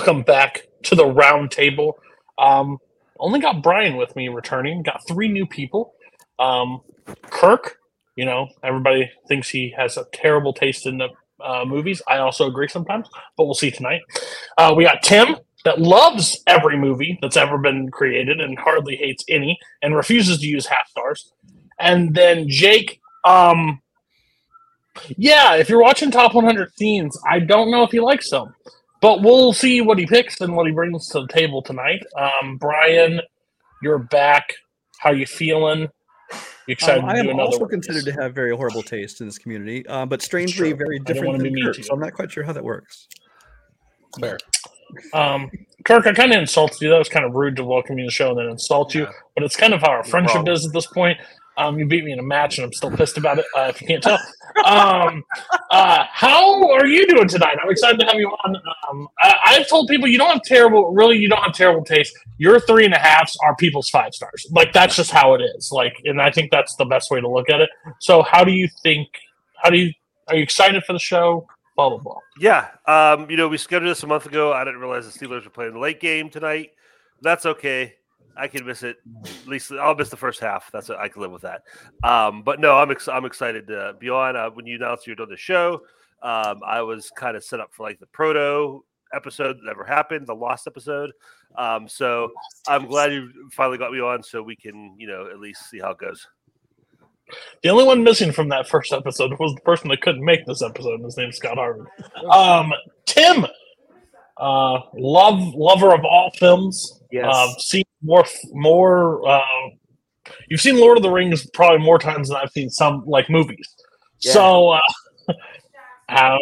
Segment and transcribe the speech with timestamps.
[0.00, 1.98] Welcome back to the round table.
[2.38, 2.78] Um,
[3.18, 4.82] only got Brian with me returning.
[4.82, 5.92] Got three new people.
[6.38, 6.80] Um,
[7.24, 7.76] Kirk,
[8.16, 11.08] you know, everybody thinks he has a terrible taste in the
[11.44, 12.00] uh, movies.
[12.08, 14.00] I also agree sometimes, but we'll see tonight.
[14.56, 19.22] Uh, we got Tim that loves every movie that's ever been created and hardly hates
[19.28, 21.30] any and refuses to use half stars.
[21.78, 23.82] And then Jake, um,
[25.18, 28.54] yeah, if you're watching top 100 scenes, I don't know if he likes them,
[29.00, 32.02] but we'll see what he picks and what he brings to the table tonight.
[32.16, 33.20] Um, Brian,
[33.82, 34.52] you're back.
[34.98, 35.88] How you feeling?
[36.66, 37.70] You excited Um, to I do am another also one?
[37.70, 41.38] considered to have very horrible taste in this community, uh, but strangely very different wanna
[41.38, 41.84] than be mean Kurt, to you.
[41.84, 43.08] so I'm not quite sure how that works.
[44.20, 44.38] Fair.
[45.14, 45.50] Um,
[45.84, 46.90] Kirk, I kind of insulted you.
[46.90, 49.06] That was kind of rude to welcome you to the show and then insult you.
[49.34, 50.48] But it's kind of how our friendship wrong.
[50.48, 51.16] is at this point.
[51.56, 53.44] Um, you beat me in a match, and I'm still pissed about it.
[53.56, 54.18] Uh, if you can't tell.
[54.64, 55.24] Um,
[55.70, 57.56] uh, how are you doing tonight?
[57.62, 58.56] I'm excited to have you on.
[58.88, 62.16] Um, I, I've told people you don't have terrible, really, you don't have terrible taste.
[62.38, 64.46] Your three and a halfs are people's five stars.
[64.50, 65.70] Like that's just how it is.
[65.72, 67.70] Like, and I think that's the best way to look at it.
[68.00, 69.08] So, how do you think?
[69.56, 69.92] How do you?
[70.28, 71.46] Are you excited for the show?
[71.76, 72.18] Blah blah blah.
[72.40, 74.52] Yeah, um, you know, we scheduled this a month ago.
[74.52, 76.72] I didn't realize the Steelers were playing the late game tonight.
[77.22, 77.94] That's okay.
[78.40, 78.96] I can miss it.
[79.24, 80.70] At least I'll miss the first half.
[80.72, 81.62] That's what, I can live with that.
[82.02, 84.34] Um, but no, I'm ex- I'm excited to be on.
[84.34, 85.82] Uh, when you announced you were doing the show,
[86.22, 90.26] um, I was kind of set up for like the proto episode that never happened,
[90.26, 91.12] the lost episode.
[91.56, 92.30] Um, so
[92.66, 95.80] I'm glad you finally got me on, so we can you know at least see
[95.80, 96.26] how it goes.
[97.62, 100.62] The only one missing from that first episode was the person that couldn't make this
[100.62, 100.94] episode.
[100.94, 101.82] and His name's Scott Harvey.
[102.28, 102.72] Um,
[103.06, 103.46] Tim,
[104.38, 106.99] uh, love lover of all films.
[107.12, 107.26] Yes.
[107.28, 109.26] Uh, seen more more.
[109.28, 109.40] Uh,
[110.48, 113.74] you've seen Lord of the Rings probably more times than I've seen some like movies.
[114.20, 114.32] Yeah.
[114.32, 114.80] So, uh,
[116.08, 116.38] how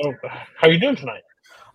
[0.56, 1.22] how you doing tonight?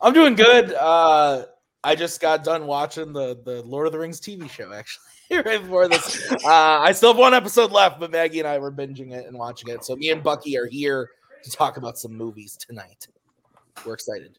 [0.01, 0.73] I'm doing good.
[0.73, 1.45] Uh,
[1.83, 5.61] I just got done watching the the Lord of the Rings TV show actually right
[5.61, 6.31] before this.
[6.31, 9.37] Uh, I still have one episode left, but Maggie and I were binging it and
[9.37, 9.83] watching it.
[9.83, 11.09] So me and Bucky are here
[11.43, 13.07] to talk about some movies tonight.
[13.85, 14.37] We're excited.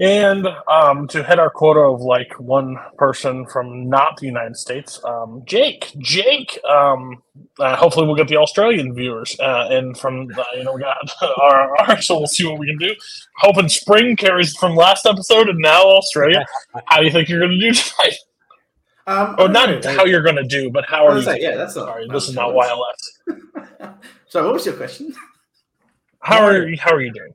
[0.00, 5.02] And um, to hit our quota of like one person from not the United States,
[5.04, 5.92] um, Jake.
[5.98, 6.58] Jake.
[6.64, 7.22] Um,
[7.58, 10.96] uh, hopefully, we'll get the Australian viewers, uh, and from the, you know we got
[11.40, 12.94] our, our so we'll see what we can do.
[13.38, 16.44] Hoping spring carries from last episode and now Australia.
[16.86, 18.14] How do you think you're going to do tonight?
[19.06, 21.24] Um, Or not don't know, how you're going to do, but how are you?
[21.24, 21.86] like, yeah, that's not.
[21.86, 24.02] Sorry, this is not how why I left.
[24.28, 25.14] so, what was your question?
[26.20, 26.76] How are you?
[26.78, 27.32] How are you doing?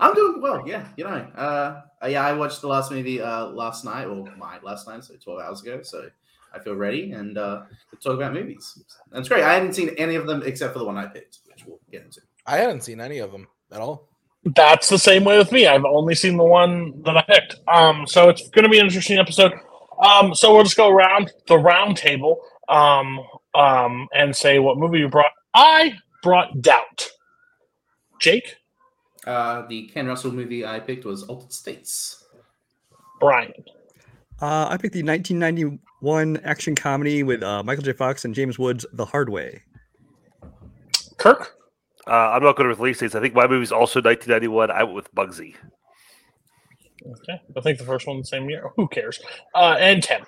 [0.00, 0.66] I'm doing well.
[0.66, 1.26] Yeah, you know.
[1.36, 5.04] Uh, uh, yeah, I watched the last movie uh, last night, or my last night,
[5.04, 5.82] so 12 hours ago.
[5.82, 6.08] So
[6.54, 8.82] I feel ready and uh, to talk about movies.
[9.12, 9.44] That's great.
[9.44, 12.04] I hadn't seen any of them except for the one I picked, which we'll get
[12.04, 12.20] into.
[12.46, 14.08] I haven't seen any of them at all.
[14.44, 15.66] That's the same way with me.
[15.66, 17.56] I've only seen the one that I picked.
[17.68, 19.52] Um, so it's going to be an interesting episode.
[20.02, 23.20] Um, so we'll just go around the round table um,
[23.54, 25.32] um, and say what movie you brought.
[25.52, 27.10] I brought Doubt.
[28.18, 28.56] Jake,
[29.26, 32.24] Uh, the Ken Russell movie I picked was Altered States.
[33.20, 33.52] Brian,
[34.40, 37.92] Uh, I picked the 1991 action comedy with uh, Michael J.
[37.92, 39.62] Fox and James Woods, The Hard Way.
[41.18, 41.56] Kirk,
[42.06, 43.14] Uh, I'm not going to release dates.
[43.14, 44.70] I think my movie's also 1991.
[44.70, 45.54] I went with Bugsy.
[47.06, 48.70] Okay, I think the first one the same year.
[48.76, 49.20] Who cares?
[49.54, 50.24] Uh, and Tim.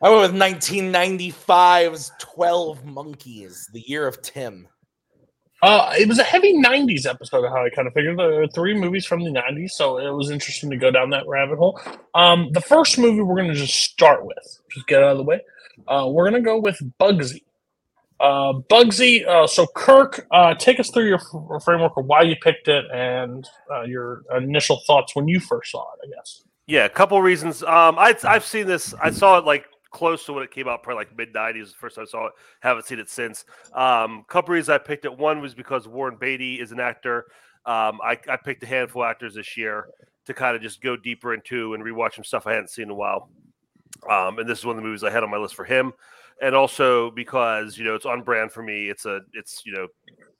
[0.00, 4.66] I went with 1995's 12 Monkeys, the year of Tim.
[5.62, 7.44] Uh, it was a heavy '90s episode.
[7.44, 10.10] Of how I kind of figured there were three movies from the '90s, so it
[10.10, 11.80] was interesting to go down that rabbit hole.
[12.14, 15.24] Um, the first movie we're going to just start with, just get out of the
[15.24, 15.40] way.
[15.86, 17.42] Uh, we're going to go with Bugsy.
[18.18, 19.26] Uh, Bugsy.
[19.26, 22.84] Uh, so Kirk, uh, take us through your f- framework of why you picked it
[22.92, 26.08] and uh, your initial thoughts when you first saw it.
[26.08, 26.42] I guess.
[26.66, 27.62] Yeah, a couple reasons.
[27.62, 28.94] Um, I I've seen this.
[29.00, 31.70] I saw it like close to when it came out, probably like mid '90s.
[31.70, 32.32] The first time I saw it.
[32.60, 33.44] Haven't seen it since.
[33.74, 35.16] Um, couple reasons I picked it.
[35.16, 37.26] One was because Warren Beatty is an actor.
[37.64, 39.88] Um, I, I picked a handful of actors this year
[40.26, 42.90] to kind of just go deeper into and rewatch some stuff I hadn't seen in
[42.90, 43.28] a while.
[44.10, 45.92] Um, and this is one of the movies I had on my list for him.
[46.40, 48.88] And also because you know it's on brand for me.
[48.88, 49.86] It's a it's you know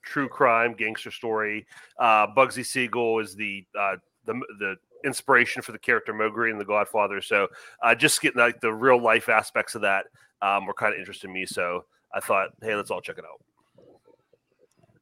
[0.02, 1.66] true crime gangster story.
[1.98, 6.58] Uh, Bugsy Siegel is the uh, the the inspiration for the character Moe Greene in
[6.58, 7.20] The Godfather.
[7.20, 7.48] So
[7.82, 10.06] uh, just getting like the real life aspects of that
[10.40, 11.46] um, were kind of interesting me.
[11.46, 11.84] So
[12.14, 13.40] I thought, hey, let's all check it out.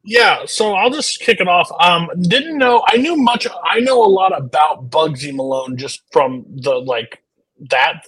[0.02, 1.70] Yeah, so I'll just kick it off.
[1.79, 3.47] Um, didn't know I knew much.
[3.64, 7.23] I know a lot about Bugsy Malone just from the like
[7.70, 8.02] that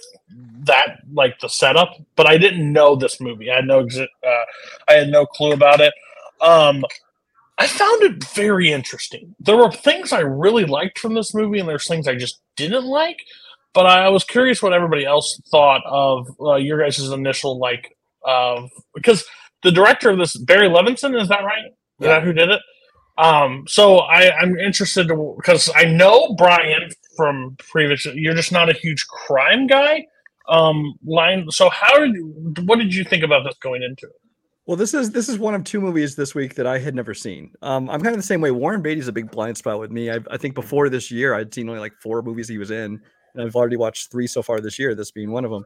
[0.65, 3.51] that like the setup, but I didn't know this movie.
[3.51, 4.43] I had no uh,
[4.87, 5.93] I had no clue about it.
[6.41, 6.83] Um,
[7.57, 9.35] I found it very interesting.
[9.39, 12.85] There were things I really liked from this movie, and there's things I just didn't
[12.85, 13.17] like.
[13.73, 18.71] but I was curious what everybody else thought of uh, your guys' initial like of
[18.95, 19.25] because
[19.63, 21.67] the director of this Barry Levinson is that right?
[22.01, 22.61] Is that who did it?
[23.17, 28.05] Um, so I, I'm interested to because I know Brian from previous.
[28.05, 30.05] You're just not a huge crime guy.
[30.49, 31.51] Um, line.
[31.51, 34.22] So how did you, what did you think about this going into it?
[34.65, 37.13] Well, this is this is one of two movies this week that I had never
[37.13, 37.51] seen.
[37.61, 38.51] Um, I'm kind of the same way.
[38.51, 40.09] Warren Beatty's a big blind spot with me.
[40.09, 43.01] I, I think before this year, I'd seen only like four movies he was in,
[43.33, 44.95] and I've already watched three so far this year.
[44.95, 45.65] This being one of them.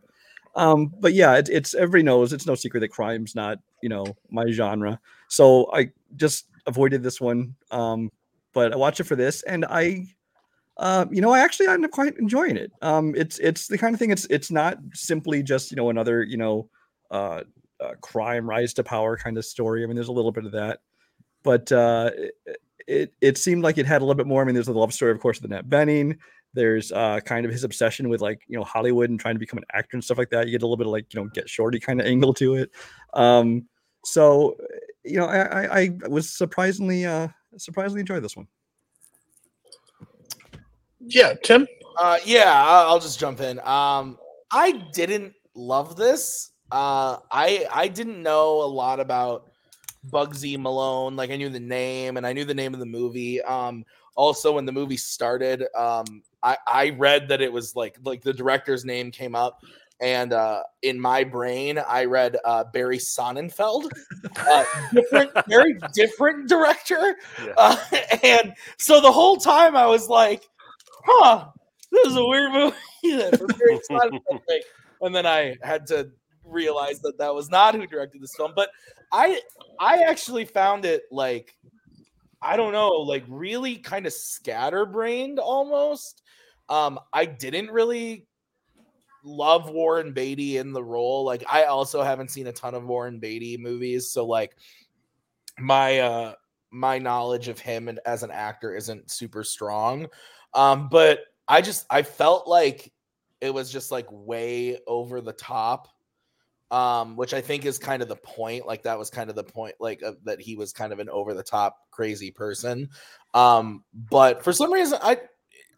[0.56, 4.06] Um, but yeah, it, it's everybody knows it's no secret that crime's not you know
[4.32, 5.00] my genre.
[5.28, 7.56] So I just avoided this one.
[7.70, 8.12] Um,
[8.54, 10.08] but I watched it for this, and I,
[10.78, 12.72] uh, you know, I actually ended up quite enjoying it.
[12.82, 14.10] Um, it's it's the kind of thing.
[14.10, 16.68] It's it's not simply just you know another you know.
[17.12, 17.44] Uh,
[17.80, 19.84] uh, crime rise to power kind of story.
[19.84, 20.80] I mean, there's a little bit of that,
[21.44, 22.34] but uh, it,
[22.88, 24.42] it it seemed like it had a little bit more.
[24.42, 26.18] I mean, there's the love story, of course, of the Annette Bening.
[26.54, 29.60] There's uh, kind of his obsession with like you know Hollywood and trying to become
[29.60, 30.46] an actor and stuff like that.
[30.46, 32.56] You get a little bit of like you know get shorty kind of angle to
[32.56, 32.72] it.
[33.14, 33.68] Um,
[34.06, 34.56] so
[35.04, 37.28] you know, I, I, I was surprisingly uh,
[37.58, 38.48] surprisingly enjoyed this one.
[41.00, 41.68] Yeah, Tim.
[41.98, 43.60] Uh, yeah, I- I'll just jump in.
[43.60, 44.18] Um,
[44.52, 46.52] I didn't love this.
[46.72, 49.50] Uh, I I didn't know a lot about
[50.10, 51.16] Bugsy Malone.
[51.16, 53.42] Like I knew the name and I knew the name of the movie.
[53.42, 53.86] Um,
[54.16, 58.34] also when the movie started, um, I I read that it was like like the
[58.34, 59.64] director's name came up,
[60.02, 63.90] and uh, in my brain I read uh, Barry Sonnenfeld,
[64.36, 67.16] uh, different, very different director.
[67.46, 67.54] Yeah.
[67.56, 67.78] Uh,
[68.24, 70.44] and so the whole time I was like,
[71.06, 71.46] huh,
[71.92, 72.76] this is a weird movie.
[73.04, 74.62] that Barry Sonnenfeld
[75.02, 76.10] and then I had to
[76.48, 78.54] realize that that was not who directed this film.
[78.56, 78.70] But
[79.12, 79.42] I,
[79.80, 81.56] I actually found it like,
[82.42, 86.24] I don't know, like really kind of scatterbrained almost.
[86.70, 88.28] Um, I didn't really
[89.24, 91.26] love Warren Beatty in the role.
[91.26, 94.56] Like, I also haven't seen a ton of Warren Beatty movies, so like
[95.60, 96.34] my uh
[96.70, 100.08] my knowledge of him and as an actor isn't super strong.
[100.54, 102.92] Um, but I just I felt like
[103.42, 105.88] it was just like way over the top.
[106.70, 108.68] Um, which I think is kind of the point.
[108.68, 111.10] Like that was kind of the point, like uh, that he was kind of an
[111.10, 112.90] over the top crazy person.
[113.34, 115.18] Um, but for some reason, I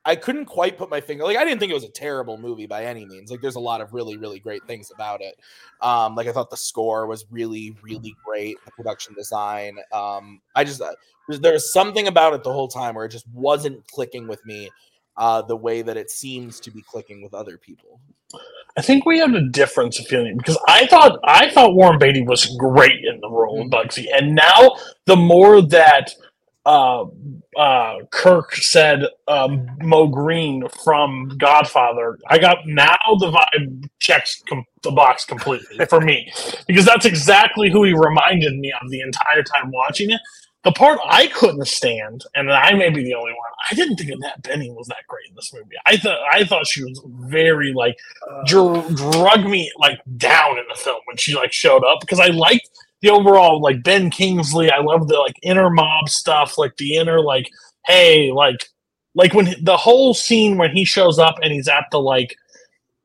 [0.06, 1.24] I couldn't quite put my finger.
[1.24, 3.30] Like I didn't think it was a terrible movie by any means.
[3.30, 5.36] Like there's a lot of really really great things about it.
[5.82, 8.58] Um, like I thought the score was really really great.
[8.66, 9.78] The production design.
[9.92, 10.94] Um, I just uh,
[11.28, 14.70] there was something about it the whole time where it just wasn't clicking with me.
[15.18, 18.00] Uh, the way that it seems to be clicking with other people.
[18.78, 22.24] I think we have a difference of feeling because I thought I thought Warren Beatty
[22.24, 26.12] was great in the role of Bugsy, and now the more that
[26.66, 27.06] uh,
[27.58, 34.66] uh, Kirk said um, Moe Greene from Godfather, I got now the vibe checks com-
[34.84, 36.32] the box completely for me
[36.68, 40.22] because that's exactly who he reminded me of the entire time watching it.
[40.64, 44.12] The part I couldn't stand, and I may be the only one, I didn't think
[44.12, 45.76] Annette Bening was that great in this movie.
[45.86, 47.98] I thought I thought she was very like
[48.30, 52.20] uh, dr- drug me like down in the film when she like showed up because
[52.20, 52.70] I liked
[53.02, 54.70] the overall like Ben Kingsley.
[54.70, 57.50] I love the like inner mob stuff, like the inner like
[57.86, 58.68] hey like
[59.16, 62.36] like when the whole scene when he shows up and he's at the like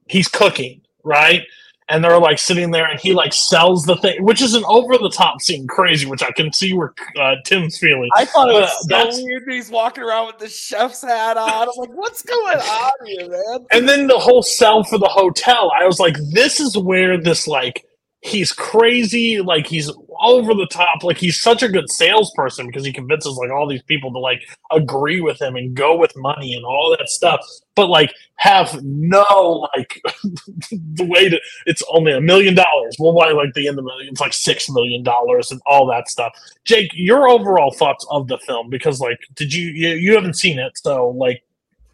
[0.09, 1.43] he's cooking right
[1.89, 4.97] and they're like sitting there and he like sells the thing which is an over
[4.97, 8.55] the top scene crazy which i can see where uh, tim's feeling I thought it
[8.55, 9.43] was uh, so that's- weird.
[9.49, 11.51] He's walking around with the chef's hat on.
[11.51, 13.67] I'm like, what's going on here, man?
[13.73, 17.47] and then the whole sell for the hotel i was like this is where this
[17.47, 17.85] like
[18.25, 19.91] he's crazy like he's
[20.23, 23.83] over the top like he's such a good salesperson because he convinces like all these
[23.83, 27.39] people to like agree with him and go with money and all that stuff
[27.75, 30.01] but like have no like
[30.73, 33.91] the way to it's only a million dollars well why like the end of the
[33.91, 36.33] million it's like six million dollars and all that stuff
[36.65, 40.59] jake your overall thoughts of the film because like did you you, you haven't seen
[40.59, 41.45] it so like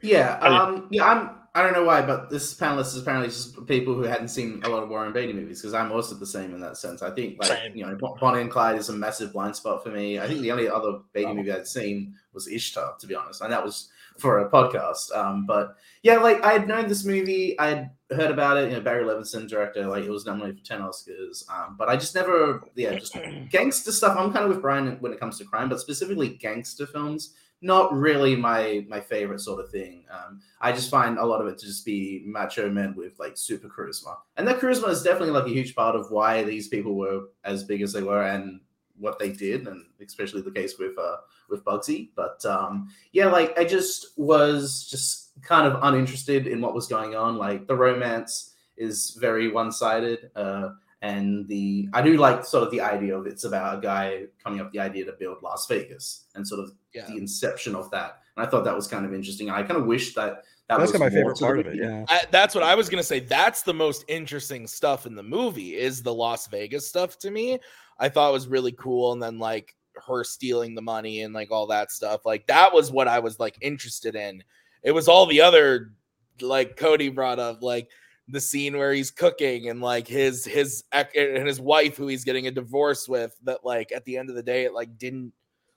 [0.00, 1.30] Yeah, How do you- um, yeah, I'm.
[1.52, 4.68] I don't know why, but this panelist is apparently just people who hadn't seen a
[4.68, 7.02] lot of Warren Beatty movies because I'm also the same in that sense.
[7.02, 7.74] I think, like, Same.
[7.76, 10.20] you know, Bonnie and Clyde is a massive blind spot for me.
[10.20, 11.34] I think the only other Beatty Oh.
[11.34, 15.16] movie I'd seen was Ishtar, to be honest, and that was for a podcast.
[15.16, 18.68] Um, but yeah, like I had known this movie, I had heard about it.
[18.70, 21.50] You know, Barry Levinson, director, like it was nominated for ten Oscars.
[21.50, 23.16] Um, but I just never, yeah, just
[23.50, 24.16] gangster stuff.
[24.16, 27.92] I'm kind of with Brian when it comes to crime, but specifically gangster films not
[27.92, 30.04] really my my favorite sort of thing.
[30.10, 33.36] Um, I just find a lot of it to just be macho men with like
[33.36, 36.94] super charisma, and that charisma is definitely like a huge part of why these people
[36.94, 38.60] were as big as they were and
[38.98, 41.16] what they did, and especially the case with uh,
[41.48, 42.10] with Bugsy.
[42.14, 47.14] But um, yeah, like I just was just kind of uninterested in what was going
[47.14, 47.36] on.
[47.36, 50.30] Like the romance is very one sided.
[50.34, 50.70] Uh,
[51.02, 54.60] and the I do like sort of the idea of it's about a guy coming
[54.60, 57.06] up with the idea to build Las Vegas and sort of Yeah.
[57.06, 58.18] the inception of that.
[58.36, 59.50] And I thought that was kind of interesting.
[59.50, 61.76] I kind of wish that that That's was kind of my favorite part of it.
[61.76, 62.04] Yeah.
[62.08, 63.18] I, that's what I was gonna say.
[63.20, 67.58] That's the most interesting stuff in the movie is the Las Vegas stuff to me.
[67.98, 69.74] I thought was really cool, and then like
[70.06, 72.24] her stealing the money and like all that stuff.
[72.24, 74.42] Like that was what I was like interested in.
[74.82, 75.92] It was all the other
[76.40, 77.88] like Cody brought up, like
[78.30, 82.46] the scene where he's cooking and like his his and his wife who he's getting
[82.46, 83.34] a divorce with.
[83.44, 85.32] That like at the end of the day, it like didn't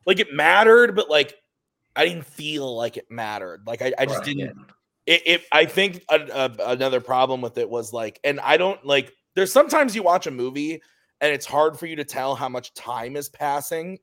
[0.05, 1.35] like it mattered, but like
[1.95, 3.63] I didn't feel like it mattered.
[3.67, 4.55] Like I, I just Right, didn't
[5.05, 8.83] it, it i think a, a- another problem with it was like and i don't
[8.85, 10.81] like there's sometimes you watch a movie
[11.21, 13.97] and it's hard for you to tell how much time is passing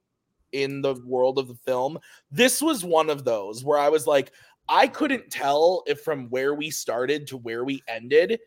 [0.52, 1.98] in the world of the film
[2.30, 4.32] this was one of those where i was like
[4.70, 8.40] i couldn't tell if from where we started to where we ended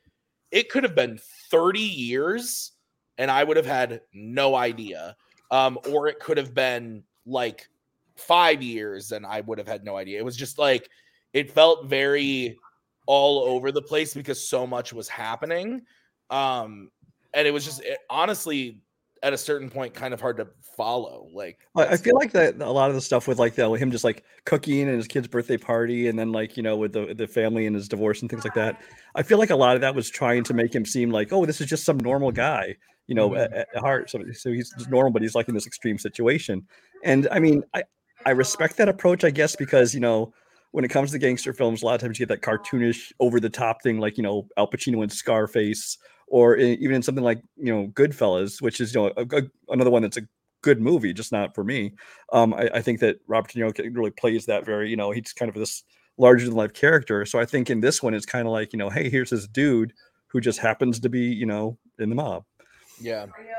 [0.53, 2.72] it could have been 30 years
[3.18, 5.15] and i would have had no idea.
[5.51, 7.68] Um or it could have been like
[8.15, 10.20] five years and i would have had no idea.
[10.20, 10.89] It was just like
[11.34, 12.58] it felt very
[13.08, 15.82] all over the place because so much was happening.
[16.30, 16.89] Um
[17.34, 18.80] and it was just it, honestly
[19.24, 22.70] at a certain point kind of hard to follow like I feel like that a
[22.70, 25.58] lot of the stuff with like the, him just like cooking and his kid's birthday
[25.58, 28.44] party, and then like you know with the the family and his divorce and things
[28.44, 28.82] like that.
[29.15, 31.46] I feel like a lot of that was trying to make him seem like, oh,
[31.46, 32.75] this is just some normal guy,
[33.08, 33.53] you know, mm-hmm.
[33.53, 34.10] at, at heart.
[34.10, 36.68] So, so he's just normal, but he's like in this extreme situation.
[37.03, 37.84] And I mean, I
[38.25, 40.34] I respect that approach, I guess, because you know
[40.72, 43.39] when it comes to gangster films, a lot of times you get that cartoonish, over
[43.39, 47.24] the top thing, like you know Al Pacino and Scarface, or i- even in something
[47.24, 50.22] like you know Goodfellas, which is you know a, a- another one that's a
[50.62, 51.92] good movie, just not for me.
[52.32, 55.34] Um, I, I think that Robert De Niro really plays that very, you know, he's
[55.34, 55.84] kind of this
[56.18, 57.25] larger than life character.
[57.25, 59.46] So I think in this one, it's kind of like, you know, hey, here's this
[59.48, 59.92] dude
[60.27, 62.46] who just happens to be, you know, in the mob.
[63.39, 63.56] yeah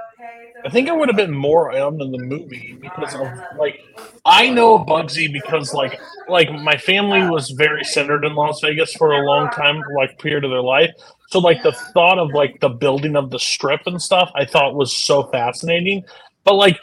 [0.65, 3.29] I think I would have been more on in the movie because of
[3.59, 3.81] like
[4.25, 9.13] I know Bugsy because like like my family was very centered in Las Vegas for
[9.13, 10.91] a long time, like period of their life.
[11.29, 14.75] So like the thought of like the building of the strip and stuff, I thought
[14.75, 16.05] was so fascinating.
[16.45, 16.79] But like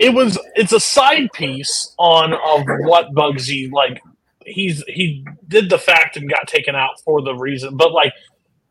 [0.00, 4.00] it was it's a side piece on of what Bugsy like
[4.44, 8.12] he's he did the fact and got taken out for the reason, but like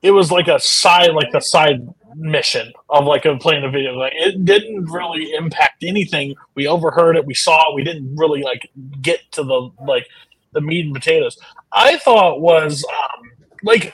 [0.01, 3.93] it was like a side like the side mission of like of playing a video.
[3.93, 6.35] Like it didn't really impact anything.
[6.55, 8.69] We overheard it we saw it we didn't really like
[9.01, 10.07] get to the like
[10.53, 11.37] the meat and potatoes.
[11.71, 13.31] I thought was um
[13.63, 13.93] like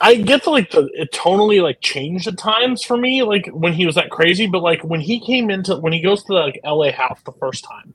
[0.00, 3.72] i get to like the it tonally like changed at times for me like when
[3.72, 6.38] he was that crazy but like when he came into when he goes to the
[6.38, 7.92] like la house the first time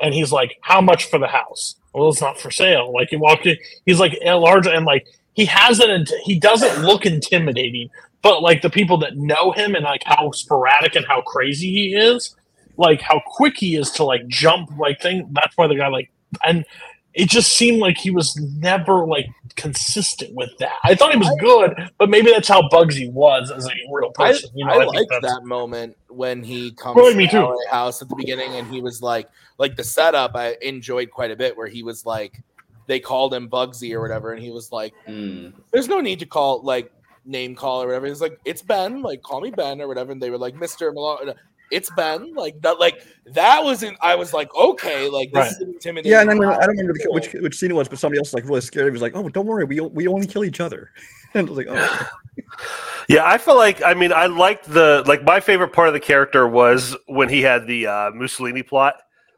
[0.00, 1.76] and he's like how much for the house?
[1.92, 2.92] Well it's not for sale.
[2.92, 6.38] Like he walked in he's like a large and like he has it and he
[6.38, 7.90] doesn't look intimidating
[8.22, 11.94] but like the people that know him and like how sporadic and how crazy he
[11.94, 12.34] is
[12.76, 16.10] like how quick he is to like jump like thing that's why the guy like
[16.44, 16.64] and
[17.12, 21.30] it just seemed like he was never like consistent with that i thought he was
[21.38, 24.78] good but maybe that's how bugsy was as a real I, person you know I
[24.78, 27.58] think liked that moment when he comes Really, to me the too.
[27.70, 31.36] House at the beginning and he was like like the setup I enjoyed quite a
[31.36, 32.42] bit where he was like
[32.86, 35.52] they called him Bugsy or whatever and he was like Mm.
[35.72, 36.90] there's no need to call like
[37.26, 38.06] name call or whatever.
[38.06, 40.12] He's like, it's Ben, like call me Ben or whatever.
[40.12, 40.92] And they were like, Mr.
[40.92, 41.32] Malone,
[41.70, 42.34] it's Ben.
[42.34, 45.50] Like that, like that wasn't I was like, okay, like this Right.
[45.52, 46.12] is intimidating.
[46.12, 48.28] Yeah, and then I don't remember the, which which scene it was, but somebody else
[48.28, 48.86] was like really scared.
[48.86, 50.90] He was like, "Oh, don't worry, we we only kill each other."
[51.36, 52.08] And I was like, "Oh,
[53.08, 56.00] Yeah, I feel like I mean I liked the like my favorite part of the
[56.00, 58.94] character was when he had the uh, Mussolini plot.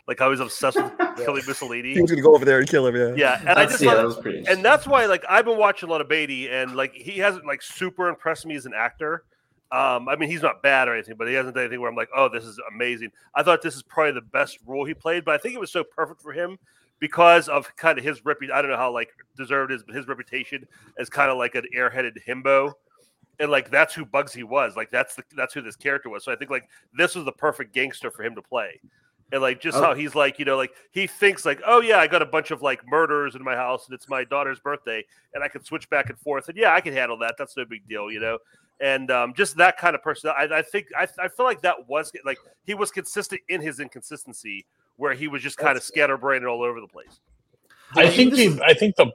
[0.09, 2.95] Like I was obsessed with killing he was gonna go over there and kill him."
[2.95, 4.45] Yeah, Yeah, and I That's, just yeah, thought, that was pretty.
[4.47, 7.47] and that's why like I've been watching a lot of Beatty, and like he hasn't
[7.47, 9.25] like super impressed me as an actor.
[9.73, 11.97] Um, I mean, he's not bad or anything, but he hasn't done anything where I'm
[11.97, 13.11] like, oh, this is amazing.
[13.35, 15.73] I thought this is probably the best role he played, but I think it was
[15.73, 16.57] so perfect for him
[17.01, 18.57] because of kind of his reputation.
[18.57, 20.67] I don't know how like deserved his his reputation
[20.99, 22.75] as kind of like an airheaded himbo,
[23.41, 24.77] and like that's who Bugsy was.
[24.77, 26.25] Like that's the that's who this character was.
[26.25, 28.81] So I think like this was the perfect gangster for him to play.
[29.33, 29.83] And like just Oh.
[29.83, 32.51] how he's like, you know, like he thinks like, oh yeah, I got a bunch
[32.53, 35.05] of like murders in my house and it's my daughter's birthday
[35.35, 37.35] and I can switch back and forth and yeah, I can handle that.
[37.37, 38.39] That's no big deal, you know.
[38.81, 41.89] And um, just that kind of person, I, I think I, I feel like that
[41.89, 44.65] was like he was consistent in his inconsistency,
[44.97, 47.19] where he was just kind of scatterbrained all over the place.
[47.95, 49.11] i think this the i think the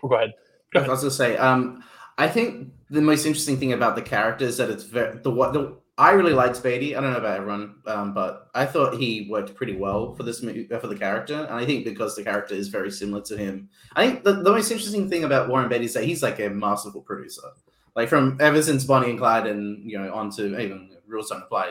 [0.00, 0.32] go ahead
[0.72, 1.84] Go I was gonna say, um,
[2.18, 5.52] I think the most interesting thing about the character is that it's very the what
[5.52, 6.94] the I really liked Beatty.
[6.94, 10.42] I don't know about everyone, um, but I thought he worked pretty well for this
[10.42, 13.70] movie for the character, and I think because the character is very similar to him.
[13.94, 16.50] I think the, the most interesting thing about Warren Beatty is that he's like a
[16.50, 17.48] masterful producer.
[17.94, 21.70] Like from ever since Bonnie and Clyde, and you know, onto even Rules Don't Apply.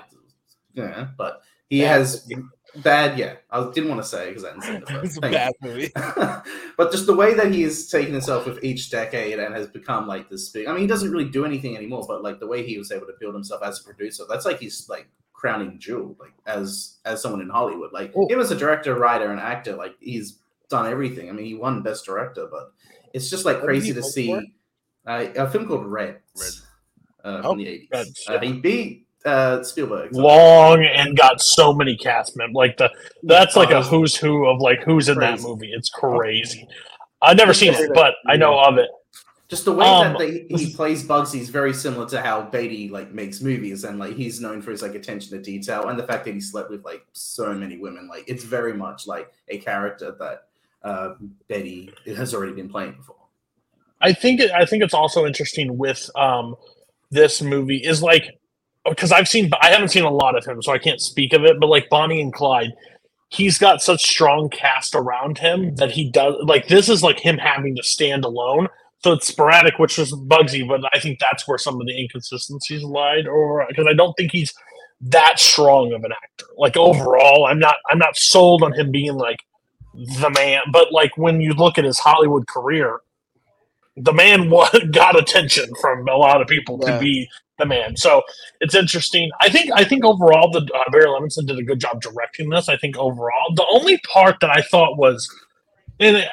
[0.73, 2.31] Yeah, but he Bad has
[2.83, 3.17] bad.
[3.17, 5.05] Yeah, I didn't want to say because that's didn't say the first.
[5.05, 5.91] It's a Thank bad movie.
[6.77, 10.07] but just the way that he has taken himself with each decade and has become
[10.07, 10.67] like this big.
[10.67, 13.07] I mean, he doesn't really do anything anymore, but like the way he was able
[13.07, 17.21] to build himself as a producer, that's like his like crowning jewel, like as as
[17.21, 17.91] someone in Hollywood.
[17.93, 18.27] Like Oh.
[18.27, 20.39] him as a director, writer, and actor, like he's
[20.69, 21.29] done everything.
[21.29, 22.73] I mean, he won Best Director, but
[23.13, 26.19] it's just like What crazy to see uh, a film called Red.
[26.39, 26.51] Red.
[27.23, 27.89] Uh, Oh, from the eighties.
[28.27, 30.13] Uh, he beat uh, Spielberg.
[30.13, 32.55] so- long and got so many cast members.
[32.55, 32.91] Like the
[33.23, 35.71] that's like a who's who of like who's in that movie.
[35.71, 36.67] It's crazy.
[37.21, 38.89] I've never seen it, but I know of it.
[39.47, 42.89] Just the way Um, that they, he plays Bugsy is very similar to how Beatty
[42.89, 46.03] like makes movies, and like he's known for his like attention to detail and the
[46.03, 48.07] fact that he slept with like so many women.
[48.07, 50.47] Like it's very much like a character that
[50.83, 51.13] uh,
[51.47, 53.15] Beatty has already been playing before.
[54.01, 56.55] I think it, I think it's also interesting with um
[57.11, 58.39] this movie is like
[58.87, 61.43] because I've seen I haven't seen a lot of him, so I can't speak of
[61.43, 61.59] it.
[61.59, 62.73] But like Bonnie and Clyde,
[63.29, 67.37] he's got such strong cast around him that he does like this is like him
[67.37, 68.67] having to stand alone.
[69.03, 72.83] So it's sporadic, which was Bugsy, but I think that's where some of the inconsistencies
[72.83, 74.53] lied, or uh, because I don't think he's
[75.01, 76.45] that strong of an actor.
[76.57, 79.41] Like overall, I'm not I'm not sold on him being like
[79.93, 80.61] the man.
[80.71, 82.99] But like when you look at his Hollywood career,
[83.97, 84.49] the man
[84.91, 86.93] got attention from a lot of people Yeah.
[86.93, 87.95] to be the man.
[87.95, 88.21] So
[88.61, 89.29] it's interesting.
[89.41, 92.69] I think I think overall the uh, Barry Levinson did a good job directing this.
[92.69, 95.27] I think overall the only part that I thought was,
[95.99, 96.25] and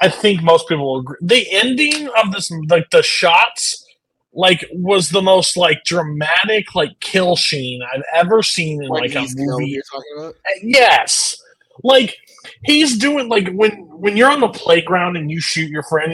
[0.00, 3.84] I think most people will agree, the ending of this like the shots
[4.32, 9.14] like was the most like dramatic like kill scene I've ever seen in When like
[9.14, 9.80] a movie
[10.16, 10.34] about?
[10.62, 11.36] yes
[11.82, 12.16] like
[12.62, 16.12] he's doing like when when you're on the playground and you shoot your friend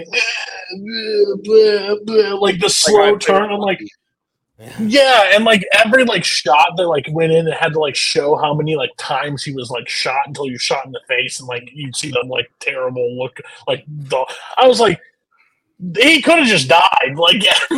[2.41, 3.81] like the slow Like, turn i'm like
[4.79, 5.31] Yeah.
[5.35, 8.55] and like every like shot that like went in and had to like show how
[8.55, 11.71] many like times he was like shot until you shot in the face and like
[11.73, 13.39] you'd see them like terrible look
[13.69, 14.25] like the
[14.57, 14.99] i was like
[15.99, 17.75] he could have just died like yeah, I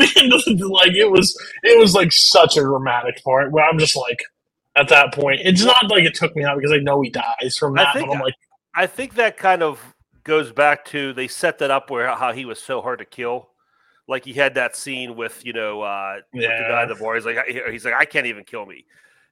[0.47, 4.23] mean, like it was it was like such a dramatic part where i'm just like
[4.77, 7.57] at that point it's not like it took me out because i know he dies
[7.59, 8.35] from I that think but i'm like
[8.79, 12.45] I think that kind of goes back to they set that up where how he
[12.45, 13.49] was so hard to kill.
[14.09, 16.83] Like he had that scene with you know uh, with the guy Yeah.
[16.83, 17.15] at the bar.
[17.15, 18.85] He's like I- he's like I can't even kill me,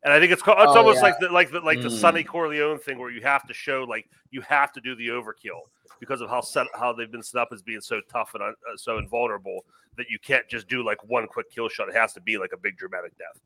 [0.04, 1.02] and I think it's ca- it's Oh, almost yeah.
[1.02, 1.98] like the like the like the Mm.
[2.00, 5.62] Sonny Corleone thing where you have to show like you have to do the overkill
[5.98, 8.52] because of how set how they've been set up as being so tough and uh,
[8.76, 9.64] so invulnerable
[9.96, 11.88] that you can't just do like one quick kill shot.
[11.88, 13.40] It has to be like a big dramatic death.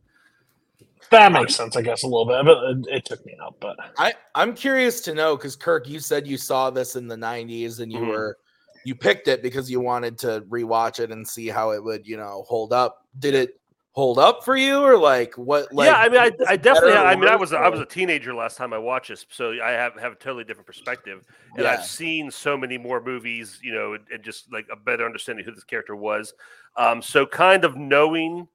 [1.10, 2.58] that makes sense i guess a little bit but
[2.90, 6.26] it, it took me out but I I'm curious to know because Kirk, you said
[6.26, 8.08] you saw this in the '90s and you Mhm.
[8.08, 8.38] were
[8.84, 12.16] you picked it because you wanted to rewatch it and see how it would you
[12.16, 13.06] know hold up.
[13.18, 13.60] Did it
[13.92, 15.72] hold up for you or like what?
[15.72, 16.92] Like, yeah, I mean, I, I definitely.
[16.92, 19.70] I mean, I was I was a teenager last time I watched this, so I
[19.70, 21.72] have have a totally different perspective, and Yeah.
[21.72, 25.44] I've seen so many more movies, you know, and, and just like a better understanding
[25.44, 26.32] who this character was.
[26.76, 28.46] Um, so kind of knowing,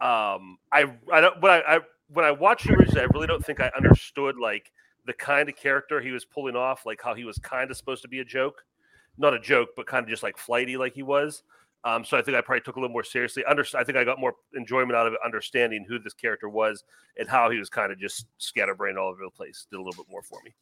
[0.00, 3.44] um, I I don't when I, I when I watched it originally, I really don't
[3.44, 4.70] think I understood like
[5.06, 8.02] the kind of character he was pulling off, like how he was kind of supposed
[8.02, 8.62] to be a joke,
[9.18, 11.42] not a joke, but kind of just like flighty, like he was.
[11.84, 13.44] Um, so I think I probably took a little more seriously.
[13.44, 16.82] Under, I think I got more enjoyment out of it, understanding who this character was
[17.18, 19.66] and how he was kind of just scatterbrained all over the place.
[19.70, 20.54] Did a little bit more for me.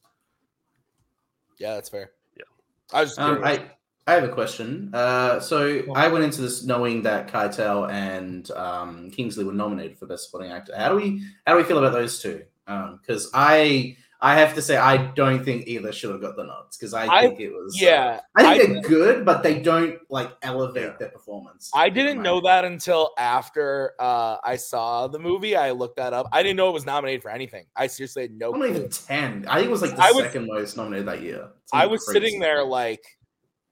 [1.59, 2.11] Yeah, that's fair.
[2.37, 2.45] Yeah.
[2.93, 3.45] I was just Um.
[3.45, 3.71] I
[4.09, 4.91] I have a question.
[4.93, 10.07] Uh, so I went into this knowing that Keitel and um, Kingsley were nominated for
[10.07, 10.77] Best Supporting Actor.
[10.77, 12.43] How do we how do we feel about those two?
[12.67, 16.77] Because I I have to say I don't think either should have got the nods
[16.77, 19.61] because I, I- think it was uh, yeah, I think I they're good, but they
[19.61, 20.97] don't like elevate Yeah.
[20.99, 21.71] their performance.
[21.75, 25.57] I didn't know that until after uh, I saw the movie.
[25.57, 26.29] I looked that up.
[26.33, 27.67] I didn't know it was nominated for anything.
[27.75, 28.53] I seriously had no.
[28.53, 29.45] Not even ten.
[29.49, 31.49] I think it was like the I was- second most nominated that year.
[31.73, 32.21] I was crazy.
[32.21, 33.03] sitting there like,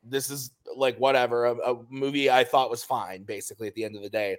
[0.03, 3.95] this is like whatever a, a movie I thought was fine, basically at the end
[3.95, 4.37] of the day,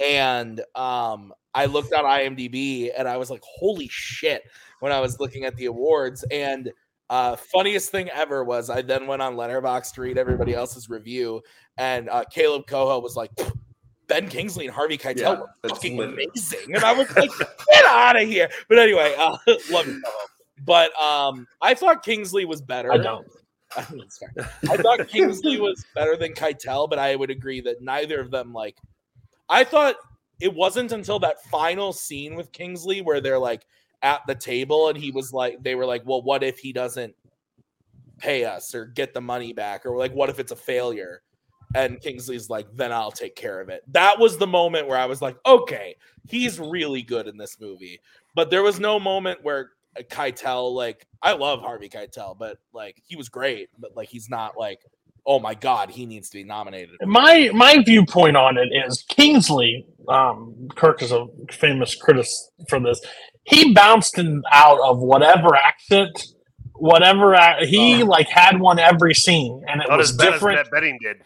[0.00, 4.42] and um, I looked on IMDb and I was like, holy shit!
[4.80, 6.72] When I was looking at the awards, and
[7.10, 11.42] uh, funniest thing ever was I then went on Letterboxd to read everybody else's review,
[11.76, 13.30] and uh, Caleb Coho was like.
[14.08, 17.30] Ben Kingsley and Harvey Keitel Yeah, were fucking literally- amazing, and I was like,
[17.70, 19.38] "Get out of here!" But anyway, uh,
[19.70, 20.16] love you, Coho.
[20.66, 22.92] But um, I thought Kingsley was better.
[22.92, 23.26] i don't
[23.74, 24.50] I mean, it's fair.
[24.70, 28.52] I thought Kingsley was better than Keitel, but I would agree that neither of them
[28.52, 28.76] like.
[29.48, 29.94] I thought
[30.40, 33.66] it wasn't until that final scene with Kingsley where they're like
[34.02, 37.14] at the table and he was like, they were like, well, what if he doesn't
[38.18, 39.86] pay us or get the money back?
[39.86, 41.22] Or like, what if it's a failure?
[41.74, 43.82] And Kingsley's like, then I'll take care of it.
[43.92, 45.96] That was the moment where I was like, okay,
[46.28, 48.00] he's really good in this movie.
[48.34, 53.00] But there was no moment where uh, Keitel, like, I love Harvey Keitel, but like,
[53.06, 54.80] he was great, but like, he's not like,
[55.26, 56.96] oh my God, he needs to be nominated.
[57.04, 59.86] my my viewpoint on it is Kingsley.
[60.08, 62.26] Um, Kirk is a famous critic
[62.68, 63.00] for this.
[63.44, 66.26] He bounced in, out of whatever accent,
[66.74, 68.06] whatever ac- he Oh.
[68.06, 70.58] like had one every scene, and it was as as different.
[70.60, 71.16] Annette Bening did.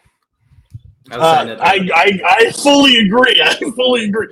[1.11, 1.89] I Uh, I.
[1.93, 3.41] I I fully agree.
[3.45, 4.27] I fully agree.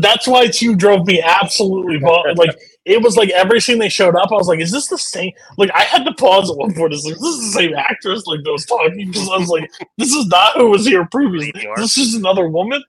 [0.00, 4.16] That's why two drove me absolutely bo- like it was like every scene they showed
[4.16, 4.30] up.
[4.32, 5.32] I was like, is this the same?
[5.58, 6.92] Like I had to pause at one point.
[6.94, 9.70] It's like this is the same actress like that was talking because I was like,
[9.98, 11.52] this is not who was here previously.
[11.76, 12.82] This is another woman.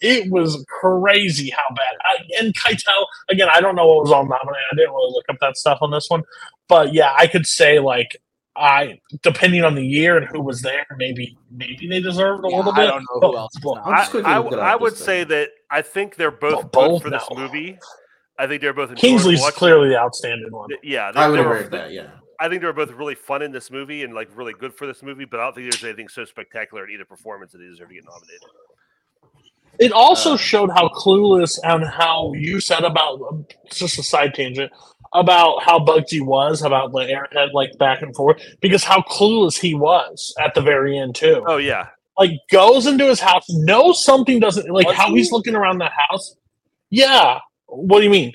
[0.00, 1.94] It was crazy how bad.
[2.04, 3.48] I, and Keitel again.
[3.52, 4.66] I don't know what was on nominated.
[4.72, 6.22] I didn't really look up that stuff on this one,
[6.68, 8.16] but yeah, I could say like.
[8.58, 12.56] I depending on the year and who was there, maybe maybe they deserved a Yeah,
[12.56, 12.84] little bit.
[12.84, 13.54] I don't know but- who else.
[13.56, 14.02] is but- I'm I,
[14.34, 15.28] I, looking I up would say thing.
[15.28, 17.36] that I think they're both, Well, good both for this now.
[17.36, 17.78] movie.
[18.38, 20.68] I think they're both Kingsley's clearly the outstanding one.
[20.82, 21.90] Yeah, I would agree with that.
[21.92, 22.08] Yeah.
[22.38, 24.86] I think they were both really fun in this movie and like really good for
[24.86, 27.64] this movie, but I don't think there's anything so spectacular in either performance that they
[27.64, 28.40] deserve to get nominated.
[29.78, 33.20] It also Uh, showed how clueless and how you said about
[33.70, 34.70] just a side tangent
[35.18, 39.74] about how Bugsy was about the airhead like back and forth because how clueless he
[39.74, 41.42] was at the very end too.
[41.46, 45.16] Oh yeah, Like goes into his house, knows something doesn't like Was how he?
[45.16, 46.36] he's looking around the house.
[46.90, 47.40] Yeah.
[47.66, 48.32] What do you mean?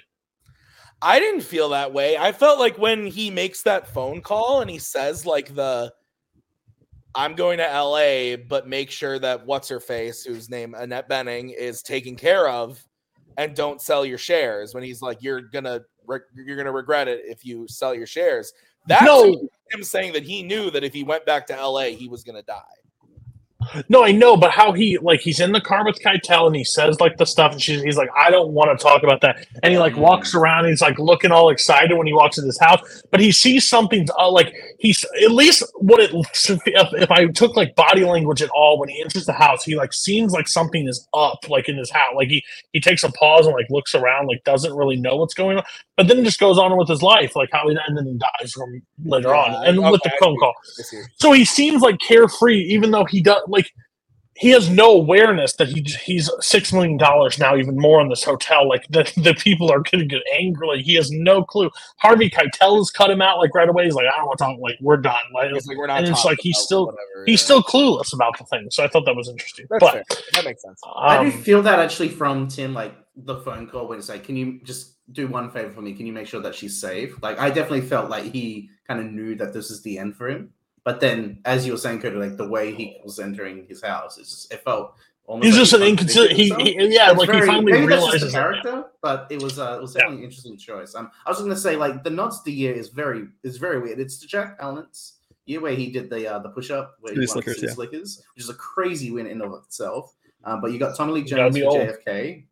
[1.02, 2.18] I didn't feel that way.
[2.18, 5.92] I felt like when he makes that phone call and he says like the
[7.14, 11.54] I'm going to LA, but make sure that what's her face, whose name Annette Bening
[11.54, 12.82] is taken care of,
[13.38, 14.74] and don't sell your shares.
[14.74, 18.54] When he's like, you're gonna re- you're gonna regret it if you sell your shares.
[18.88, 19.48] That's No.
[19.72, 22.42] him saying that he knew that if he went back to LA, he was gonna
[22.44, 22.62] die.
[23.90, 26.64] No, I know, but how he like he's in the car with Keitel and he
[26.64, 29.46] says like the stuff and she's, he's like, I don't want to talk about that.
[29.64, 32.46] And he like walks around and he's like looking all excited when he walks in
[32.48, 32.82] this house,
[33.12, 37.56] but he sees something uh, like he's at least what it if, if I took
[37.56, 40.88] like body language at all when he enters the house, he like seems like something
[40.88, 42.14] is up like in his house.
[42.16, 45.34] Like he he takes a pause and like looks around, like doesn't really know what's
[45.36, 45.64] going on,
[45.98, 48.54] but then just goes on with his life, like how he and then he dies
[48.54, 50.54] from later Yeah, on and okay, with the phone call.
[51.20, 53.61] So he seems like carefree, even though he does like
[54.42, 58.24] he has no awareness that he he's six million dollars now, even more on this
[58.24, 58.68] hotel.
[58.68, 60.68] Like the, the people are going to get angry.
[60.68, 61.70] Like he has no clue.
[61.98, 63.86] Harvey Keitel has cut him out like right away.
[63.86, 64.58] He's like, I don't want to talk.
[64.60, 65.16] Like we're done.
[65.34, 67.46] Like like we're not and it's like he's still- whatever, he's yeah.
[67.46, 68.68] still clueless about the thing.
[68.72, 69.68] So I thought that was interesting.
[69.70, 70.04] That's but fair.
[70.34, 70.82] That makes sense.
[70.96, 74.24] I do um, feel that actually from Tim, like the phone call when it's like,
[74.24, 75.94] "Can you just do one favor for me?
[75.94, 79.08] Can you make sure that she's safe?" Like, I definitely felt like he kind of
[79.08, 80.54] knew that this is the end for him.
[80.84, 84.18] But then, as you were saying, Cody, like the way he was entering his house,
[84.18, 84.96] it's just, it felt
[85.28, 85.46] almost.
[85.46, 86.32] he's like just an inconsistent.
[86.32, 88.42] He, he yeah, It's like very- he finally maybe that's just realizes the it.
[88.42, 90.96] character, but it was uh, it was definitely an interesting choice.
[90.96, 93.58] Um, I was going to say like the nods to the year is very is
[93.58, 94.00] very weird.
[94.00, 95.14] It's the Jack Palance
[95.46, 97.70] year where he did the uh, the push up where he won Slickers, yeah.
[97.72, 100.16] Slickers, which is a crazy win in of itself.
[100.44, 101.78] Um, but you got Tommy Lee Jones for old.
[101.78, 102.46] JFK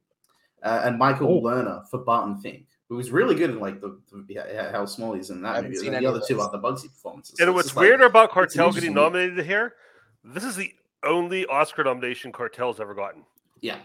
[0.61, 1.41] uh, and Michael Oh.
[1.41, 5.13] Lerner for Barton Fink, who was really good in like the, the yeah, how small
[5.13, 5.77] he's in I that haven't movie.
[5.79, 6.47] seen And any the other two those.
[6.47, 7.35] are the Bugsy performances.
[7.37, 8.99] So and it's what's just like- weird about Cartel getting year.
[9.01, 9.75] nominated here,
[10.23, 10.73] this is the
[11.03, 13.23] only Oscar nomination Cartel's ever gotten.
[13.61, 13.77] yeah,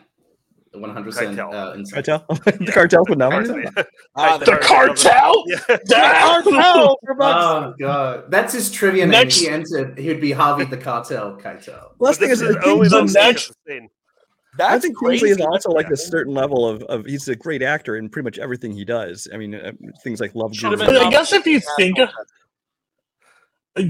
[0.73, 1.55] the one hundred percent Cartel.
[1.71, 2.03] uh, insane.
[2.03, 2.25] Cartel.
[2.45, 3.73] the cartels would nominate Cartel.
[3.85, 3.90] him.
[4.17, 5.45] Ah, The cartel.
[5.47, 5.59] Yeah.
[5.90, 6.99] cartel.
[7.21, 9.11] Oh god, that's his trivia name.
[9.11, 9.99] Next- He entered.
[9.99, 11.95] He would be Harvey the Cartel Cartel.
[11.99, 13.53] Last But thing is, is I the only think, the nomination next-
[14.59, 14.69] that's.
[14.69, 15.95] I That's think Kingsley is also like Yeah.
[15.95, 19.29] a certain level of, of he's a great actor in pretty much everything he does.
[19.33, 20.79] I mean, uh, things like Love Should.
[20.79, 21.99] But I guess if you think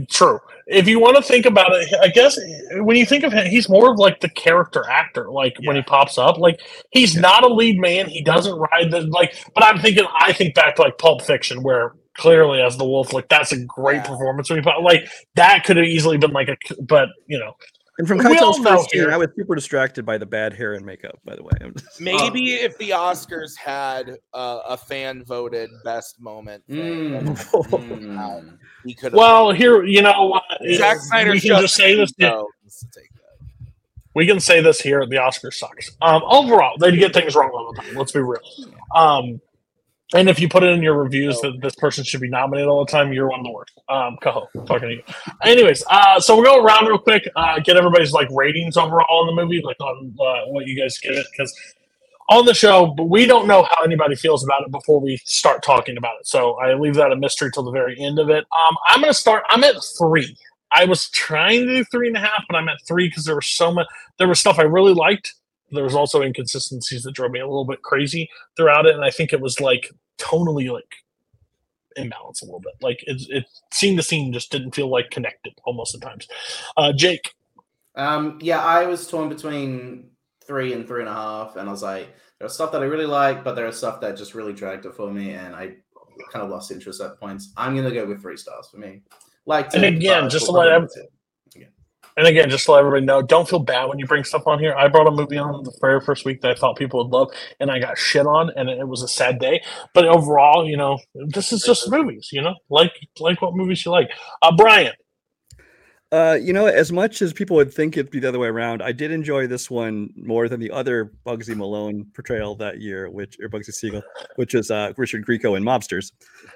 [0.09, 0.41] True.
[0.67, 2.39] If you want to think about it, I guess
[2.77, 5.31] when you think of him, he's more of like the character actor.
[5.31, 6.59] Like when he pops up, like
[6.91, 8.09] he's not a lead man.
[8.09, 9.35] He doesn't ride the like.
[9.55, 13.13] But I'm thinking, I think back to like Pulp Fiction, where clearly as the wolf,
[13.13, 14.03] like that's a great Yeah.
[14.07, 14.49] performance.
[14.49, 17.55] When he like that could have easily been like a, but you know,
[17.99, 20.85] And from We Keitel's first year, I was super distracted by the bad hair and
[20.85, 21.19] makeup.
[21.25, 21.51] By the way,
[22.01, 27.37] Maybe if the Oscars had uh, a fan voted best moment, thing, Mm.
[27.37, 28.59] Mm.
[28.85, 29.19] he could have.
[29.19, 30.43] well, here you know what?
[30.75, 32.13] Zack Snyder we can just say this.
[32.19, 33.71] No, needs to take that.
[34.15, 37.73] we can say this here the oscars sucks um overall they get things wrong all
[37.73, 38.41] the time let's be real
[38.95, 39.41] um
[40.15, 42.85] and if you put it in your reviews that this person should be nominated all
[42.85, 45.03] the time you're one of the worst um Coho, talking to you
[45.45, 49.35] anyways uh so we'll go around real quick uh get everybody's like ratings overall in
[49.35, 51.53] the movie like on uh, what you guys give it because
[52.29, 55.63] on the show, but we don't know how anybody feels about it before we start
[55.63, 56.27] talking about it.
[56.27, 58.45] So I leave that a mystery till the very end of it.
[58.45, 59.45] Um, I'm going to start.
[59.49, 60.37] I'm at three.
[60.73, 63.35] I was trying to do three and a half, but I'm at three because there
[63.35, 63.87] was so much.
[64.19, 65.35] There was stuff I really liked.
[65.71, 69.11] There was also inconsistencies that drove me a little bit crazy throughout it, and I
[69.11, 70.95] think it was like tonally like
[71.97, 72.75] imbalanced a little bit.
[72.81, 76.29] Like it, it scene to scene just didn't feel like connected almost at times.
[76.77, 77.33] Uh, Jake,
[77.95, 80.11] Um, yeah, I was torn between
[80.47, 83.07] three and three and a half, and I was like, there's stuff that I really
[83.07, 85.77] like, but there are stuff that just really dragged it for me, and I
[86.33, 87.53] kind of lost interest at points.
[87.57, 89.03] I'm gonna go with three stars for me.
[89.47, 90.89] Like, And again, just to let ev-
[92.17, 94.61] And again, just to let everybody know, don't feel bad when you bring stuff on
[94.61, 94.75] here.
[94.75, 97.31] I brought a movie on the very first week that I thought people would love,
[97.59, 99.63] and I got shit on, and it was a sad day.
[99.95, 102.29] But overall, you know, this is just movies.
[102.33, 104.11] You know, like like what movies you like.
[104.43, 104.93] Uh, Brian,
[106.13, 108.81] Uh, you know, as much as people would think it'd be the other way around,
[108.81, 113.37] I did enjoy this one more than the other Bugsy Malone portrayal that year, which
[113.43, 114.03] or Bugsy Siegel,
[114.37, 116.13] which is uh, Richard Grieco in Mobsters.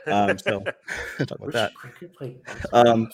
[0.07, 0.63] Um, so
[1.25, 1.73] talk about that.
[2.73, 3.09] Um,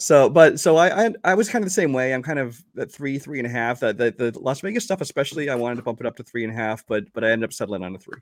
[0.00, 2.12] so, but so I, I I was kind of the same way.
[2.12, 3.80] I'm kind of at three, three and a half.
[3.80, 6.42] That the, the Las Vegas stuff, especially, I wanted to bump it up to three
[6.42, 8.18] and a half, but but I ended up settling on a three.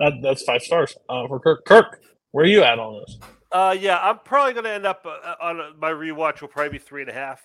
[0.00, 1.64] that, that's five stars uh, for Kirk.
[1.64, 2.00] Kirk,
[2.32, 3.18] where are you at on this?
[3.52, 6.70] Uh, yeah, I'm probably going to end up uh, on a, my rewatch will probably
[6.70, 7.42] be three and a half.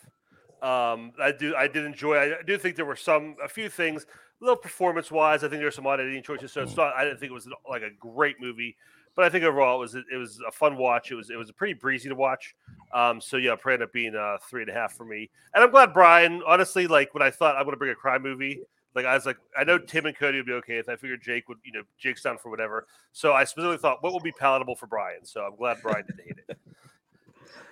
[0.62, 2.18] Um, I do, I did enjoy.
[2.18, 4.06] I do think there were some, a few things,
[4.42, 5.44] a little performance wise.
[5.44, 6.52] I think there were some odd editing choices.
[6.52, 6.96] So it's not.
[6.96, 8.76] I didn't think it was like a great movie,
[9.16, 11.12] but I think overall it was it was a fun watch.
[11.12, 12.56] It was it was pretty breezy to watch.
[12.94, 15.30] Um, so yeah, it probably ended up being uh, three and a half for me.
[15.54, 16.42] And I'm glad Brian.
[16.46, 18.62] Honestly, like when I thought I'm going to bring a crime movie,
[18.96, 21.22] like I was like, I know Tim and Cody would be okay if I figured
[21.22, 22.88] Jake would, you know, Jake's down for whatever.
[23.12, 25.26] So I specifically thought, what would be palatable for Brian?
[25.26, 26.58] So I'm glad Brian didn't hate it.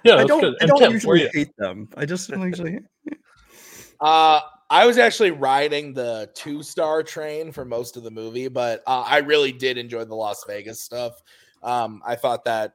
[0.06, 0.56] Yeah, I don't good.
[0.62, 1.30] I don't Tim, usually you?
[1.34, 1.88] hate them.
[1.96, 2.80] I just don't usually.
[4.02, 4.42] Uh,
[4.74, 9.04] I was actually riding the two star train for most of the movie, but uh,
[9.06, 11.22] I really did enjoy the Las Vegas stuff.
[11.62, 12.74] Um, I thought that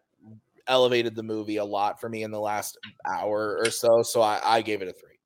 [0.69, 4.03] elevated the movie a lot for me in the last hour or so.
[4.03, 5.19] So I, I gave it a three.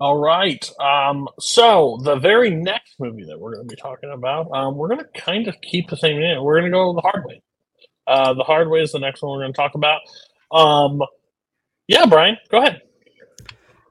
[0.00, 0.68] All right.
[0.80, 4.88] Um, so the very next movie that we're going to be talking about, um, we're
[4.88, 6.42] going to kind of keep the same name.
[6.42, 7.40] We're going to go the hard way.
[8.08, 10.00] Uh, the hard way is the next one we're going to talk about.
[10.50, 11.00] Um,
[11.86, 12.82] yeah, Brian, go ahead.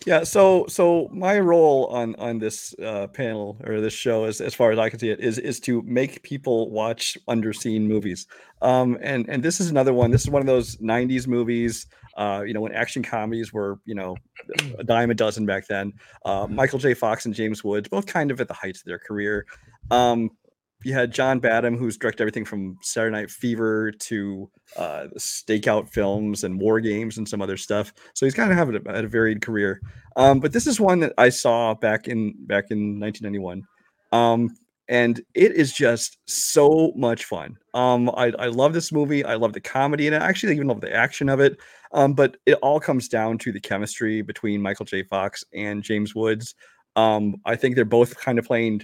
[0.05, 4.53] Yeah, so so my role on on this uh, panel or this show, as as
[4.53, 8.27] far as I can see it, is is to make people watch underseen movies.
[8.62, 10.12] Um, and and this is another one.
[10.12, 11.88] This is one of those '90s movies.
[12.15, 14.15] Uh, you know, when action comedies were you know
[14.79, 15.93] a dime a dozen back then.
[16.25, 16.93] Uh, Michael J.
[16.93, 19.45] Fox and James Woods, both kind of at the heights of their career.
[19.91, 20.31] Um,
[20.83, 26.43] you had John Badham, who's directed everything from Saturday Night Fever to uh, stakeout films
[26.43, 27.93] and war games and some other stuff.
[28.13, 29.81] So he's kind of having a, a varied career.
[30.15, 33.63] Um, but this is one that I saw back in back in 1991,
[34.11, 34.55] um,
[34.87, 37.57] and it is just so much fun.
[37.73, 39.25] Um, I, I love this movie.
[39.25, 41.57] I love the comedy, and I actually even love the action of it.
[41.91, 45.03] Um, but it all comes down to the chemistry between Michael J.
[45.03, 46.53] Fox and James Woods.
[46.95, 48.81] Um, I think they're both kind of playing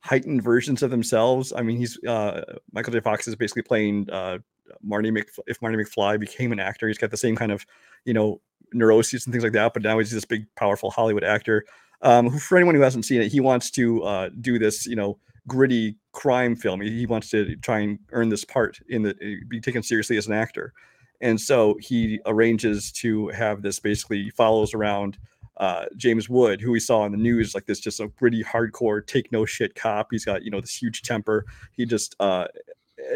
[0.00, 1.52] heightened versions of themselves.
[1.54, 3.00] I mean, he's uh, Michael J.
[3.00, 4.38] Fox is basically playing uh,
[4.82, 5.28] Marty Mc.
[5.46, 7.66] If Marty McFly became an actor, he's got the same kind of
[8.04, 8.40] you know
[8.72, 9.72] neuroses and things like that.
[9.74, 11.64] But now he's this big, powerful Hollywood actor.
[12.02, 15.18] Um, for anyone who hasn't seen it, he wants to uh, do this, you know,
[15.46, 16.80] gritty crime film.
[16.80, 19.14] He, he wants to try and earn this part in the
[19.48, 20.72] be taken seriously as an actor.
[21.20, 25.18] And so he arranges to have this basically follows around
[25.60, 29.06] uh, James Wood, who we saw in the news, like this just a gritty, hardcore,
[29.06, 30.08] take no shit cop.
[30.10, 31.44] He's got you know this huge temper.
[31.72, 32.46] He just uh,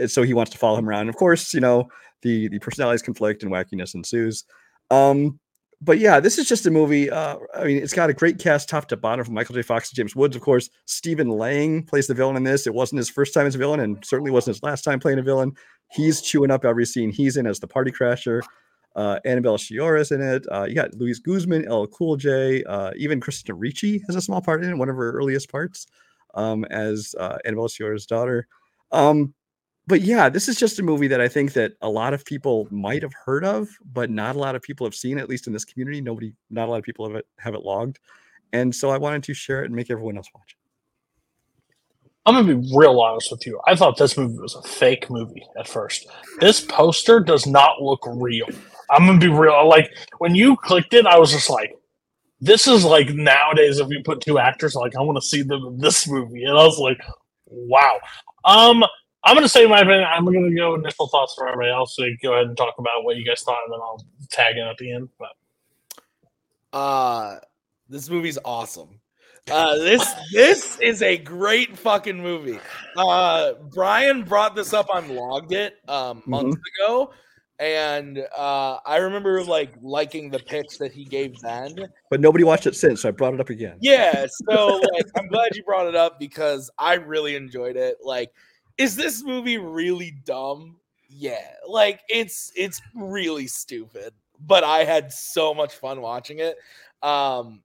[0.07, 1.09] so he wants to follow him around.
[1.09, 1.88] Of course, you know
[2.20, 4.44] the the personalities conflict and wackiness ensues.
[4.90, 5.40] Um,
[5.80, 7.11] but yeah, this is just a movie.
[7.11, 9.62] Uh, I mean, it's got a great cast, top to bottom, from Michael J.
[9.62, 10.68] Fox to James Woods, of course.
[10.85, 12.66] Stephen Lang plays the villain in this.
[12.66, 15.18] It wasn't his first time as a villain, and certainly wasn't his last time playing
[15.18, 15.52] a villain.
[15.90, 18.42] He's chewing up every scene he's in as the party crasher.
[18.96, 20.46] Uh, Annabelle Sciorra is in it.
[20.50, 24.40] Uh, you got Luis Guzman, LL Cool J, uh, even Christina Ricci has a small
[24.40, 25.87] part in it, one of her earliest parts
[26.35, 28.46] um, as uh, Annabelle Sciorra's daughter.
[28.92, 29.35] Um,
[29.87, 32.66] but yeah, this is just a movie that I think that a lot of people
[32.70, 35.18] might have heard of, but not a lot of people have seen.
[35.18, 37.62] At least in this community, nobody, not a lot of people have it have it
[37.62, 37.98] logged,
[38.52, 40.64] and so I wanted to share it and make everyone else watch it.
[42.26, 43.61] I'm gonna be real honest with you.
[43.66, 46.07] I thought this movie was a fake movie at first.
[46.40, 48.48] This poster does not look real.
[48.90, 49.68] I'm gonna be real.
[49.68, 51.77] Like when you clicked it, I was just like,
[52.40, 55.64] "This is like nowadays if you put two actors, like I want to see them
[55.66, 57.01] in this movie," and I was like,
[57.47, 57.99] "Wow."
[58.44, 58.85] Um,
[59.25, 60.05] I'm gonna say my opinion.
[60.05, 61.97] I'm gonna go initial thoughts for everybody else.
[61.97, 64.66] So go ahead and talk about what you guys thought, and then I'll tag in
[64.66, 65.09] at the end.
[65.18, 67.38] But Uh
[67.88, 69.01] this movie's awesome.
[69.51, 72.59] Uh, this this is a great fucking movie.
[72.97, 77.12] Uh, Brian brought this up on Logged It um, months ago,
[77.59, 81.77] and uh, I remember like liking the pitch that he gave then.
[82.11, 83.79] But nobody watched it since, so I brought it up again.
[83.81, 87.99] Yeah, so like I'm glad you brought it up because I really enjoyed it.
[88.03, 88.33] Like,
[88.79, 90.77] is this movie really dumb?
[91.09, 94.12] Yeah, like it's it's really stupid,
[94.45, 96.57] but I had so much fun watching it.
[97.03, 97.62] Um,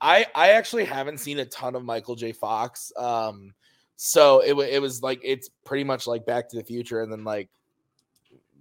[0.00, 2.32] I I actually haven't seen a ton of Michael J.
[2.32, 2.92] Fox.
[2.96, 3.54] Um,
[3.96, 7.24] so it it was like it's pretty much like Back to the Future, and then
[7.24, 7.48] like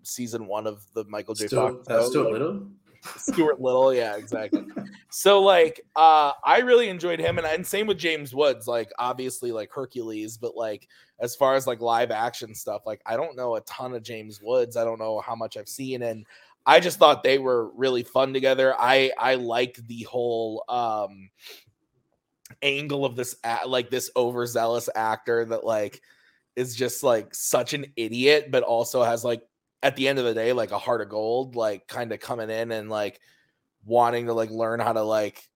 [0.03, 1.47] season one of the Michael J.
[1.47, 1.89] Stuart, Fox.
[1.89, 2.67] uh, Stuart Little.
[3.17, 4.63] Stuart Little, yeah, exactly.
[5.09, 9.51] so like uh I really enjoyed him and, and same with James Woods, like obviously
[9.51, 10.87] like Hercules, but like
[11.19, 14.39] as far as like live action stuff, like I don't know a ton of James
[14.41, 14.77] Woods.
[14.77, 16.25] I don't know how much I've seen and
[16.65, 18.75] I just thought they were really fun together.
[18.77, 21.29] I I like the whole um
[22.61, 23.35] angle of this
[23.65, 26.01] like this overzealous actor that like
[26.55, 29.41] is just like such an idiot but also has like
[29.83, 32.49] at the end of the day like a heart of gold like kind of coming
[32.49, 33.19] in and like
[33.85, 35.47] wanting to like learn how to like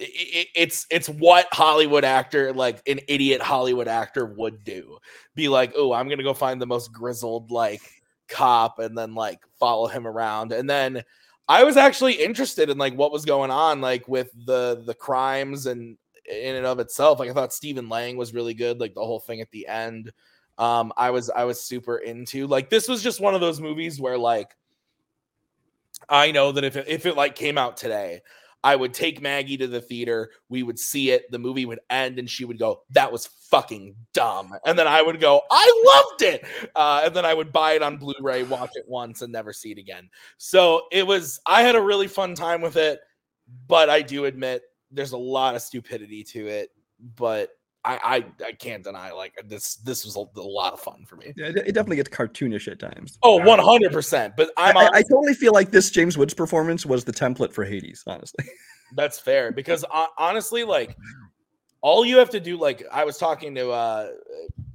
[0.00, 4.98] i- i- it's it's what hollywood actor like an idiot hollywood actor would do.
[5.34, 7.82] Be like oh i'm gonna go find the most grizzled like
[8.28, 10.52] cop and then like follow him around.
[10.52, 11.02] And then
[11.48, 15.66] i was actually interested in like what was going on like with the the crimes
[15.66, 15.96] and
[16.30, 17.18] in and of itself.
[17.18, 20.12] Like i thought stephen lang was really good like the whole thing at the end
[20.60, 24.00] um i was i was super into like this was just one of those movies
[24.00, 24.54] where like
[26.08, 28.20] i know that if it, if it like came out today
[28.62, 32.18] i would take maggie to the theater we would see it the movie would end
[32.18, 34.52] and she would go that was fucking dumb.
[34.64, 36.44] And then i would go i loved it!
[36.76, 39.72] Uh, and then i would buy it on blu-ray watch it once and never see
[39.72, 40.08] it again.
[40.36, 43.00] So it was i had a really fun time with it
[43.66, 46.70] but i do admit there's a lot of stupidity to it
[47.16, 47.50] but
[47.84, 51.16] I, I I can't deny like this this was a, a lot of fun for
[51.16, 51.32] me.
[51.36, 53.18] Yeah, it, it definitely gets cartoonish at times.
[53.22, 54.36] Oh, 100%.
[54.36, 57.12] But I, I'm I, on, I totally feel like this James Woods performance was the
[57.12, 58.44] template for Hades, honestly.
[58.96, 60.96] that's fair because uh, honestly like
[61.80, 64.08] all you have to do like I was talking to uh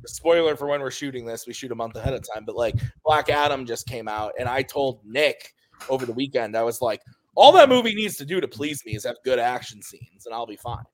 [0.05, 2.75] spoiler for when we're shooting this, we shoot a month ahead of time, but like
[3.03, 5.53] Black Adam just came out and I told Nick
[5.89, 7.01] over the weekend I was like
[7.35, 10.33] all that movie needs to do to please me is have good action scenes and
[10.33, 10.85] I'll be fine.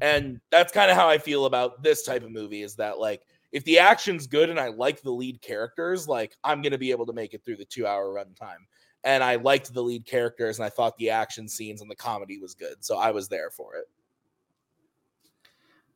[0.00, 3.22] And that's kind of how I feel about this type of movie is that like
[3.52, 7.06] if the action's good and I like the lead characters, like I'm gonna be able
[7.06, 8.66] to make it through the two hour runtime.
[9.04, 12.38] And I liked the lead characters and I thought the action scenes and the comedy
[12.38, 12.84] was good.
[12.84, 13.84] So I was there for it.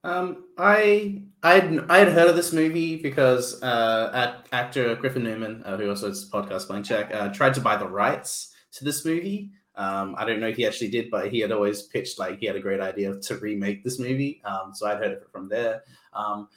[0.04, 5.76] Um, I I'd I'd heard of this movie because uh, act, actor Griffin Newman, uh,
[5.76, 9.50] who also has podcast Blank Check, uh, tried to buy the rights to this movie.
[9.78, 12.46] Um, I don't know if he actually did, but he had always pitched like he
[12.46, 14.42] had a great idea to remake this movie.
[14.44, 15.84] Um, so I'd heard of it from there.
[16.12, 16.48] Um,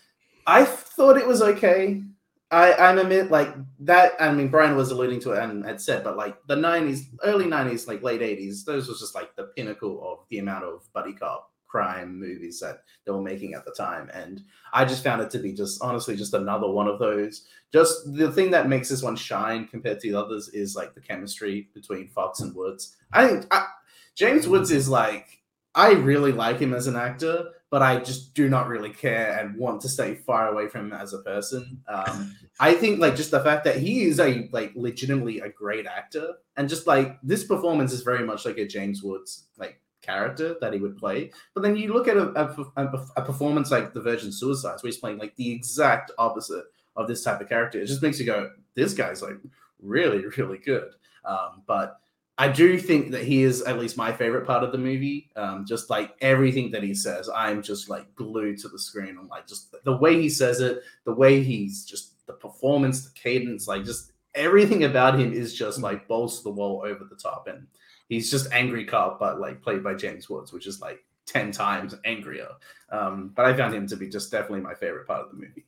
[0.47, 2.01] I thought it was okay.
[2.49, 4.13] I I'm admit like that.
[4.19, 7.45] I mean, Brian was alluding to it and had said, but like the '90s, early
[7.45, 11.13] '90s, like late '80s, those was just like the pinnacle of the amount of buddy
[11.13, 14.09] cop crime movies that they were making at the time.
[14.13, 17.47] And I just found it to be just honestly just another one of those.
[17.71, 21.01] Just the thing that makes this one shine compared to the others is like the
[21.01, 22.97] chemistry between Fox and Woods.
[23.13, 23.67] I think I,
[24.15, 25.41] James Woods is like
[25.73, 29.57] I really like him as an actor, but I just do not really care and
[29.57, 31.81] want to stay far away from him as a person.
[31.87, 35.87] Um, I think like just the fact that he is a like legitimately a great
[35.87, 40.55] actor, and just like this performance is very much like a James Woods like character
[40.61, 41.31] that he would play.
[41.53, 42.31] But then you look at a,
[42.75, 47.07] a, a performance like The Virgin Suicides, where he's playing like the exact opposite of
[47.07, 47.79] this type of character.
[47.79, 49.37] It just makes you go, this guy's like
[49.81, 50.89] really, really good.
[51.25, 51.99] Um, but
[52.37, 55.29] I do think that he is at least my favorite part of the movie.
[55.35, 59.17] Um, just like everything that he says, I'm just like glued to the screen.
[59.19, 63.11] I'm like, just the way he says it, the way he's just the performance, the
[63.11, 67.15] cadence, like just everything about him is just like balls to the wall over the
[67.15, 67.47] top.
[67.47, 67.67] And
[68.11, 71.95] he's just angry cop, but like played by James Woods, which is like 10 times
[72.03, 72.49] angrier.
[72.91, 75.65] Um, but I found him to be just definitely my favorite part of the movie.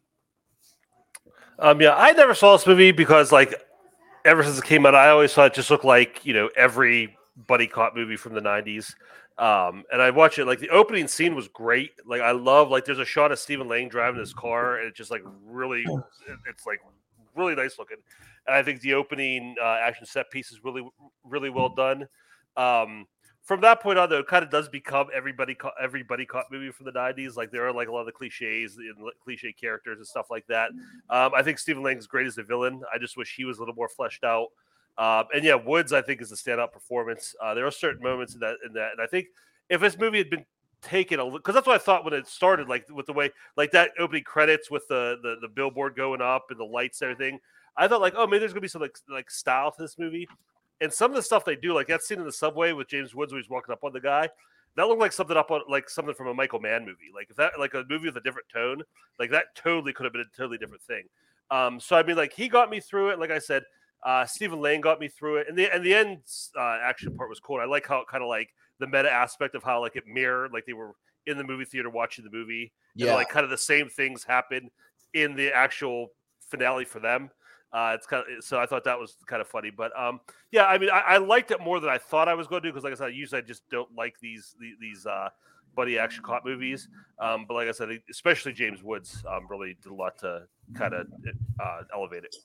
[1.57, 3.55] Um, yeah, I never saw this movie because, like,
[4.25, 7.15] ever since it came out, I always thought it just looked like you know every
[7.47, 8.93] buddy cop movie from the '90s.
[9.37, 11.91] Um, and I watch it like the opening scene was great.
[12.05, 14.97] Like, I love like there's a shot of Stephen Lang driving his car, and it's
[14.97, 15.85] just like really,
[16.49, 16.81] it's like
[17.35, 17.97] really nice looking.
[18.47, 20.85] And I think the opening uh, action set piece is really,
[21.23, 22.09] really well done.
[22.57, 23.07] Um,
[23.43, 26.71] from that point on, though, it kind of does become everybody co- everybody cop movie
[26.71, 27.35] from the '90s.
[27.35, 30.47] Like there are like a lot of the cliches and cliche characters and stuff like
[30.47, 30.71] that.
[31.09, 32.81] Um, I think Stephen Lang is great as a villain.
[32.93, 34.47] I just wish he was a little more fleshed out.
[34.97, 37.35] Um, and yeah, Woods I think is a standout performance.
[37.41, 39.27] Uh, there are certain moments in that in that, and I think
[39.69, 40.45] if this movie had been
[40.81, 43.71] taken a because that's what I thought when it started, like with the way like
[43.71, 47.39] that opening credits with the the, the billboard going up and the lights and everything.
[47.75, 50.27] I thought like, oh, maybe there's gonna be some like like style to this movie.
[50.83, 53.15] And some of the stuff they do, like that scene in the subway with James
[53.15, 54.27] Woods where he's walking up on the guy,
[54.75, 57.09] that looked like something up on like something from a Michael Mann movie.
[57.13, 58.83] Like if that like a movie with a different tone,
[59.17, 61.03] like that totally could have been a totally different thing.
[61.51, 63.19] Um, so I mean, like he got me through it.
[63.19, 63.63] Like I said,
[64.03, 66.17] uh, Stephen Lang got me through it, and the and the end
[66.59, 67.61] uh, action part was cool.
[67.61, 70.51] I like how it kind of like the meta aspect of how like it mirrored,
[70.51, 70.91] like they were
[71.27, 72.73] in the movie theater watching the movie.
[72.95, 74.69] Yeah, and, like kind of the same things happen
[75.13, 76.09] in the actual
[76.49, 77.29] finale for them.
[77.73, 80.19] Uh, it's kind of so I thought that was kind of funny, but um,
[80.51, 82.69] yeah, I mean, I, I liked it more than I thought I was going to
[82.69, 85.29] do because, like I said, usually I just don't like these these, these uh,
[85.75, 86.87] buddy action cop movies.
[87.19, 90.43] Um, but like I said, especially James Woods um, really did a lot to
[90.75, 91.07] kind of
[91.59, 92.35] uh, elevate it.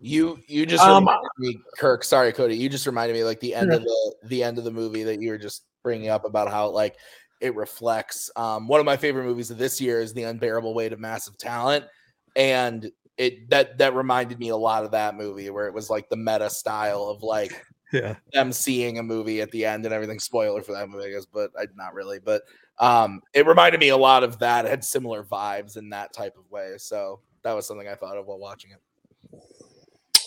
[0.00, 2.04] You you just um, reminded me, Kirk.
[2.04, 2.56] Sorry, Cody.
[2.56, 3.78] You just reminded me like the end yeah.
[3.78, 6.68] of the the end of the movie that you were just bringing up about how
[6.68, 6.96] like
[7.40, 8.30] it reflects.
[8.36, 11.38] Um, one of my favorite movies of this year is The Unbearable Weight of Massive
[11.38, 11.86] Talent,
[12.34, 16.08] and it that that reminded me a lot of that movie where it was like
[16.08, 20.18] the meta style of like yeah them seeing a movie at the end and everything.
[20.18, 22.18] Spoiler for that movie, I guess, but I, not really.
[22.18, 22.42] But
[22.78, 24.64] um, it reminded me a lot of that.
[24.64, 26.74] It had similar vibes in that type of way.
[26.78, 28.80] So that was something I thought of while watching it.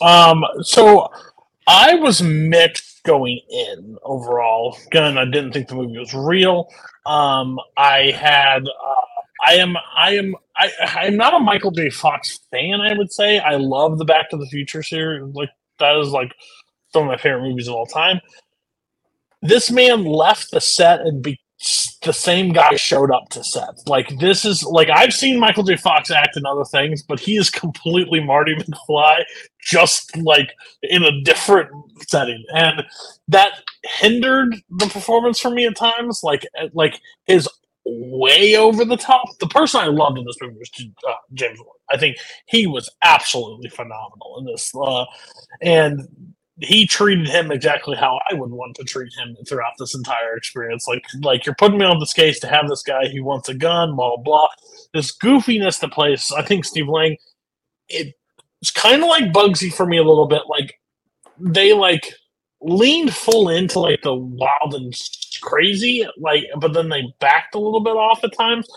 [0.02, 1.10] Um, so
[1.68, 4.78] I was mixed going in overall.
[4.88, 6.70] Again, I didn't think the movie was real.
[7.06, 11.90] Um, I had, uh, I am, I am, I, I'm not a Michael J.
[11.90, 12.82] Fox fan.
[12.82, 15.24] I would say I love the Back to the Future series.
[15.36, 16.34] Like that is like
[16.94, 18.22] some of my favorite movies of all time.
[19.42, 21.40] This man left the set and be,
[22.04, 23.70] the same guy showed up to set.
[23.88, 25.78] Like this is like I've seen Michael J.
[25.78, 28.56] Fox act in other things, but he is completely Marty
[28.90, 29.24] McFly,
[29.62, 30.52] just like
[30.84, 31.70] in a different
[32.08, 32.84] setting, and
[33.30, 36.22] that hindered the performance for me at times.
[36.24, 37.50] Like like his
[38.12, 39.38] way over the top.
[39.40, 40.72] The person I loved in this movie was
[41.08, 41.78] uh, James Ward.
[41.92, 42.18] I think
[42.48, 45.06] he was absolutely phenomenal in this, uh,
[45.62, 50.36] and he treated him exactly how I would want to treat him throughout this entire
[50.36, 50.88] experience.
[50.88, 53.54] Like, like you're putting me on this case to have this guy who wants a
[53.54, 54.48] gun, blah blah.
[54.94, 56.32] This goofiness to place.
[56.32, 57.18] I think Steve Lang.
[57.88, 60.44] It's kind of like Bugsy for me a little bit.
[60.48, 60.76] Like
[61.40, 62.14] they like
[62.62, 64.94] leaned full into like the wild and
[65.40, 68.68] crazy, like, but then they backed a little bit off at times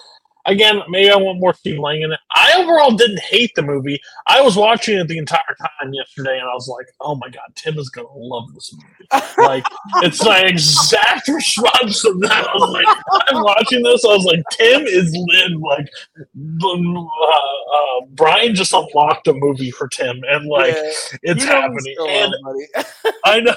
[0.46, 2.20] again, maybe I want more Steve Lang in it.
[2.34, 4.00] I overall didn't hate the movie.
[4.26, 7.44] I was watching it the entire time yesterday, and I was like, "Oh my god,
[7.54, 9.64] Tim is gonna love this movie." like,
[10.02, 12.48] it's my exact response to that.
[12.48, 12.96] I was like,
[13.28, 17.36] "I'm watching this." I was like, "Tim is lit." Like, uh,
[17.74, 21.96] uh, Brian just unlocked a movie for Tim, and like, yeah, it's happening.
[22.08, 22.34] And
[23.24, 23.54] I know.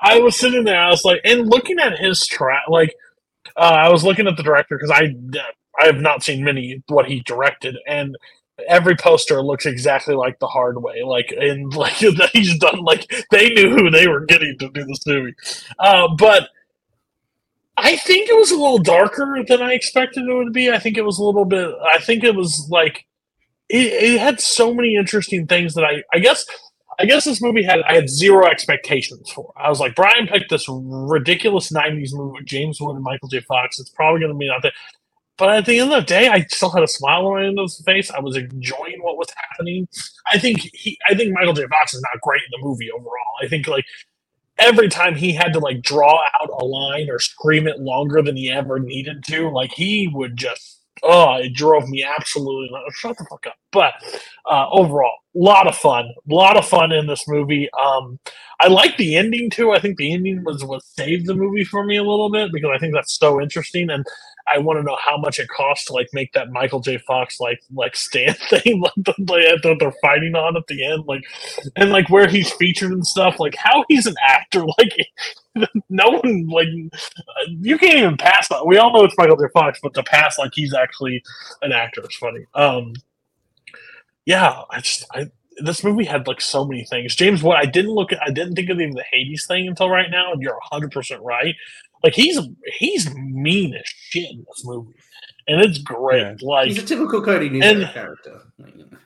[0.00, 0.80] I was sitting there.
[0.80, 2.94] I was like, and looking at his track, like.
[3.56, 5.14] Uh, I was looking at the director because I
[5.80, 8.16] I have not seen many what he directed, and
[8.68, 11.02] every poster looks exactly like the hard way.
[11.02, 15.06] Like and like he's done like they knew who they were getting to do this
[15.06, 15.34] movie.
[15.78, 16.48] Uh, but
[17.76, 20.70] I think it was a little darker than I expected it would be.
[20.70, 21.70] I think it was a little bit.
[21.92, 23.06] I think it was like
[23.68, 26.46] it, it had so many interesting things that I I guess
[26.98, 29.52] I guess this movie had I had zero expectations for.
[29.56, 33.40] I was like, Brian picked this ridiculous '90s movie with James Wood and Michael J.
[33.40, 33.78] Fox.
[33.78, 34.72] It's probably going to be not that.
[35.36, 37.58] But at the end of the day, I still had a smile on my end
[37.58, 38.10] of the face.
[38.10, 39.88] I was enjoying what was happening.
[40.32, 41.66] I think he, I think Michael J.
[41.68, 43.34] Fox is not great in the movie overall.
[43.42, 43.84] I think like
[44.58, 48.36] every time he had to like draw out a line or scream it longer than
[48.36, 53.26] he ever needed to, like he would just oh, it drove me absolutely shut the
[53.30, 53.56] fuck up.
[53.72, 53.94] But
[54.50, 57.68] uh, overall, a lot of fun, a lot of fun in this movie.
[57.72, 58.18] Um,
[58.60, 59.72] I like the ending too.
[59.72, 62.70] I think the ending was what saved the movie for me a little bit because
[62.74, 64.06] I think that's so interesting and
[64.52, 66.98] I want to know how much it costs to like make that Michael J.
[66.98, 71.04] Fox like like stand thing like the the that they're fighting on at the end,
[71.06, 71.24] like
[71.76, 74.64] and like where he's featured and stuff, like how he's an actor.
[74.78, 76.68] Like no one like
[77.48, 78.66] you can't even pass that.
[78.66, 79.44] We all know it's Michael J.
[79.54, 81.22] Fox, but to pass like he's actually
[81.62, 82.46] an actor is funny.
[82.54, 82.94] Um,
[84.26, 85.26] yeah, I just I
[85.58, 87.14] this movie had like so many things.
[87.14, 89.90] James, what I didn't look at, I didn't think of even the Hades thing until
[89.90, 91.54] right now, and you're 100 percent right.
[92.04, 92.38] Like he's
[92.78, 94.94] he's mean as shit in this movie,
[95.48, 96.20] and it's great.
[96.20, 96.48] Yeah.
[96.48, 98.42] Like he's a typical Cody Newman character.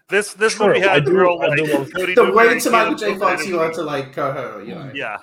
[0.09, 0.69] This this True.
[0.69, 1.59] movie had real like
[1.93, 3.17] Cody the way to Michael J.
[3.19, 4.91] Fox you want to like Coho, you know.
[4.95, 5.19] Yeah,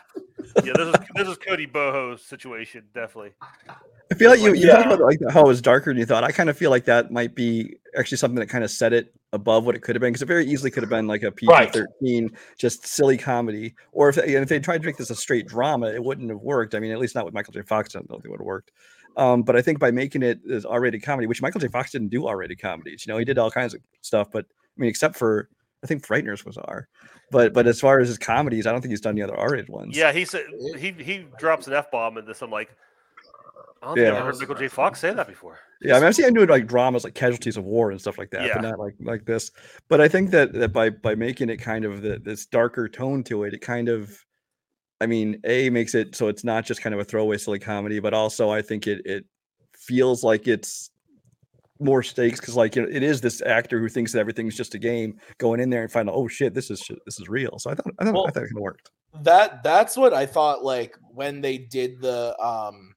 [0.63, 0.73] yeah.
[0.75, 3.31] This is this is Cody Boho situation definitely.
[4.11, 4.83] I feel like you, you yeah.
[4.83, 6.23] talked about like how it was darker than you thought.
[6.23, 9.11] I kind of feel like that might be actually something that kind of set it
[9.33, 11.31] above what it could have been because it very easily could have been like a
[11.31, 12.37] PG thirteen, right.
[12.59, 13.73] just silly comedy.
[13.91, 16.75] Or if if they tried to make this a straight drama, it wouldn't have worked.
[16.75, 17.63] I mean, at least not with Michael J.
[17.63, 17.95] Fox.
[17.95, 18.71] I don't think it would have worked.
[19.17, 21.67] Um, but I think by making it as R-rated comedy, which Michael J.
[21.67, 24.81] Fox didn't do R-rated comedies, you know, he did all kinds of stuff, but I
[24.81, 25.49] mean, except for
[25.83, 26.87] I think Frighteners was R.
[27.31, 29.69] But but as far as his comedies, I don't think he's done any other R-rated
[29.69, 29.95] ones.
[29.97, 30.45] Yeah, he said
[30.77, 32.75] he he drops an f bomb into some like.
[33.81, 34.17] I don't think Yeah.
[34.17, 34.67] I've heard Michael J.
[34.67, 35.59] Fox say that before.
[35.81, 38.17] Yeah, I mean, I've seen him doing like dramas, like Casualties of War and stuff
[38.17, 38.55] like that, Yeah.
[38.55, 39.51] but not like like this.
[39.89, 43.23] But I think that that by by making it kind of the, this darker tone
[43.25, 44.24] to it, it kind of,
[45.01, 47.99] I mean, a makes it so it's not just kind of a throwaway silly comedy,
[47.99, 49.25] but also I think it it
[49.77, 50.89] feels like it's
[51.79, 54.73] more stakes because like you know, it is this actor who thinks that everything's just
[54.75, 57.27] a game going in there and find out oh shit this is shit, this is
[57.27, 57.59] real.
[57.59, 58.89] So I thought I thought, Well, I thought it worked
[59.23, 60.63] That that's what I thought.
[60.63, 62.95] Like when they did the um,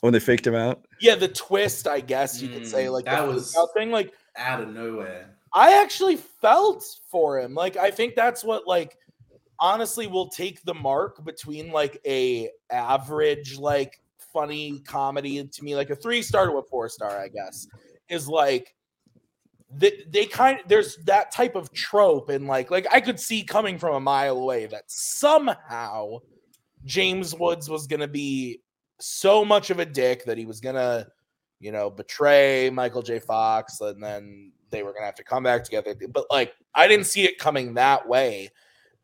[0.00, 0.84] when they faked him out.
[1.00, 1.88] yeah, the twist.
[1.88, 3.90] I guess you could say Mm, like that the was- was thing.
[3.90, 5.30] Like Out of nowhere.
[5.52, 7.54] I actually felt for him.
[7.54, 8.96] Like I think that's what like
[9.60, 14.00] honestly will take the mark between like a average like
[14.32, 17.66] funny comedy to me like a 3 star to a 4 star I guess
[18.08, 18.74] is like
[19.70, 23.78] they, they kind there's that type of trope and like like I could see coming
[23.78, 26.18] from a mile away that somehow
[26.84, 28.60] James Woods was to be
[29.00, 31.06] so much of a dick that he was to
[31.64, 33.18] you know, betray Michael J.
[33.18, 35.96] Fox, and then they were gonna have to come back together.
[36.10, 38.50] But like, I didn't see it coming that way.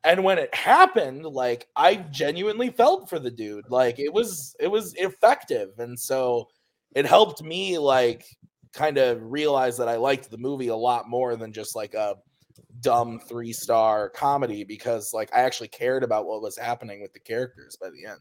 [0.03, 3.69] And when it happened, like, I genuinely felt for the dude.
[3.69, 6.49] Like, it was it was effective, and so
[6.95, 8.25] it helped me like
[8.73, 12.17] kind of realize that I liked the movie a lot more than just like a
[12.81, 17.21] dumb three star comedy because like I actually cared about what was happening with the
[17.21, 18.21] characters by the end.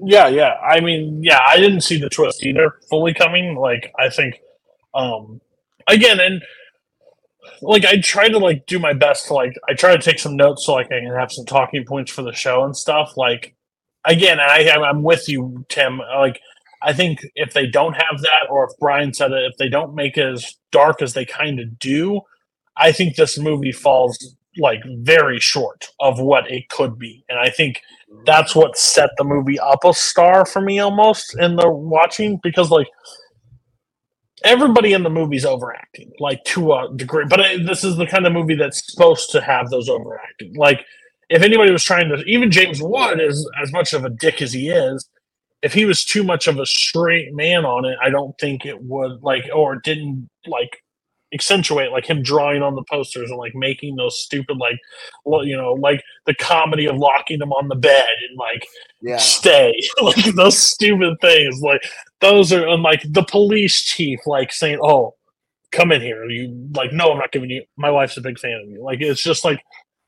[0.00, 0.54] Yeah, yeah.
[0.54, 3.56] I mean, yeah, I didn't see the twist either fully coming.
[3.56, 4.40] Like, I think,
[4.94, 5.40] um,
[5.88, 6.40] again, and
[7.62, 10.36] like I try to like do my best to like I try to take some
[10.36, 13.16] notes so like I can have some talking points for the show and stuff.
[13.16, 13.54] Like,
[14.04, 15.98] again, I I'm- with you, Tim.
[15.98, 16.40] Like,
[16.82, 19.94] I think if they don't have that, or if Brian said it, if they don't
[19.94, 22.20] make it as dark as they kind of do,
[22.76, 27.50] I think this movie falls like very short of what it could be, and I
[27.50, 27.80] think
[28.24, 32.70] that's what set the movie up a star for me almost in the watching because
[32.70, 32.88] like
[34.44, 38.32] everybody in the movie's overacting like to a degree but this is the kind of
[38.32, 40.54] movie that's supposed to have those overacting.
[40.54, 40.84] Like
[41.28, 44.52] if anybody was trying to even james wood is as much of a dick as
[44.52, 45.08] he is.
[45.60, 48.82] If he was too much of a straight man on it i don't think it
[48.82, 50.82] would like or didn't like
[51.34, 54.78] accentuate like him drawing on the posters and like making those stupid like
[55.44, 58.66] you know like the comedy of locking them on the bed and like
[59.02, 59.18] Yeah.
[59.18, 59.72] stay
[60.02, 61.82] like those stupid things like
[62.20, 65.14] those are and like the police chief like saying oh
[65.72, 68.60] come in here you like no i'm not giving you my wife's a big fan
[68.64, 69.62] of you like it's just like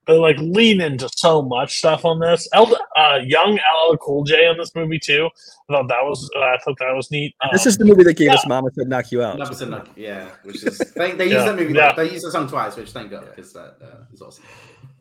[0.06, 4.46] they like lean into so much stuff on this El, uh young ll cool j
[4.46, 5.28] on this movie too
[5.68, 8.02] i thought that was uh, i thought that was neat this Um, is the movie
[8.04, 8.34] that gave yeah.
[8.34, 9.38] us Mama Said Knock You Out.
[9.38, 11.74] Number seven, like, yeah, which is they, they use that movie.
[11.74, 11.92] yeah.
[11.92, 14.44] They use the song twice, which thank God because that uh, is awesome.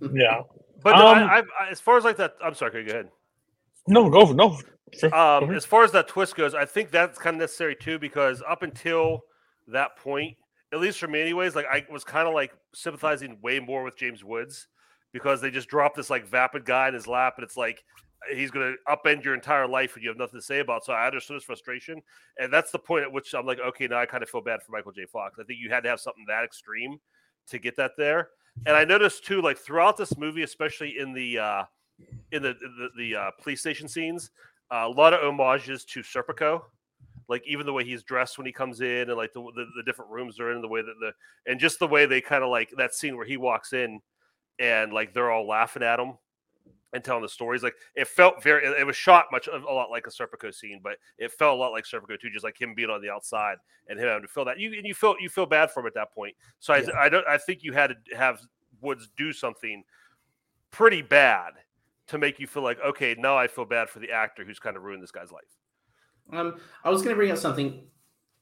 [0.13, 0.41] yeah
[0.83, 2.71] But Um, I, I, I, as far as like that, I'm sorry.
[2.71, 3.09] okay, Go ahead.
[3.87, 4.57] no go no
[4.97, 5.13] Sure.
[5.15, 8.41] Um, as far as that twist goes, I think that's kind of necessary too because
[8.47, 9.21] up until
[9.67, 10.35] that point,
[10.73, 13.95] at least for me, anyways, like I was kind of like sympathizing way more with
[13.97, 14.67] James Woods
[15.12, 17.84] because they just dropped this like vapid guy in his lap, and it's like
[18.34, 20.78] he's going to upend your entire life and you have nothing to say about.
[20.78, 20.86] it.
[20.86, 22.01] So I understood his frustration,
[22.38, 24.62] and that's the point at which I'm like, okay, now I kind of feel bad
[24.62, 25.05] for Michael J.
[25.05, 25.38] Fox.
[25.39, 26.97] I think you had to have something that extreme
[27.47, 28.30] to get that there.
[28.66, 31.64] And I noticed too, like throughout this movie, especially in the uh,
[32.32, 34.32] in the the, the uh, police station scenes,
[34.72, 36.62] uh, a lot of homages to Serpico.
[37.28, 39.84] Like even the way he's dressed when he comes in, and like the the, the
[39.86, 41.12] different rooms they're in, the way that the
[41.49, 44.01] and just the way they kind of like that scene where he walks in,
[44.60, 46.14] and like they're all laughing at him
[46.93, 47.64] and telling the stories.
[47.64, 48.66] Like it felt very.
[48.66, 51.72] It was shot much a lot like a Serpico scene, but it felt a lot
[51.72, 53.57] like Serpico too, just like him being on the outside
[53.88, 54.60] and him having to feel that.
[54.60, 56.36] You and you feel you feel bad for him at that point.
[56.60, 58.39] So I I don't I think you had to have
[58.82, 59.84] Woods do something
[60.72, 61.53] pretty bad
[62.07, 64.78] to make you feel like okay now I feel bad for the actor who's kind
[64.78, 65.57] of ruined this guy's life.
[66.32, 67.82] Um, I was going to bring up something.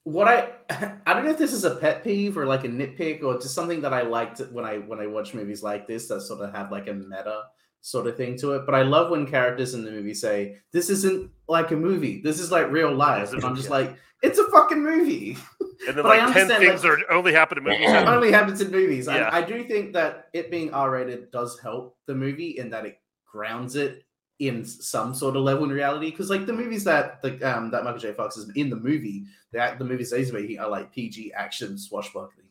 [0.08, 0.48] What I
[1.06, 3.54] I don't know if this is a pet peeve or like a nitpick or just
[3.54, 6.54] something that I liked when I when I watch movies like this that sort of
[6.54, 7.44] have like a meta
[7.82, 8.66] sort of thing to it.
[8.66, 12.22] But I love when characters in the movie say, "This isn't like a movie.
[12.22, 15.38] This is like real life," and I'm just like, "It's a fucking movie."
[15.88, 17.90] And then But I like ten understand, things like- are only happen in movies.
[17.90, 19.08] Only happens in movies.
[19.08, 19.30] Yeah.
[19.32, 22.86] I, I do think that it being R rated does help the movie in that
[22.86, 22.98] it
[23.32, 24.04] grounds it
[24.40, 26.12] in some sort of level in reality.
[26.12, 28.14] Because like the movies that the um that Michael J.
[28.14, 31.34] Fox is in the movie, the act- the movies that he's making are like PG
[31.34, 32.48] action swashbuckling,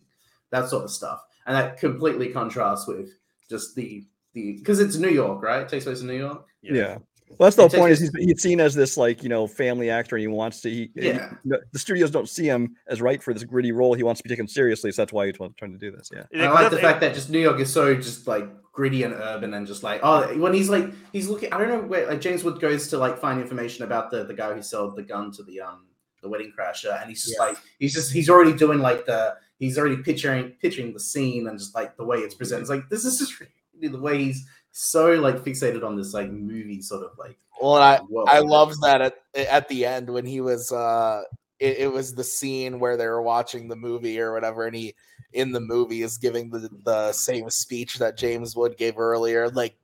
[0.51, 3.11] that sort of stuff, and that completely contrasts with
[3.49, 5.63] just the the because it's New York, right?
[5.63, 6.45] It takes place in New York.
[6.63, 6.99] Yeah.
[7.29, 7.91] Well, that's the whole point.
[7.93, 10.71] Is he's, he's seen as this like you know family actor, and he wants to.
[10.71, 11.33] He, he- Yeah.
[11.45, 13.95] no, the studios don't see him as right for this gritty role.
[13.95, 16.11] He wants to be taken seriously, so that's why he's trying to do this.
[16.13, 16.47] Yeah.
[16.49, 19.55] I like the fact that just New York is so just like gritty and urban
[19.55, 22.45] and just like oh when he's like he's looking I don't know where like James
[22.45, 25.43] Wood goes to like find information about the the guy who sold the gun to
[25.43, 25.87] the um
[26.23, 27.47] the wedding crasher and he's just Yeah.
[27.47, 31.59] like he's just he's already doing like the he's already picturing picturing the scene and
[31.59, 33.41] just like the way it's presented it's like this is just
[33.81, 37.77] really the way he's so like fixated on this like movie sort of like Well,
[37.77, 38.29] and I world.
[38.31, 41.23] I loved that at at the end when he was uh
[41.59, 44.95] it, it was the scene where they were watching the movie or whatever, and he
[45.33, 49.77] in the movie is giving the the same speech that James Wood gave earlier, like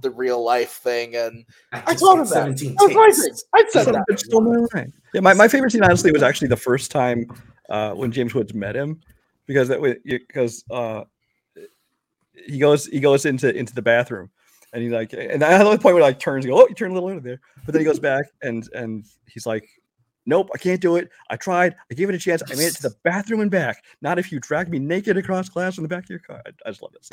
[0.00, 1.16] the real life thing.
[1.16, 2.58] And I just told him that.
[2.58, 3.22] 17 that was my takes.
[3.22, 3.34] thing.
[3.54, 4.04] I said that.
[4.08, 4.92] a bitch my line.
[5.14, 7.26] Yeah, my, my favorite scene honestly was actually the first time
[7.70, 9.00] uh, when James Woods met him,
[9.46, 11.04] because that way because uh,
[12.46, 14.30] he goes he goes into into the bathroom
[14.72, 16.90] and he like and I love the point where like turns go oh you turn
[16.90, 19.68] a little over there but then he goes back and and he's like
[20.26, 22.76] nope I can't do it I tried I gave it a chance I made it
[22.76, 25.88] to the bathroom and back not if you drag me naked across glass in the
[25.88, 27.10] back of your car I, I just love this.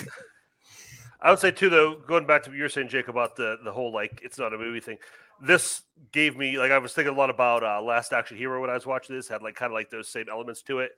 [1.23, 3.57] I would say too, though, going back to what you were saying, Jake, about the
[3.63, 4.97] the whole like it's not a movie thing.
[5.41, 8.69] This gave me like I was thinking a lot about uh, Last Action Hero when
[8.69, 9.29] I was watching this.
[9.29, 10.91] Had like kind of like those same elements to it,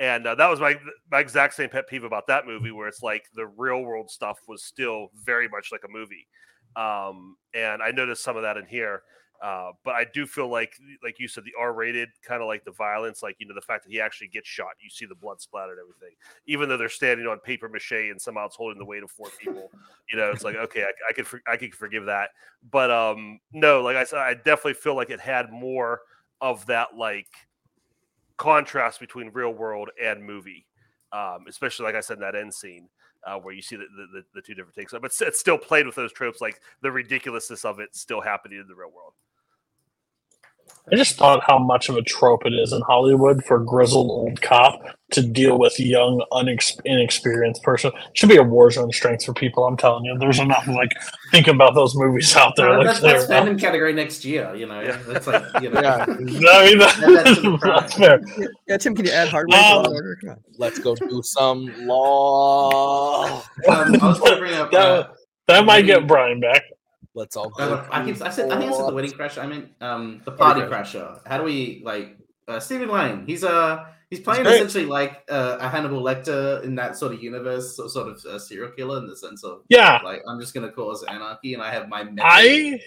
[0.00, 0.76] and uh, that was my
[1.12, 4.40] my exact same pet peeve about that movie, where it's like the real world stuff
[4.48, 6.26] was still very much like a movie,
[6.74, 9.02] um, and I noticed some of that in here.
[9.40, 12.72] Uh, but I do feel like, like you said, the R-rated kind of like the
[12.72, 15.40] violence, like you know, the fact that he actually gets shot, you see the blood
[15.40, 16.16] splatter and everything,
[16.46, 19.28] even though they're standing on paper mache and somehow it's holding the weight of four
[19.40, 19.70] people.
[20.10, 22.30] You know, it's like okay, I, I could for, I could forgive that,
[22.72, 26.00] but um, no, like I said, I definitely feel like it had more
[26.40, 27.28] of that like
[28.38, 30.66] contrast between real world and movie,
[31.12, 32.88] um, especially like I said in that end scene.
[33.26, 35.96] Uh, where you see the, the, the, two different takes, but it's still played with
[35.96, 39.12] those tropes, like the ridiculousness of it still happening in the real world.
[40.92, 44.10] I just thought how much of a trope it is in Hollywood for a grizzled
[44.10, 44.80] old cop
[45.10, 47.90] to deal with young, unex- inexperienced person.
[48.14, 49.64] Should be a war zone strength for people.
[49.64, 50.90] I'm telling you, there's enough like
[51.30, 52.70] thinking about those movies out there.
[52.70, 54.98] Uh, like that's, that's they're- fandom category next year you know Yeah.
[55.06, 56.04] that's like you know Yeah.
[56.08, 58.20] I mean, that- that's that's fair.
[58.66, 59.58] Yeah, Tim, can you add hard rate?
[59.58, 59.84] Um,
[60.24, 60.36] Come.
[60.58, 63.24] Let's go do some law.
[63.24, 65.10] um, I was going to bring up uh, That,
[65.46, 66.62] that might get Brian back.
[67.18, 67.88] Let's all Uh, go.
[67.90, 69.42] I, keep, I said I think I said the wedding crasher.
[69.42, 71.20] I meant um the party Party crasher.
[71.26, 72.16] How do we like
[72.46, 73.26] uh, Stephen Lang?
[73.26, 74.54] He's uh he's playing great.
[74.54, 78.38] essentially like uh, a Hannibal Lecter in that sort of universe, so- sort of a
[78.38, 81.70] serial killer in the sense of Yeah, like I'm just gonna cause anarchy, and I
[81.72, 82.20] have my method.
[82.24, 82.80] I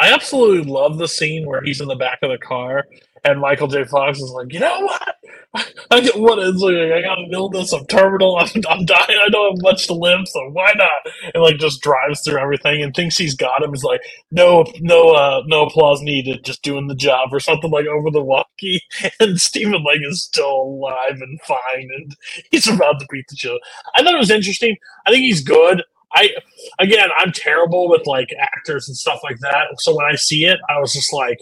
[0.00, 2.84] I absolutely love the scene where he's in the back of the car
[3.24, 3.84] and Michael J.
[3.84, 5.16] Fox is like, you know what?
[5.90, 9.28] I get what is like, I got an illness, I'm terminal, I'm, I'm dying, I
[9.30, 11.12] don't have much to live, so why not?
[11.34, 13.74] And like just drives through everything and thinks he's got him.
[13.74, 17.86] Is like, no, no, uh, no applause needed, just doing the job or something like
[17.86, 18.82] over the walkie.
[19.20, 22.14] And Stephen Lang is still alive and fine, and
[22.50, 23.58] he's about to beat the show.
[23.96, 24.76] I thought it was interesting.
[25.06, 25.82] I think he's good.
[26.14, 26.30] I
[26.78, 29.66] again, I'm terrible with like actors and stuff like that.
[29.78, 31.38] So when I see it, I was just like,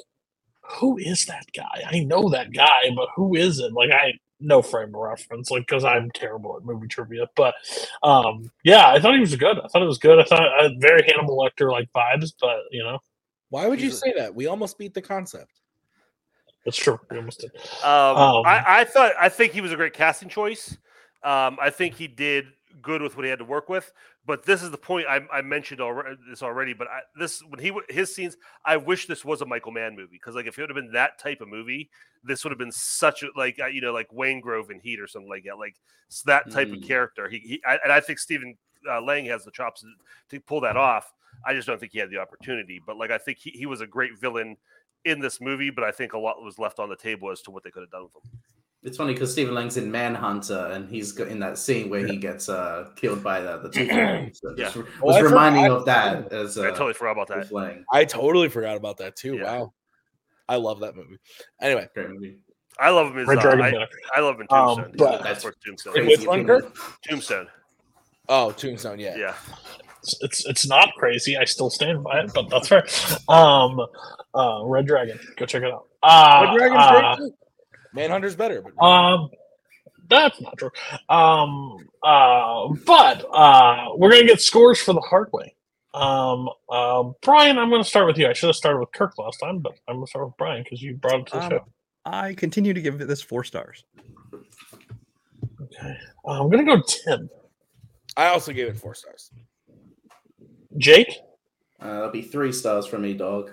[0.75, 1.83] "Who is that guy?
[1.87, 5.67] I know that guy, but who is it?" Like I no frame of reference, like
[5.67, 7.27] because I'm terrible at movie trivia.
[7.37, 7.55] But
[8.03, 9.59] um, yeah, I thought he was good.
[9.59, 10.19] I thought it was good.
[10.19, 12.99] I thought I had very Hannibal Lecter like vibes, but you know,
[13.51, 14.35] Why would you say that?
[14.35, 15.53] We almost beat the concept.
[16.65, 16.99] That's true.
[17.11, 17.53] We almost did.
[17.85, 20.77] Um, Um, I, I thought I think he was a great casting choice.
[21.23, 22.47] Um, I think he did
[22.83, 23.93] good with what he had to work with.
[24.27, 26.75] But this is the point I, I mentioned already, this already.
[26.75, 30.09] But I, this when he his scenes, I wish this was a Michael Mann movie
[30.13, 31.91] because like if it would have been that type of movie,
[32.25, 35.29] this would have been such a like you know like Waingro in Heat or something
[35.29, 35.77] like that, like
[36.25, 36.87] that type of Mm.
[36.87, 37.29] character.
[37.29, 38.57] He, he I, and I think Stephen
[38.91, 39.89] uh, Lang has the chops to,
[40.31, 41.13] to pull that off.
[41.45, 42.81] I just don't think he had the opportunity.
[42.85, 44.57] But like I think he, he was a great villain
[45.05, 47.53] in this movie, but I think a lot was left on the table as to
[47.53, 48.41] what they could have done with him.
[48.87, 52.17] It's funny because Stephen Lang's in Manhunter, and he's got in that scene where he
[52.17, 54.41] gets uh killed by the the two flames.
[54.41, 54.65] So Yeah.
[54.67, 55.77] just Oh, was I reminding forgot.
[55.79, 57.53] of that as uh, I totally forgot about that.
[57.53, 57.85] Lang.
[57.93, 59.35] I totally forgot about that too.
[59.39, 59.45] Yeah.
[59.59, 59.73] Wow.
[60.49, 61.19] I love that movie.
[61.61, 62.39] Anyway, Great movie.
[62.79, 63.87] I love him as Red uh, Dragon I, better.
[64.15, 64.95] I love him in Um, Tombstone.
[64.97, 65.93] but- That's for Tombstone.
[65.95, 66.73] Crazy Which one, opinion.
[67.09, 67.47] Tombstone.
[68.29, 69.17] oh, Tombstone, yeah.
[69.17, 69.35] Yeah.
[70.03, 71.37] It's, it's it's not crazy.
[71.37, 72.87] I still stand by it, but that's fair.
[73.29, 73.81] Um,
[74.35, 75.89] uh, Red Dragon, go check it out.
[76.05, 77.35] Uh, Red Dragon's uh, great too.
[77.97, 79.31] Manhunter's better, but Um,
[80.09, 80.71] that's not true.
[81.09, 85.55] Um, uh, but uh, we're gonna get scores for the hard way.
[85.95, 88.29] Um, uh, Brian, I'm gonna start with you.
[88.29, 90.81] I should have started with Kirk last time, but I'm gonna start with Brian because
[90.83, 91.67] you brought it to the Um, show.
[92.05, 93.85] I continue to give this four stars.
[95.63, 97.29] Okay, uh, I'm gonna go ten.
[98.17, 99.31] I also gave it four stars.
[100.77, 101.19] Jake.
[101.81, 103.51] Uh, that'll be three stars for me, dog.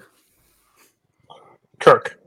[1.79, 2.19] Kirk.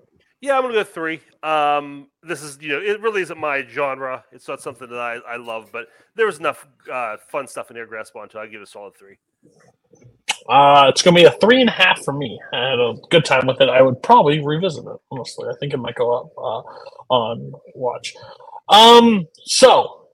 [0.46, 1.20] Yeah, I'm gonna go three.
[1.42, 4.24] Um, this is you know it really isn't my genre.
[4.30, 7.76] It's not something that I, I love, but there was enough uh, fun stuff in
[7.76, 8.38] here grasp onto.
[8.38, 9.18] I give it a solid three.
[10.48, 12.38] Uh, it's gonna be a three and a half for me.
[12.52, 13.68] I had a good time with it.
[13.68, 14.96] I would probably revisit it.
[15.10, 16.62] Honestly, I think it might go up uh,
[17.12, 18.14] on watch.
[18.68, 20.08] Um, so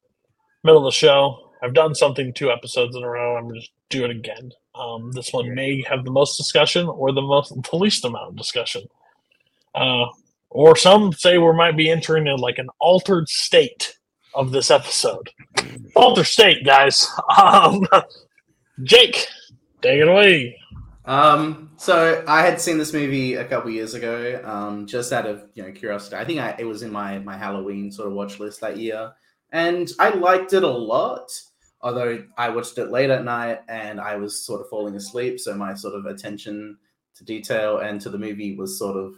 [0.64, 1.50] middle of the show.
[1.62, 3.36] I've done something two episodes in a row.
[3.36, 4.50] I'm just do it again.
[4.74, 8.36] Um, this one may have the most discussion or the most the least amount of
[8.36, 8.88] discussion.
[9.74, 10.06] Uh,
[10.52, 13.96] or some say we might be entering in like an altered state
[14.34, 15.30] of this episode.
[15.94, 17.08] Altered state, guys.
[17.40, 17.86] Um,
[18.82, 19.26] Jake,
[19.80, 20.58] take it away.
[21.04, 25.48] Um, so I had seen this movie a couple years ago, um, just out of
[25.54, 26.16] you know curiosity.
[26.16, 29.12] I think I, it was in my my Halloween sort of watch list that year,
[29.50, 31.30] and I liked it a lot.
[31.80, 35.54] Although I watched it late at night and I was sort of falling asleep, so
[35.54, 36.78] my sort of attention
[37.16, 39.14] to detail and to the movie was sort of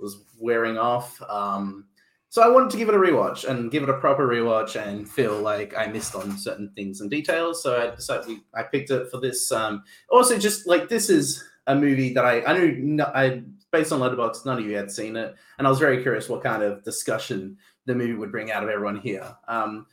[0.00, 1.20] was wearing off.
[1.28, 1.86] Um,
[2.28, 5.08] so I wanted to give it a rewatch and give it a proper rewatch and
[5.08, 7.62] feel like I missed on certain things and details.
[7.62, 9.50] So I decided we, I picked it for this.
[9.50, 13.42] Um, also, just like this is a movie that I I knew I
[13.72, 16.42] based on Letterboxd, none of you had seen it, and I was very curious what
[16.42, 19.36] kind of discussion the movie would bring out of everyone here.
[19.48, 19.86] Um,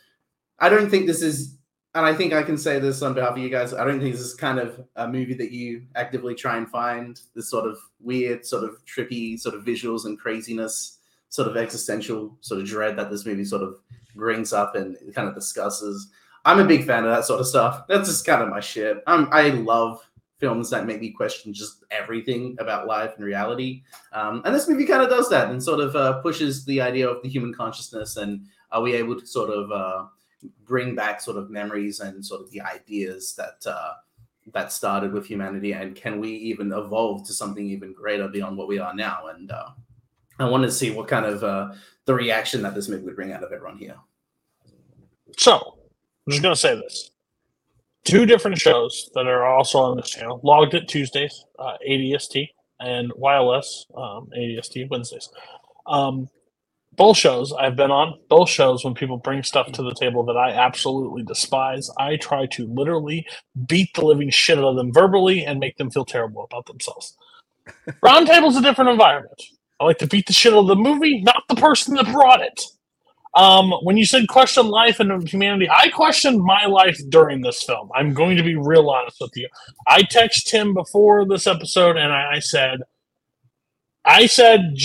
[0.60, 1.57] I don't think this is,
[1.98, 3.74] and I think I can say this on behalf of you guys.
[3.74, 7.20] I don't think this is kind of a movie that you actively try and find
[7.34, 12.38] this sort of weird, sort of trippy, sort of visuals and craziness, sort of existential
[12.42, 13.78] sort of dread that this movie sort of
[14.14, 16.12] brings up and kind of discusses.
[16.46, 17.88] I'm a big fan of that sort of stuff.
[17.88, 19.02] That's just kind of my shit.
[19.08, 20.00] I'm, I love
[20.38, 23.82] films that make me question just everything about life and reality.
[24.14, 27.10] Um, and this movie kind of does that and sort of uh, pushes the idea
[27.10, 30.06] of the human consciousness and are we able to sort of uh,
[30.66, 33.94] bring back sort of memories and sort of the ideas that uh,
[34.54, 38.68] that started with humanity and can we even evolve to something even greater beyond what
[38.68, 39.70] we are now and uh,
[40.40, 41.74] i wanted to see what kind of uh,
[42.06, 43.98] the reaction that this movie would bring out of everyone here
[45.38, 45.78] So,
[46.26, 47.12] I'm just going to say this.
[48.06, 52.48] Two different shows that are also on this channel Logged It Tuesdays, uh, ADST,
[52.80, 55.30] and YLS, um, ADST Wednesdays.
[55.86, 56.30] Um,
[56.98, 60.36] both shows I've been on, both shows when people bring stuff to the table that
[60.36, 63.26] I absolutely despise, I try to literally
[63.68, 67.16] beat the living shit out of them verbally and make them feel terrible about themselves.
[68.04, 69.42] Roundtable's a different environment.
[69.80, 72.42] I like to beat the shit out of the movie, not the person that brought
[72.42, 72.64] it.
[73.36, 77.92] Um, when you said question life and humanity, I questioned my life during this film.
[77.94, 79.48] I'm going to be real honest with you.
[79.88, 82.80] I texted him before this episode and I, I said,
[84.04, 84.76] I said,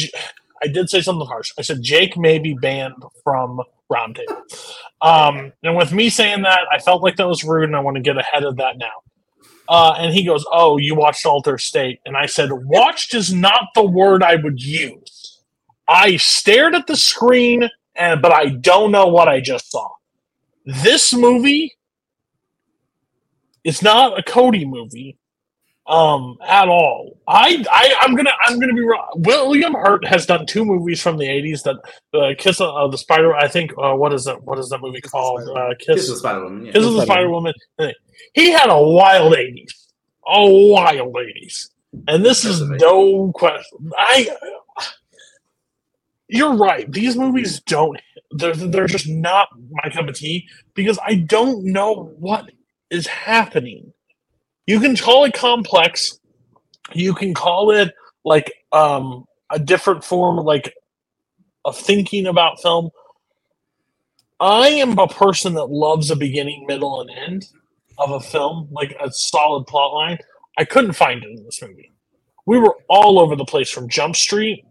[0.63, 1.53] I did say something harsh.
[1.59, 3.61] I said Jake may be banned from
[3.91, 4.43] Roundtable.
[5.01, 7.97] Um, and with me saying that, I felt like that was rude, and I want
[7.97, 9.03] to get ahead of that now.
[9.69, 13.69] Uh, and he goes, "Oh, you watched Alter State?" And I said, "Watched is not
[13.75, 15.43] the word I would use.
[15.89, 19.89] I stared at the screen, and but I don't know what I just saw.
[20.65, 21.75] This movie
[23.65, 25.19] is not a Cody movie
[25.87, 27.19] um at all.
[27.27, 29.09] I i i'm gonna i'm gonna be wrong.
[29.17, 31.77] William hurt has done two movies from the 80s that
[32.19, 34.79] uh, kiss of uh, the spider i think uh, what is that what is that
[34.81, 35.59] movie Kiss of the called?
[35.59, 36.73] Uh kiss kiss, the spider woman yeah.
[36.73, 37.55] kiss of the Spider spider woman
[38.35, 39.89] he had a wild 80s
[40.29, 41.71] a wild 80s
[42.07, 42.87] and this is Definitely.
[42.87, 43.91] no question.
[43.97, 44.31] I
[46.29, 46.91] you're right.
[46.91, 48.01] These movies don't
[48.33, 52.51] they're, they're just not my cup of tea because i don't know what
[52.91, 53.93] is happening
[54.67, 56.19] you can call it complex.
[56.93, 57.95] You can call it
[58.25, 60.75] like um a different form like
[61.65, 62.91] of thinking about film.
[64.41, 67.47] I am a person that loves a beginning middle and end
[67.99, 70.19] of a film like a solid plot line
[70.59, 71.91] i couldn't find it in this movie.
[72.47, 74.65] We were all over the place from jump street.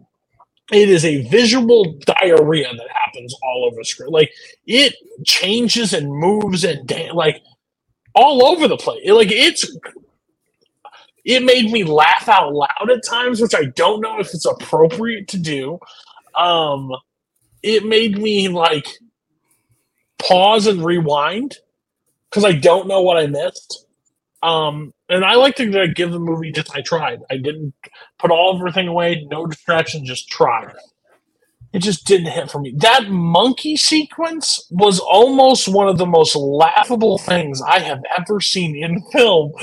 [0.71, 4.11] It is a visual diarrhea that happens all over the screen.
[4.11, 4.31] Like
[4.65, 7.41] it changes and moves and da- like
[8.15, 9.75] all over the place like it's
[11.23, 15.27] it made me laugh out loud at times, which I don't know if it's appropriate
[15.29, 15.79] to do.
[16.35, 16.91] Um,
[17.61, 18.87] it made me like
[20.17, 21.57] pause and rewind
[22.29, 23.85] because I don't know what I missed.
[24.41, 27.19] Um, and I like to give the movie just I tried.
[27.29, 27.73] I didn't
[28.17, 30.73] put all everything away, no distraction, just tried.
[31.73, 32.73] It just didn't hit for me.
[32.77, 38.75] That monkey sequence was almost one of the most laughable things I have ever seen
[38.75, 39.53] in film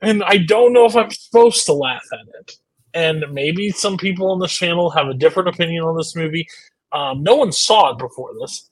[0.00, 2.52] and I don't know if I'm supposed to laugh at it.
[2.94, 6.46] And maybe some people on this channel have a different opinion on this movie.
[6.92, 8.70] Um, no one saw it before this,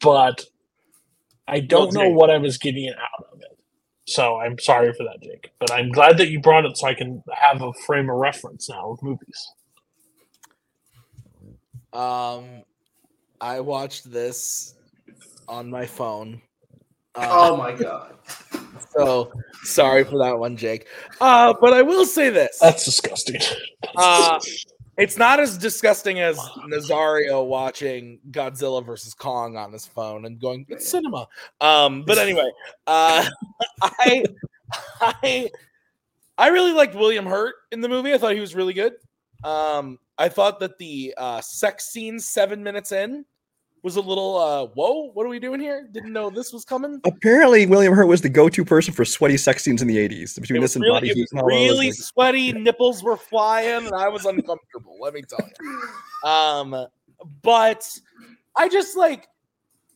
[0.00, 0.44] but
[1.48, 3.58] I don't Well, know what I was getting out of it.
[4.08, 5.52] So I'm sorry for that, Jake.
[5.60, 8.68] But I'm glad that you brought it so I can have a frame of reference
[8.70, 9.52] now with movies.
[11.92, 12.62] Um,
[13.40, 14.74] I watched this
[15.48, 16.40] on my phone.
[17.14, 18.14] Oh Uh, my god.
[18.96, 19.30] so
[19.64, 20.86] sorry for that one, Jake.
[21.20, 23.40] Uh, but I will say this: That's disgusting.
[23.96, 24.40] uh,
[24.96, 26.38] it's not as disgusting as
[26.70, 31.28] Nazario watching Godzilla versus Kong on his phone and going, "It's cinema."
[31.60, 32.50] Um, but anyway,
[32.86, 33.26] uh,
[33.82, 34.24] I,
[35.00, 35.50] I,
[36.38, 38.14] I really liked William Hurt in the movie.
[38.14, 38.94] I thought he was really good.
[39.44, 43.24] Um, I thought that the uh, sex scene seven minutes in
[43.82, 45.10] was a little uh, whoa.
[45.12, 45.88] What are we doing here?
[45.92, 47.00] Didn't know this was coming.
[47.04, 50.40] Apparently, William Hurt was the go-to person for sweaty sex scenes in the '80s.
[50.40, 52.52] Between this and really, Body Heat, was and all really like- sweaty.
[52.52, 54.98] Nipples were flying, and I was uncomfortable.
[55.00, 56.28] let me tell you.
[56.30, 56.86] Um,
[57.42, 57.88] but
[58.56, 59.26] I just like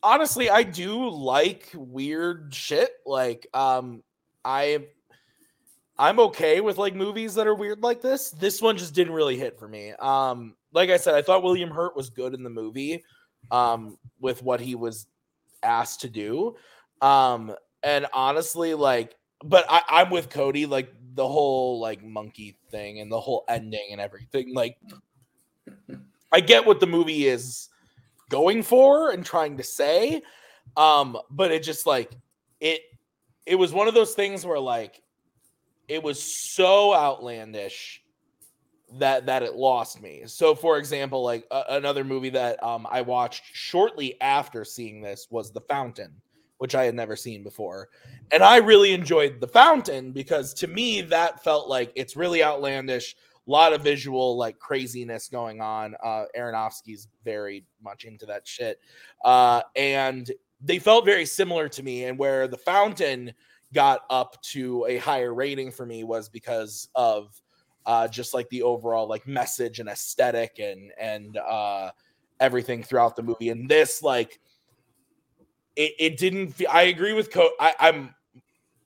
[0.02, 2.90] honestly, I do like weird shit.
[3.04, 4.02] Like, um,
[4.44, 4.86] I
[5.98, 8.30] I'm okay with like movies that are weird like this.
[8.30, 9.92] This one just didn't really hit for me.
[9.92, 13.02] Um, like I said, I thought William Hurt was good in the movie,
[13.50, 15.06] um, with what he was
[15.62, 16.56] asked to do.
[17.00, 23.00] Um, and honestly, like, but I, I'm with Cody, like the whole like monkey thing
[23.00, 24.54] and the whole ending and everything.
[24.54, 24.76] Like,
[26.30, 27.68] I get what the movie is
[28.28, 30.22] going for and trying to say.
[30.76, 32.12] Um, but it just like
[32.60, 32.82] it
[33.46, 35.00] it was one of those things where like
[35.88, 38.02] it was so outlandish
[38.98, 40.22] that that it lost me.
[40.26, 45.26] So for example, like a- another movie that um I watched shortly after seeing this
[45.30, 46.12] was The Fountain,
[46.58, 47.88] which I had never seen before.
[48.32, 53.16] And I really enjoyed The Fountain because to me that felt like it's really outlandish,
[53.46, 55.96] a lot of visual like craziness going on.
[56.02, 58.78] Uh Aronofsky's very much into that shit.
[59.24, 60.30] Uh and
[60.60, 63.34] they felt very similar to me and where The Fountain
[63.76, 67.38] got up to a higher rating for me was because of
[67.84, 71.90] uh, just like the overall like message and aesthetic and and uh,
[72.40, 73.50] everything throughout the movie.
[73.50, 74.40] And this like
[75.76, 76.54] it, it didn't.
[76.70, 77.50] I agree with Co.
[77.60, 78.14] I, I'm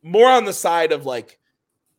[0.02, 1.38] more on the side of like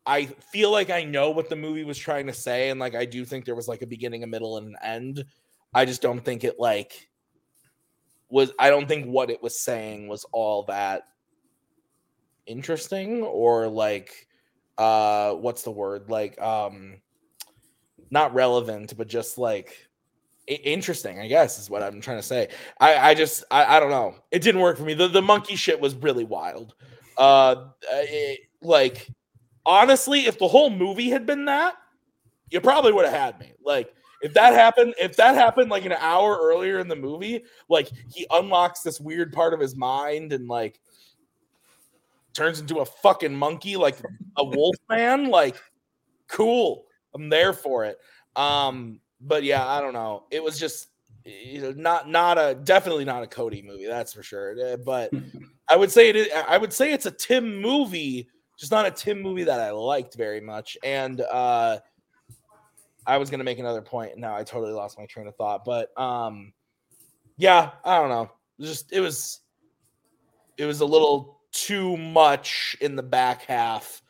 [0.06, 3.06] I feel like I know what the movie was trying to say, and like I
[3.06, 5.26] do think there was like a beginning, a middle, and an end.
[5.74, 7.10] I just don't think it like
[8.30, 8.52] was.
[8.60, 11.04] I don't think what it was saying was all that
[12.52, 14.28] interesting or like
[14.78, 16.10] uh what's the word?
[16.10, 16.98] Like um
[18.12, 19.88] not relevant but just like
[20.48, 22.50] interesting i guess is what i'm trying to say.
[22.80, 24.16] I i just i, I don't know.
[24.32, 24.94] It didn't work for me.
[24.94, 26.76] The, the monkey shit was really wild.
[27.18, 29.08] Uh it, like
[29.66, 31.76] honestly if the whole movie had been that
[32.50, 33.54] you probably would have had me.
[33.64, 37.90] Like if that happened if that happened like an hour earlier in the movie like
[38.14, 40.80] he unlocks this weird part of his mind and like
[42.34, 43.98] turns into a fucking monkey like
[44.38, 45.58] a wolf man like
[46.28, 46.86] cool.
[47.14, 47.98] I'm there for it.
[48.36, 50.24] Um but yeah i don't know.
[50.32, 50.88] It was just
[51.26, 54.56] you know not not a definitely not a cody movie that's for sure.
[54.60, 55.12] Uh, but
[55.70, 58.28] i would say it is i would say it's a tim movie
[58.58, 60.78] just not a tim movie that i liked very much.
[60.84, 61.80] And uh
[63.06, 65.66] i was gonna make another point now i totally lost my train of thought.
[65.66, 66.54] But um
[67.38, 68.32] yeah i don't know.
[68.60, 69.42] Just it was
[70.58, 74.02] it was a little too much in the back half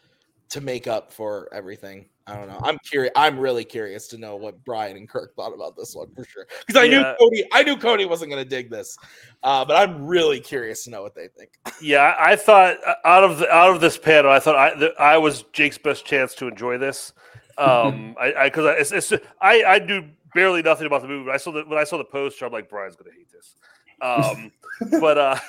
[0.50, 2.06] to make up for everything.
[2.28, 2.60] I don't know.
[2.64, 3.12] I'm curious.
[3.16, 6.46] I'm really curious to know what Brian and Kirk thought about this one for sure.
[6.60, 7.00] Because I Yeah.
[7.00, 7.44] knew Cody.
[7.52, 8.96] I knew Cody wasn't going to dig this,
[9.44, 11.52] uh, but I'm really curious to know what they think.
[11.82, 14.76] Yeah, I I thought uh, out of the, out of this panel, I thought I
[14.76, 17.14] that I was Jake's best chance to enjoy this.
[17.58, 21.26] Um, I because I, it's, it's I I knew barely nothing about the movie.
[21.26, 23.56] But I saw the when I saw the poster, I'm like Brian's gonna hate this.
[24.02, 24.52] Um,
[25.02, 25.40] but uh,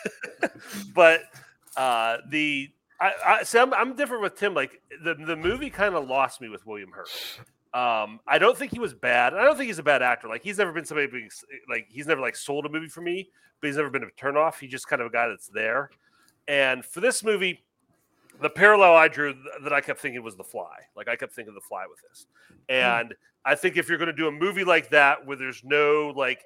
[0.94, 1.22] but
[1.76, 2.70] uh, the
[3.00, 4.54] I, I see I'm, I'm different with Tim.
[4.54, 7.08] Like the the movie kind of lost me with William Hurt.
[7.74, 9.34] Um, I don't think he was bad.
[9.34, 10.28] I don't think he's a bad actor.
[10.28, 11.30] Like he's never been somebody being,
[11.70, 14.58] like he's never like sold a movie for me, but he's never been a turnoff.
[14.58, 15.90] He's just kind of a guy that's there.
[16.48, 17.64] And for this movie,
[18.42, 20.76] the parallel I drew th- that I kept thinking was The Fly.
[20.94, 22.26] Like I kept thinking The Fly with this.
[22.68, 23.14] And
[23.44, 26.44] I think if you're going to do a movie like that where there's no like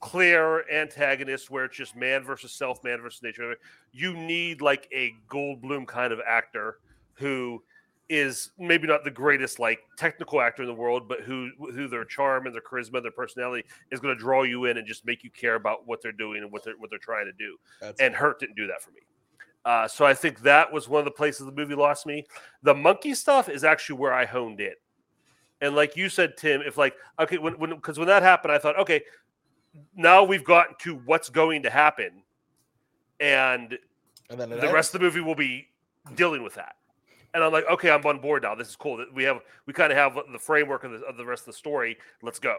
[0.00, 3.56] clear antagonist where it's just man versus self, man versus nature,
[3.92, 6.78] you need like a Goldblum kind of actor
[7.14, 7.62] who
[8.08, 12.04] is maybe not the greatest like technical actor in the world, but who who their
[12.04, 15.24] charm and their charisma, their personality is going to draw you in and just make
[15.24, 17.56] you care about what they're doing and what they're what they're trying to do.
[17.80, 19.00] That's And Hurt didn't do that for me.
[19.64, 22.24] Uh, so I think that was one of the places the movie lost me.
[22.62, 24.74] The monkey stuff is actually where I honed in.
[25.60, 28.58] And like you said, Tim, if like okay, when when because when that happened, I
[28.58, 29.02] thought, okay,
[29.94, 32.22] now we've gotten to what's going to happen,
[33.20, 33.78] and
[34.30, 34.72] and then the ends.
[34.72, 35.68] rest of the movie will be
[36.14, 36.76] dealing with that.
[37.34, 38.54] And I'm like, okay, I'm on board now.
[38.54, 39.04] This is cool.
[39.14, 41.58] We have we kind of have the framework of the, of the rest of the
[41.58, 41.98] story.
[42.22, 42.58] Let's go.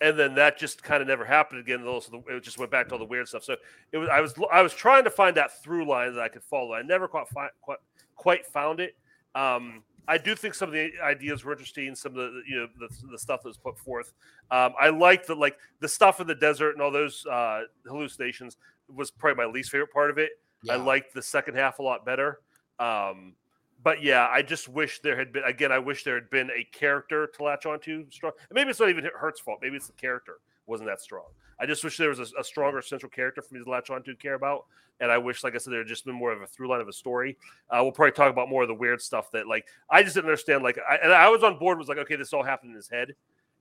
[0.00, 1.86] And then that just kind of never happened again.
[1.86, 3.44] Also, it just went back to all the weird stuff.
[3.44, 3.56] So
[3.92, 6.42] it was I was I was trying to find that through line that I could
[6.42, 6.74] follow.
[6.74, 7.26] I never quite
[7.60, 7.78] quite,
[8.16, 8.96] quite found it.
[9.34, 11.94] Um, I do think some of the ideas were interesting.
[11.94, 14.12] Some of the you know the, the stuff that was put forth.
[14.50, 18.56] Um, I liked the like the stuff in the desert and all those uh, hallucinations
[18.94, 20.32] was probably my least favorite part of it.
[20.70, 22.40] I liked the second half a lot better.
[22.78, 23.34] Um,
[23.82, 25.72] but yeah, I just wish there had been again.
[25.72, 28.10] I wish there had been a character to latch onto.
[28.10, 28.32] Strong.
[28.52, 29.58] Maybe it's not even Hurt's fault.
[29.60, 31.26] Maybe it's the character wasn't that strong.
[31.60, 34.10] I just wish there was a, a stronger central character for me to latch onto,
[34.10, 34.64] and care about.
[35.00, 36.80] And I wish, like I said, there had just been more of a through line
[36.80, 37.36] of a story.
[37.68, 40.28] Uh, we'll probably talk about more of the weird stuff that, like, I just didn't
[40.28, 40.62] understand.
[40.62, 41.78] Like, I, and I was on board.
[41.78, 43.14] Was like, okay, this all happened in his head,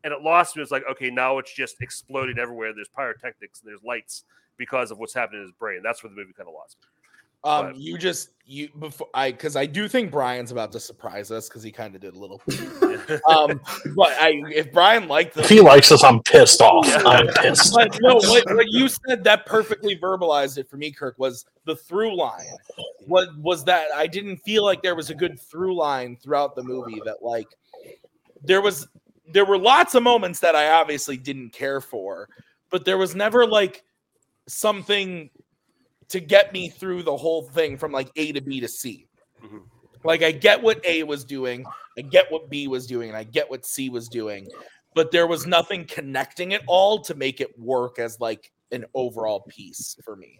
[0.03, 0.59] and it lost me.
[0.59, 2.73] It was like, okay, now it's just exploding everywhere.
[2.73, 4.25] There's pyrotechnics and there's lights
[4.57, 5.81] because of what's happening in his brain.
[5.83, 6.87] That's where the movie kind of lost me.
[7.43, 11.31] Um, But- you just you before I because I do think Brian's about to surprise
[11.31, 12.41] us because he kind of did a little.
[13.29, 13.59] um,
[13.95, 16.87] but I if Brian liked If he likes us, I'm pissed off.
[17.05, 17.73] I'm pissed.
[17.73, 21.75] but no, what, what you said that perfectly verbalized it for me, Kirk, was the
[21.75, 22.45] through line.
[23.05, 23.87] What was that?
[23.95, 27.01] I didn't feel like there was a good through line throughout the movie.
[27.05, 27.47] That like
[28.43, 28.87] there was
[29.31, 32.29] there were lots of moments that I obviously didn't care for,
[32.69, 33.83] but there was never like
[34.47, 35.29] something
[36.13, 39.07] to get me through the whole thing from like A to B to C.
[39.43, 39.63] Mhm.
[40.03, 41.65] Like I get what A was doing,
[41.97, 44.47] I get what B was doing, and I get what C was doing,
[44.93, 49.41] but there was nothing connecting it all to make it work as like an overall
[49.49, 50.37] piece for me.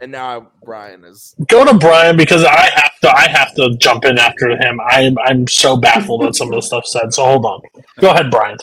[0.00, 3.10] And now Brian is Go to Brian because I have to.
[3.14, 4.80] I have to jump in after him.
[4.80, 7.12] I'm I'm so baffled at some of the stuff said.
[7.12, 7.60] So hold on.
[8.00, 8.56] Go ahead, Brian.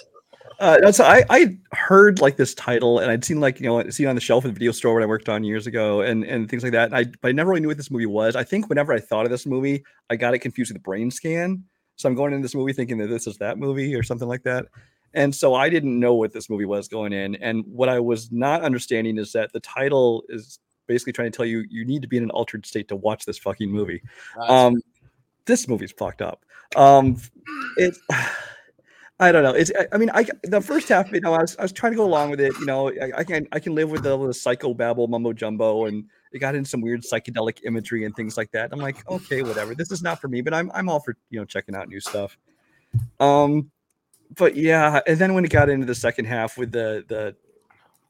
[0.60, 4.08] Uh, that's I I heard like this title and I'd seen like you know seen
[4.08, 6.24] it on the shelf in the video store when I worked on years ago and
[6.24, 6.86] and things like that.
[6.86, 8.36] And I but I never really knew what this movie was.
[8.36, 11.12] I think whenever I thought of this movie, I got it confused with the brain
[11.12, 11.64] scan.
[11.98, 14.44] So I'm going into this movie thinking that this is that movie or something like
[14.44, 14.66] that.
[15.14, 17.36] And so I didn't know what this movie was going in.
[17.36, 21.46] And what I was not understanding is that the title is basically trying to tell
[21.46, 24.02] you you need to be in an altered state to watch this fucking movie.
[24.38, 24.82] Um,
[25.46, 26.44] this movie's fucked up.
[26.76, 27.18] Um,
[27.78, 27.96] it,
[29.18, 29.54] I don't know.
[29.54, 31.96] It's, I, mean, I the first half, you know, I was, I was trying to
[31.96, 32.52] go along with it.
[32.60, 35.86] You know, I, I can, I can live with the, the psycho babble mumbo jumbo,
[35.86, 36.04] and
[36.34, 38.74] it got in some weird psychedelic imagery and things like that.
[38.74, 39.74] I'm like, okay, whatever.
[39.74, 42.02] This is not for me, but I'm, I'm all for you know checking out new
[42.02, 42.38] stuff.
[43.22, 43.72] Um,
[44.36, 47.36] but yeah, and then when it got into the second half with the the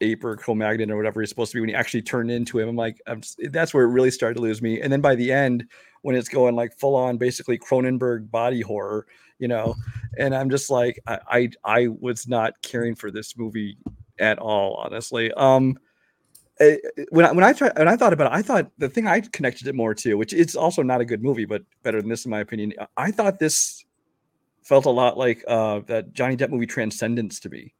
[0.01, 2.69] ape or Cro-Magnon or whatever he's supposed to be when he actually turned into him,
[2.69, 4.81] I'm like, I'm, s- that's where it really started to lose me.
[4.81, 5.65] And then by the end,
[6.01, 9.07] when it's going like full on, basically Cronenberg body horror,
[9.39, 9.75] you know,
[10.17, 13.77] and I'm just like, I, I, I was not caring for this movie
[14.19, 15.31] at all, honestly.
[15.33, 15.77] Um,
[16.59, 18.89] eh, eh, when I, when I tried, when I thought about it, I thought the
[18.89, 22.01] thing I connected it more to, which it's also not a good movie, but better
[22.01, 22.73] than this in my opinion.
[22.97, 23.85] I thought this
[24.65, 27.74] felt a lot like uh, that Johnny Depp movie Transcendence to me,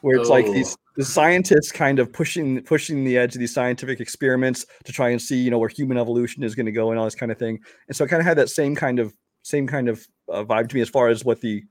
[0.00, 0.52] where it's like Oh.
[0.52, 5.10] these the scientists kind of pushing pushing the edge of these scientific experiments to try
[5.10, 7.30] and see you know where human evolution is going to go and all this kind
[7.30, 7.58] of thing.
[7.88, 10.68] And so I kind of had that same kind of same kind of uh, vibe
[10.70, 11.62] to me as far as what the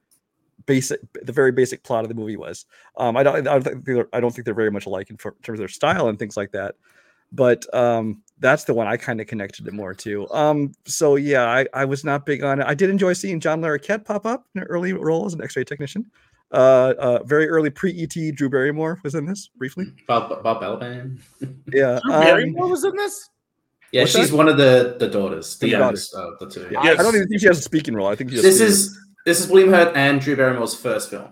[0.65, 2.65] basic the very basic plot of the movie was.
[2.97, 5.17] Um, I don't I don't think they're, I don't think they're very much alike in,
[5.17, 6.75] for, in terms of their style and things like that.
[7.31, 10.29] But um, that's the one I kind of connected it more to.
[10.31, 12.67] Um, so yeah, I, I was not big on it.
[12.67, 15.63] I did enjoy seeing John Larroquette pop up in an early role as an X-ray
[15.65, 16.05] technician.
[16.55, 19.87] Uh, uh, very early pre-ET Drew Barrymore was in this briefly.
[20.07, 21.19] Bob, Bob Balaban.
[21.73, 23.29] Yeah, Drew um, Barrymore was in this.
[23.91, 24.37] Yeah, What's she's that?
[24.37, 26.65] one of the the daughters, the The youngest of the two.
[26.77, 26.99] I- Yes.
[26.99, 28.07] I don't even think she has a speaking role.
[28.07, 31.09] I think she has This speaking- is this is William Hurt and Drew Barrymore's first
[31.09, 31.29] film.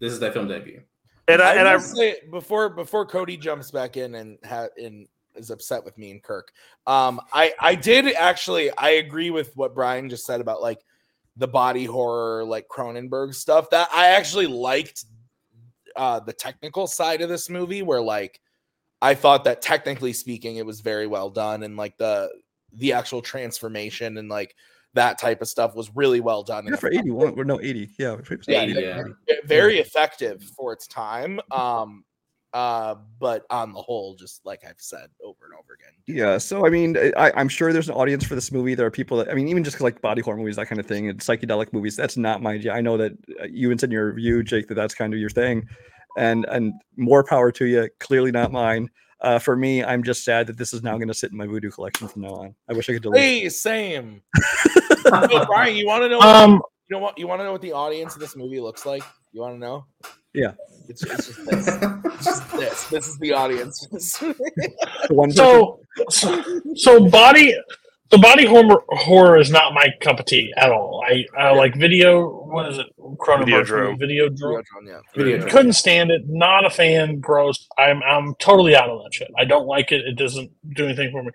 [0.00, 0.82] This is their film debut.
[1.28, 5.06] And I, and I will say before before Cody jumps back in and ha- and
[5.34, 6.50] is upset with me and Kirk.
[6.86, 10.78] Um, I I did actually I agree with what Brian just said about like
[11.36, 13.70] the body horror like Cronenberg stuff.
[13.70, 15.04] That I actually liked
[15.96, 18.40] uh the technical side of this movie where like
[19.02, 22.30] I thought that technically speaking it was very well done and like the
[22.72, 24.54] the actual transformation and like
[24.94, 26.66] that type of stuff was really well done.
[26.66, 27.90] Yeah, for 81 or no 80.
[27.98, 28.72] Yeah, it was Yeah, 80.
[28.80, 29.02] yeah.
[29.28, 31.38] ve- very effective for its time.
[31.50, 32.04] Um,
[32.56, 35.92] uh, but on the whole, just like I've said over and over again.
[36.06, 38.74] Yeah, so I mean, I, I'm sure there's an audience for this movie.
[38.74, 40.86] There are people that I mean, even just like body horror movies, that kind of
[40.86, 41.96] thing, and psychedelic movies.
[41.96, 42.58] That's not my.
[42.72, 45.20] I know that uh, you even said in your review, Jake, that that's kind of
[45.20, 45.68] your thing,
[46.16, 47.90] and and more power to you.
[48.00, 48.88] Clearly not mine.
[49.20, 51.46] Uh, for me, I'm just sad that this is now going to sit in my
[51.46, 52.54] Vudu collection from now on.
[52.70, 53.20] I wish I could delete.
[53.20, 53.24] it.
[53.42, 54.22] Hey, same.
[55.04, 56.18] Hey, Brian, you want to know?
[56.20, 57.18] What, Um, you know what?
[57.18, 59.02] You want to know what the audience of this movie looks like?
[59.32, 59.84] You want to know?
[60.36, 60.52] Yeah.
[60.88, 61.68] It's, it's just this.
[61.68, 62.84] It's just this.
[62.84, 63.88] This is the audience.
[65.30, 65.80] So,
[66.10, 67.56] so so body
[68.10, 71.04] the body horror horror is not my cup of tea at all.
[71.08, 72.28] I, I like video.
[72.28, 72.86] What is it?
[73.00, 73.90] Cronenberg's Videodrome.
[73.92, 74.62] movie, Video Drone.
[74.86, 75.00] yeah.
[75.16, 75.50] Video Drone.
[75.50, 76.22] Couldn't stand it.
[76.28, 77.18] Not a fan.
[77.18, 77.66] Gross.
[77.76, 79.30] I'm I'm totally out of that shit.
[79.36, 80.06] I don't like it.
[80.06, 81.30] It doesn't do anything for me.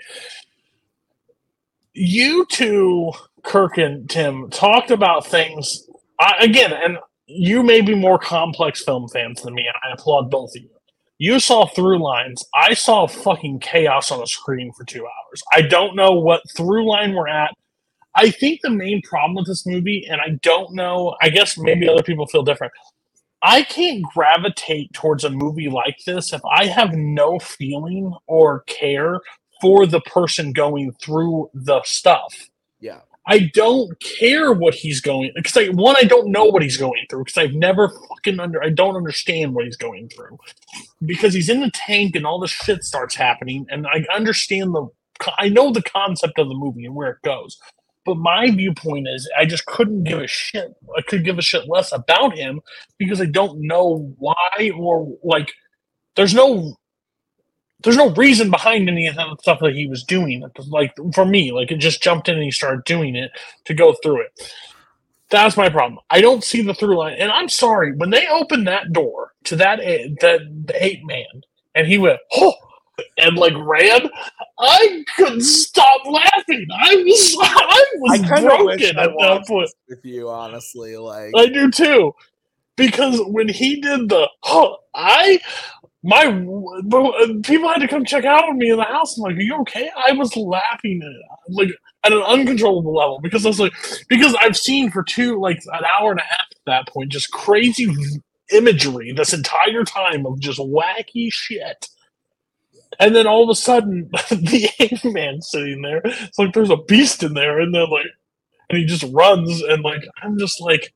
[1.93, 3.12] You two,
[3.43, 5.89] Kirk and Tim, talked about things
[6.20, 6.97] I, again, and
[7.34, 10.69] you may be more complex film fans than me, and I applaud both of you.
[11.17, 12.43] You saw through lines.
[12.55, 15.43] I saw fucking chaos on the screen for two hours.
[15.53, 17.51] I don't know what through line we're at.
[18.15, 21.88] I think the main problem with this movie, and I don't know, I guess maybe
[21.88, 22.73] other people feel different.
[23.43, 29.19] I can't gravitate towards a movie like this if I have no feeling or care
[29.61, 32.49] for the person going through the stuff.
[32.79, 32.99] Yeah.
[33.28, 37.05] I don't care what he's going because I one I don't know what he's going
[37.09, 40.38] through because I've never fucking under I don't understand what he's going through.
[41.05, 44.88] Because he's in the tank and all this shit starts happening and I understand the
[45.38, 47.57] I know the concept of the movie and where it goes
[48.05, 51.69] but my viewpoint is I just couldn't give a shit I could give a shit
[51.69, 52.59] less about him
[52.97, 55.51] because I don't know why or like
[56.15, 56.76] there's no
[57.84, 60.43] there's no reason behind any of the stuff that he was doing.
[60.67, 63.32] Like for me, like it just jumped in and he started doing it
[63.65, 64.43] to go through it.
[65.32, 65.99] That's my problem.
[66.09, 69.57] I don't see the through line, and I'm sorry when they opened that door to
[69.57, 71.25] that a- that the eight man,
[71.75, 72.53] and he went oh,
[73.17, 74.09] and like ran.
[74.59, 76.67] I couldn't stop laughing.
[76.73, 79.71] I was I was I broken at I that point.
[79.89, 80.97] with you, honestly.
[80.97, 82.13] Like, I do too,
[82.77, 85.39] because when he did the, huh, I,
[86.04, 89.18] my, uh, people had to come check out on me in the house.
[89.18, 91.70] I'm like, "Are you okay?" I was laughing at like
[92.04, 93.74] at an uncontrollable level because I was like,
[94.10, 97.32] because I've seen for two like an hour and a half at that point just
[97.32, 97.93] crazy
[98.52, 101.88] imagery this entire time of just wacky shit.
[102.99, 106.02] And then all of a sudden, the ape man sitting there.
[106.04, 108.06] It's like there's a beast in there, and then like,
[108.70, 110.93] and he just runs, and like I'm just like,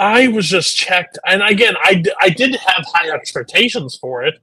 [0.00, 4.34] I was just checked, and again, I I did have high expectations for it,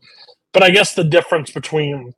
[0.53, 2.13] but I guess the difference between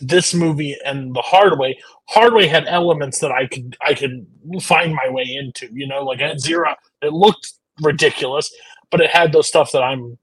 [0.00, 1.78] this movie and the Hardway,
[2.10, 4.26] Hardway had elements that I could I could
[4.60, 5.68] find my way into.
[5.72, 8.52] You know, like at Zero, it looked ridiculous,
[8.90, 10.18] but it had those stuff that I'm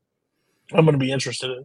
[0.73, 1.63] I'm going to be interested in.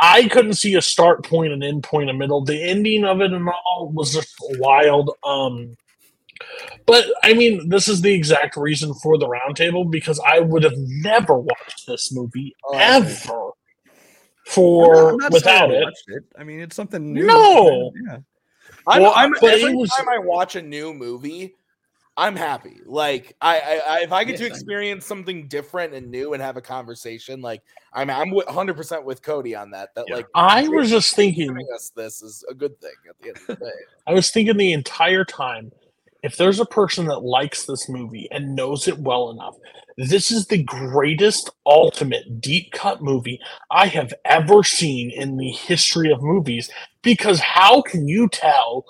[0.00, 2.44] I couldn't see a start point, an end point, a middle.
[2.44, 5.12] The ending of it and all was just wild.
[5.24, 5.78] Um,
[6.86, 10.76] but I mean, this is the exact reason for the roundtable because I would have
[10.76, 13.52] never watched this movie Oh, ever I'm
[14.46, 15.88] for not- I'm not without it.
[16.08, 16.24] it.
[16.38, 17.26] I mean, it's something new.
[17.26, 17.92] No!
[18.06, 18.18] Yeah.
[18.86, 21.54] I'm, Well, I'm every was- time I watch a new movie,
[22.16, 22.80] I'm happy.
[22.84, 26.42] Like I, I, I if I get Yeah, to experience something different and new and
[26.42, 27.62] have a conversation, like
[27.92, 29.94] I'm, I'm 100 percent with Cody on that.
[29.94, 30.16] That Yeah.
[30.16, 33.46] like I was just thinking, us this is a good thing at the end of
[33.46, 33.72] the day.
[34.06, 35.70] I was thinking the entire time,
[36.22, 39.54] if there's a person that likes this movie and knows it well enough,
[39.96, 43.40] this is the greatest, ultimate deep cut movie
[43.70, 46.70] I have ever seen in the history of movies.
[47.02, 48.84] Because how can you tell?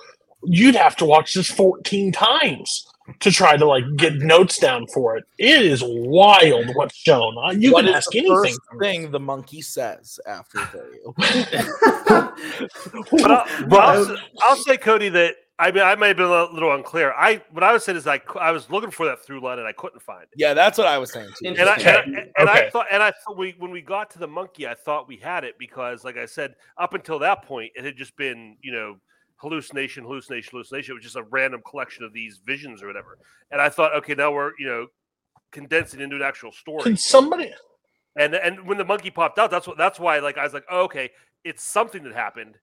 [0.45, 2.87] You'd have to watch this 14 times
[3.21, 5.25] to try to like get notes down for it.
[5.39, 7.37] It is wild what's shown.
[7.45, 8.37] Uh, You What can ask the anything.
[8.37, 11.03] first thing the monkey says after the
[13.11, 16.27] But I'll, but I'll, s- I'll say, Cody, that I mean, I may have been
[16.27, 17.13] a little unclear.
[17.13, 19.69] I what I was saying is I, I was looking for that through line and
[19.69, 20.31] I couldn't find it.
[20.35, 21.51] Yeah, that's what I was saying too.
[21.51, 22.03] And I, Okay.
[22.07, 24.67] and, I- and I thought, and I thought we when we got to the monkey,
[24.67, 27.97] I thought we had it because, like I said, up until that point, it had
[27.97, 28.97] just been you know
[29.37, 30.93] hallucination, hallucination, hallucination.
[30.93, 33.19] It was just a random collection of these visions or whatever.
[33.51, 34.87] And I thought, okay, now we're you know
[35.53, 36.85] condensing into an actual story.
[36.85, 37.53] Can somebody?
[38.17, 40.65] And and when the monkey popped out, that's what that's why like I was like,
[40.71, 41.11] oh, okay,
[41.45, 42.57] it's something that happened,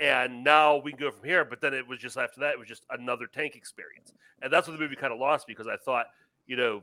[0.00, 1.44] and now we can go from here.
[1.44, 4.12] But then it was just after that, it was just another tank experience,
[4.42, 6.06] and that's what the movie kind of lost me because I thought,
[6.46, 6.82] you know,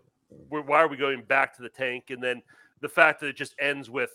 [0.49, 2.05] why are we going back to the tank?
[2.09, 2.41] And then
[2.81, 4.11] the fact that it just ends with,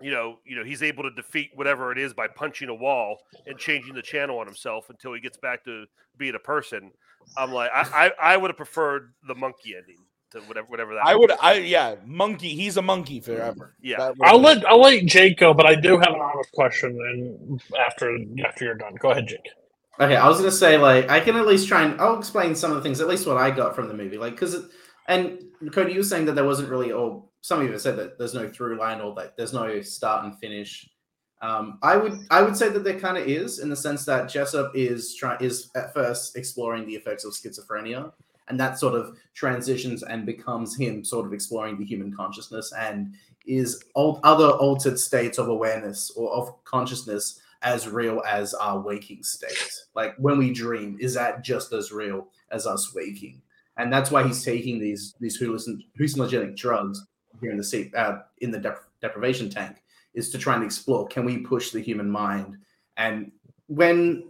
[0.00, 3.18] you know, you know, he's able to defeat whatever it is by punching a wall
[3.46, 5.84] and changing the channel on himself until he gets back to
[6.16, 6.90] being a person.
[7.36, 9.98] I'm like, I I, I would have preferred the monkey ending
[10.32, 11.06] to whatever whatever that.
[11.06, 11.28] I was.
[11.30, 12.54] would, I yeah, monkey.
[12.54, 13.74] He's a monkey forever.
[13.80, 14.12] Yeah.
[14.22, 16.90] I'll let I'll let Jake go, but I do have an honest question.
[16.90, 19.48] And after after you're done, go ahead, Jake.
[20.00, 22.70] Okay, I was gonna say like I can at least try and I'll explain some
[22.70, 24.68] of the things, at least what I got from the movie, like because
[25.08, 25.42] and
[25.72, 28.18] Cody, you were saying that there wasn't really, or some of you have said that
[28.18, 30.88] there's no through line or like there's no start and finish.
[31.40, 34.28] Um, I would I would say that there kind of is in the sense that
[34.28, 38.12] Jessup is trying is at first exploring the effects of schizophrenia,
[38.48, 43.14] and that sort of transitions and becomes him sort of exploring the human consciousness and
[43.46, 49.22] is old, other altered states of awareness or of consciousness as real as our waking
[49.22, 49.72] state?
[49.94, 53.42] Like when we dream, is that just as real as us waking?
[53.76, 57.06] And that's why he's taking these these hallucin- hallucinogenic drugs
[57.40, 59.76] here in the seat, uh, in the dep- deprivation tank,
[60.14, 62.56] is to try and explore can we push the human mind?
[62.96, 63.30] And
[63.68, 64.24] when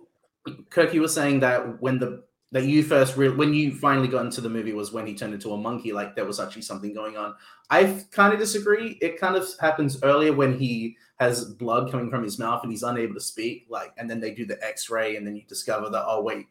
[0.70, 4.41] Kirky was saying that when the that you first re- when you finally got into
[4.41, 7.16] the movie was when he turned into a monkey like there was actually something going
[7.16, 7.35] on
[7.70, 12.23] i kind of disagree it kind of happens earlier when he has blood coming from
[12.23, 15.27] his mouth and he's unable to speak like and then they do the x-ray and
[15.27, 16.47] then you discover that oh wait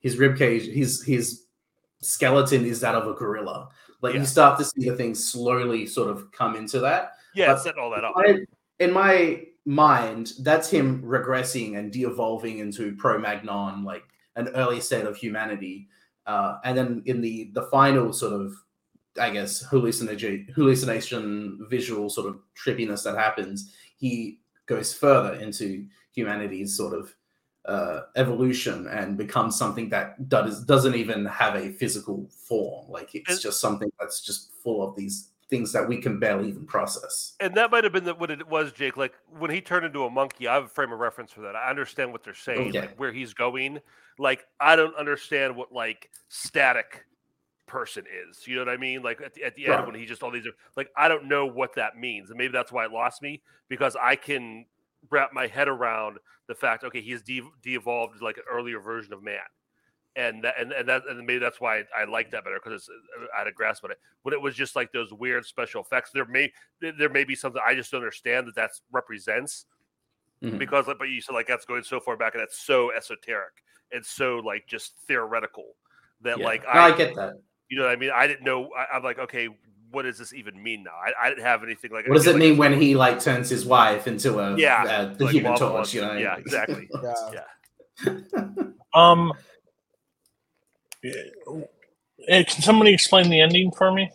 [0.00, 1.44] his rib cage his his
[2.00, 3.68] skeleton is that of a gorilla
[4.00, 4.20] like Yeah.
[4.20, 7.82] you start to see the things slowly sort of come into that Yeah, But- setting
[7.82, 8.14] all that up.
[8.16, 8.46] I,
[8.78, 14.04] in my mind, that's him regressing and de-evolving into Cro-Magnon, like
[14.36, 15.88] an early state of humanity.
[16.26, 18.54] Uh, and then in the the final sort of,
[19.20, 26.76] I guess, hallucination, hallucination, visual sort of trippiness that happens, he goes further into humanity's
[26.76, 27.14] sort of
[27.66, 32.90] uh, evolution and becomes something that does doesn't even have a physical form.
[32.90, 36.66] Like it's just something that's just full of these things that we can barely even
[36.66, 37.34] process.
[37.40, 38.96] and that might have been the, what it was, Jake.
[38.96, 41.54] Like when he turned into a monkey, I have a frame of reference for that.
[41.56, 42.80] I understand what they're saying, Okay.
[42.80, 43.80] like where he's going.
[44.18, 47.04] Like I don't understand what like static
[47.66, 48.46] person is.
[48.46, 49.02] You know what I mean?
[49.02, 51.28] Like at the, at the end when he just all these are like I don't
[51.28, 54.66] know what that means, and maybe that's why it lost me because I can
[55.10, 59.22] wrap my head around the fact okay he's de- de-evolved like an earlier version of
[59.22, 59.38] man.
[60.16, 62.88] And that, and, and that and maybe that's why I like that better because
[63.34, 63.98] I had a grasp on it.
[64.22, 67.34] When it was just like those weird special effects, there may there, there may be
[67.34, 69.66] something I just don't understand that that represents
[70.42, 70.58] Mhm.
[70.58, 73.54] because like, but you said like that's going so far back and that's so esoteric
[73.92, 75.74] and so like just theoretical
[76.20, 76.44] that Yeah.
[76.44, 77.40] like No, I, I get that.
[77.68, 79.48] you know what I mean I didn't know I, I'm like okay
[79.90, 82.36] what does this even mean now I, I didn't have anything like What does again,
[82.36, 85.32] it like, mean when he like turns his wife into a Yeah, uh, the like
[85.34, 85.94] human torch?
[85.94, 86.14] You know?
[86.14, 86.88] Yeah, exactly.
[87.32, 87.40] Yeah.
[88.94, 89.32] Um,
[91.04, 94.10] eh, can somebody explain the ending for me?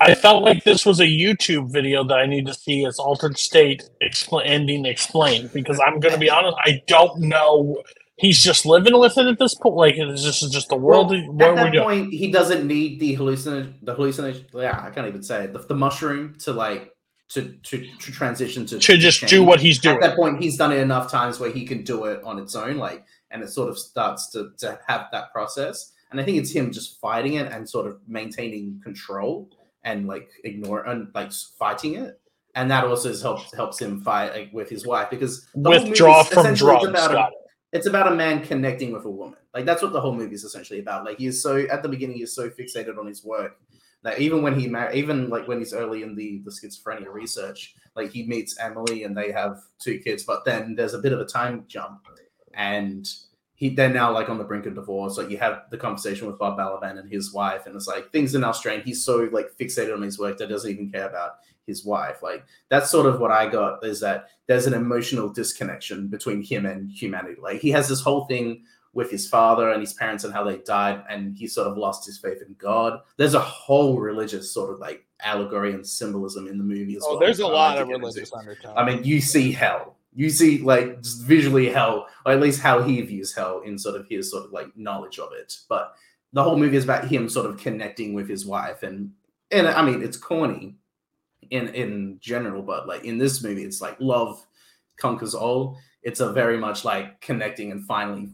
[0.00, 3.38] I felt like this was a YouTube video that I need to see as altered
[3.38, 7.82] state expl- ending explained because I'm going to be honest, I don't know.
[8.16, 9.76] He's just living with it at this point.
[9.76, 11.10] Like this is just the world.
[11.10, 11.84] Well, what at are we that doing?
[11.84, 13.78] point, he doesn't need the hallucination.
[13.82, 14.46] The hallucination.
[14.54, 15.52] Yeah, I can't even say it.
[15.52, 16.92] The, the mushroom to like
[17.30, 19.96] to to, to transition to To just do what he's doing.
[19.96, 22.54] At that point, he's done it enough times where he can do it on its
[22.54, 22.76] own.
[22.76, 23.04] Like,
[23.34, 25.92] and it sort of starts to to have that process.
[26.10, 29.50] And I think it's him just fighting it and sort of maintaining control
[29.82, 32.20] and like ignore and like fighting it.
[32.54, 36.20] And that also helps helps him fight like, with his wife because the whole Withdraw
[36.20, 36.86] is from drugs.
[36.86, 37.30] about a-
[37.72, 39.40] it's about a man connecting with a woman.
[39.52, 41.04] Like that's what the whole movie is essentially about.
[41.04, 43.58] Like he's so at the beginning he's so fixated on his work
[44.04, 47.74] that even when he mar- even like when he's early in the the schizophrenia research,
[47.96, 51.18] like he meets Emily and they have two kids, but then there's a bit of
[51.18, 52.06] a time jump,
[52.56, 53.08] and
[53.56, 55.16] he they're now like on the brink of divorce.
[55.16, 58.34] Like you have the conversation with Bob Balaban and his wife, and it's like things
[58.34, 58.82] are now strained.
[58.82, 61.36] He's so like fixated on his work that doesn't even care about
[61.66, 62.22] his wife.
[62.22, 66.66] Like that's sort of what I got is that there's an emotional disconnection between him
[66.66, 67.36] and humanity.
[67.40, 70.58] Like he has this whole thing with his father and his parents and how they
[70.58, 73.00] died, and he sort of lost his faith in God.
[73.16, 77.12] There's a whole religious sort of like allegory and symbolism in the movie as Oh,
[77.12, 77.20] well.
[77.20, 78.74] there's a lot of religious undertones.
[78.76, 79.96] I mean, you see hell.
[80.14, 83.96] You see like just visually hell, or at least how he views hell in sort
[83.96, 85.56] of his sort of like knowledge of it.
[85.68, 85.94] But
[86.32, 89.12] the whole movie is about him sort of connecting with his wife, and
[89.50, 90.76] and I mean it's corny
[91.50, 94.44] in in general, but like in this movie, it's like love
[94.96, 95.78] conquers all.
[96.02, 98.28] It's a very much like connecting and finally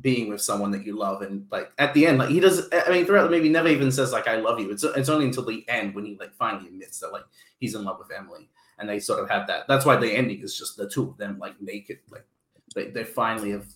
[0.00, 2.68] being with someone that you love, and like at the end, like he does.
[2.72, 5.26] I mean, throughout the movie, never even says like "I love you." It's it's only
[5.26, 7.24] until the end when he like finally admits that like
[7.58, 8.48] he's in love with Emily
[8.78, 9.66] and they sort of have that.
[9.68, 12.26] That's why the ending is just the two of them like naked, like
[12.74, 13.66] they, they finally have.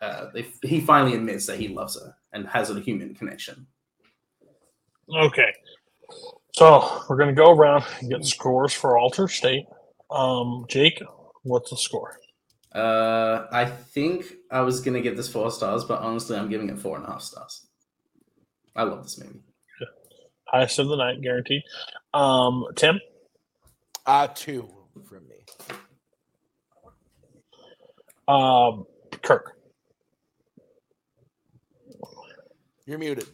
[0.00, 3.66] Uh, they, he finally admits that he loves her and has a human connection.
[5.14, 5.52] Okay.
[6.52, 9.66] So we're gonna go around and get scores for Alter State.
[10.10, 11.02] Um, Jake,
[11.42, 12.20] what's the score?
[12.72, 16.78] Uh, I think I was gonna give this four stars, but honestly, I'm giving it
[16.78, 17.66] four and a half stars.
[18.76, 19.40] I love this movie.
[20.46, 21.62] Highest of the night, guaranteed.
[22.12, 23.00] Um, Tim,
[24.06, 24.68] uh, two
[25.08, 25.36] from me.
[28.28, 28.86] um,
[29.22, 29.56] Kirk,
[32.86, 33.26] You're muted.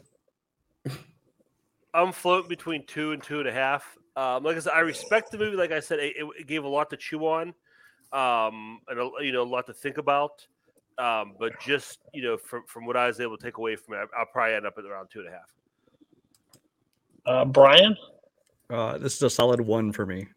[1.93, 3.97] I'm floating between two and two and a half.
[4.17, 5.57] Um, like I said, I respect the movie.
[5.57, 7.49] Like I said, it, it gave a lot to chew on,
[8.13, 10.47] um, and a, you know, a lot to think about.
[10.99, 13.95] Um, but just you know, from from what I was able to take away from
[13.95, 15.53] it, I- I'll probably end up at around two and a half.
[17.27, 17.97] uh, Brian.
[18.71, 20.29] Uh, this is a solid one for me.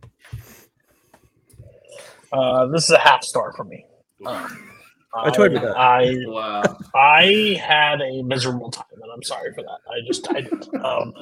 [2.31, 3.85] Uh, this is a half star for me.
[4.25, 4.69] Um,
[5.15, 5.77] I told you that.
[5.77, 6.63] I Wow.
[6.95, 9.79] I had a miserable time, and I'm sorry for that.
[9.87, 10.75] I just I did.
[10.83, 11.13] Um,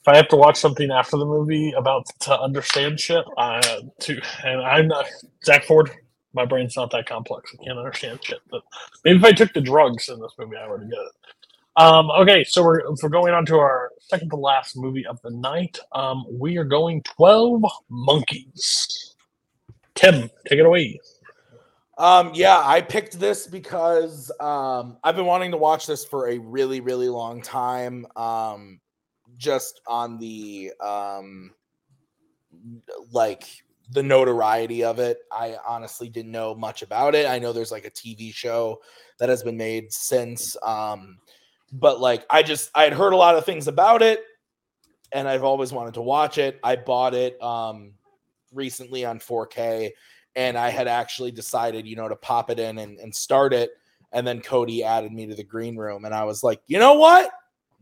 [0.00, 4.20] if I have to watch something after the movie about to understand shit, uh, to
[4.44, 5.06] and I'm not
[5.44, 5.90] Zach Ford.
[6.34, 7.54] My brain's not that complex.
[7.58, 8.40] I can't understand shit.
[8.50, 8.62] But
[9.04, 11.12] maybe if I took the drugs in this movie, I would get it.
[11.76, 15.30] Um, okay, so we're we're going on to our second to last movie of the
[15.30, 15.78] night.
[15.92, 19.16] Um, we are going Twelve Monkeys.
[19.94, 21.00] Tim, take it away.
[21.98, 26.38] Um, yeah, I picked this because um, I've been wanting to watch this for a
[26.38, 28.06] really, really long time.
[28.16, 28.80] Um,
[29.36, 31.52] just on the um,
[33.12, 33.48] like
[33.90, 35.18] the notoriety of it.
[35.30, 37.26] I honestly didn't know much about it.
[37.26, 38.80] I know there's like a TV show
[39.18, 41.18] that has been made since, um,
[41.74, 44.22] but like I just I had heard a lot of things about it,
[45.12, 46.58] and I've always wanted to watch it.
[46.64, 47.92] I bought it um,
[48.52, 49.90] recently on 4K
[50.36, 53.70] and I had actually decided, you know, to pop it in and, and start it.
[54.12, 56.94] And then Cody added me to the green room, and I was like, you know
[56.94, 57.30] what?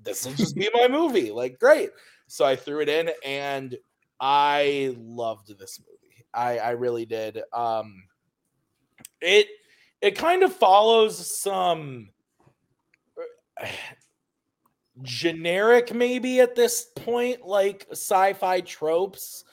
[0.03, 1.31] This will just be my movie.
[1.31, 1.91] Like, great.
[2.27, 3.77] So I threw it in, and
[4.19, 6.25] I loved this movie.
[6.33, 7.43] I, I really did.
[7.53, 8.05] Um,
[9.21, 9.47] it
[10.01, 12.09] it kind of follows some
[15.03, 19.45] generic, maybe at this point, like sci-fi tropes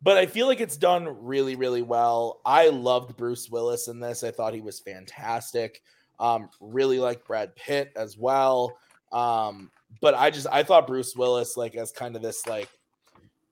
[0.00, 2.40] but I feel like it's done really, really well.
[2.44, 4.22] I loved Bruce Willis in this.
[4.22, 5.82] I thought he was fantastic.
[6.20, 8.78] Um, really like Brad Pitt as well.
[9.10, 9.70] Um,
[10.00, 12.68] but I just I thought Bruce Willis like as kind of this like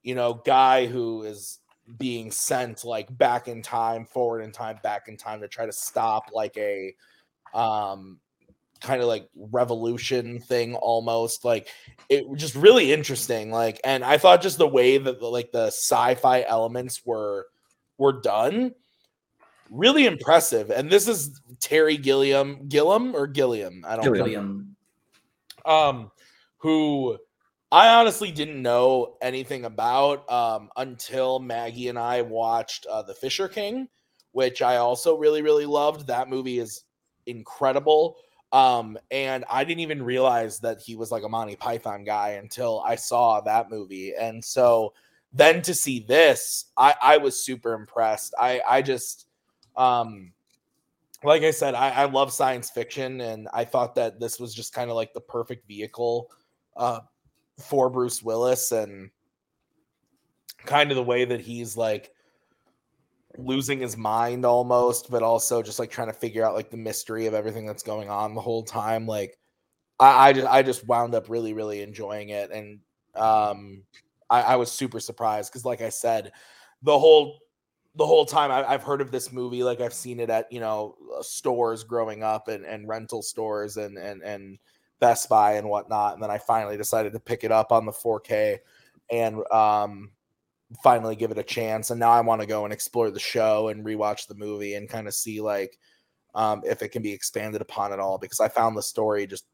[0.03, 1.59] you know guy who is
[1.99, 5.73] being sent like back in time, forward in time, back in time to try to
[5.73, 6.95] stop like a
[7.55, 8.21] um
[8.81, 11.69] kind of like revolution thing almost like
[12.09, 15.51] it was just really interesting like and i thought just the way that the, like
[15.53, 17.47] the sci-fi elements were
[17.99, 18.73] were done
[19.71, 24.63] really impressive and this is terry gilliam gilliam or gilliam i don't know
[25.65, 26.11] um
[26.59, 27.19] who
[27.73, 33.49] I honestly didn't know anything about um until Maggie and I watched uh, The Fisher
[33.49, 33.89] King,
[34.33, 36.07] which I also really really loved.
[36.07, 36.85] That movie is
[37.27, 38.17] incredible.
[38.53, 42.81] Um and I didn't even realize that he was like a Monty Python guy until
[42.87, 44.15] I saw that movie.
[44.15, 44.95] And so
[45.33, 48.35] then to see this, I I was super impressed.
[48.39, 49.27] I I just
[49.77, 50.33] um
[51.25, 54.73] like I said, I, I love science fiction, and I thought that this was just
[54.73, 56.31] kind of like the perfect vehicle
[56.77, 57.01] uh,
[57.59, 59.11] for Bruce Willis, and
[60.65, 62.13] kind of the way that he's like
[63.39, 67.27] losing his mind almost, but also just like trying to figure out like the mystery
[67.27, 69.07] of everything that's going on the whole time.
[69.07, 69.39] Like,
[69.99, 72.81] I, I just I just wound up really really enjoying it, and
[73.15, 73.83] um,
[74.31, 76.33] I, I was super surprised because, like I said,
[76.83, 77.39] the whole
[77.95, 80.61] the whole time I, I've heard of this movie, like I've seen it at you
[80.61, 84.59] know uh, stores growing up and, and rental stores and and and
[85.01, 87.93] Best Buy and whatnot, and then I finally decided to pick it up on the
[87.93, 88.59] 4K
[89.11, 90.11] and um
[90.83, 91.91] finally give it a chance.
[91.91, 94.89] And now I want to go and explore the show and rewatch the movie and
[94.89, 95.79] kind of see like
[96.35, 99.47] um if it can be expanded upon at all because I found the story just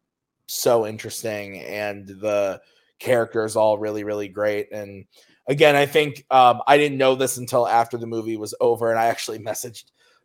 [0.47, 2.61] so interesting and the
[2.99, 5.05] characters all really really great and
[5.47, 8.99] again, I think um, I didn't know this until after the movie was over, and
[8.99, 9.85] I actually messaged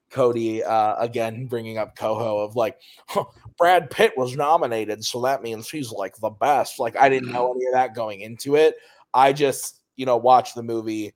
[0.10, 3.26] Cody uh, again, bringing up Coho of like, huh,
[3.58, 6.80] Brad Pitt was nominated, so that means he's like the best.
[6.80, 8.76] Like, I didn't know any of that going into it.
[9.14, 11.14] I just, you know, watched the movie,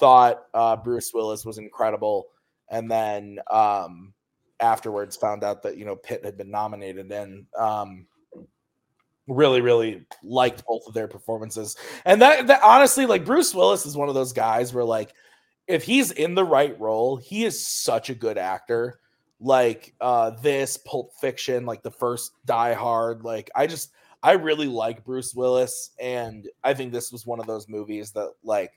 [0.00, 2.26] thought uh, Bruce Willis was incredible,
[2.68, 4.12] and then um,
[4.58, 8.06] afterwards found out that you know Pitt had been nominated, and um,
[9.26, 11.76] really really liked both of their performances.
[12.04, 15.14] And that, that honestly like bruce willis is one of those guys where like
[15.66, 19.00] if he's in the right role he is such a good actor.
[19.40, 23.90] Like uh this pulp fiction like the first die hard like i just
[24.24, 28.32] i really like bruce willis and i think this was one of those movies that
[28.42, 28.72] like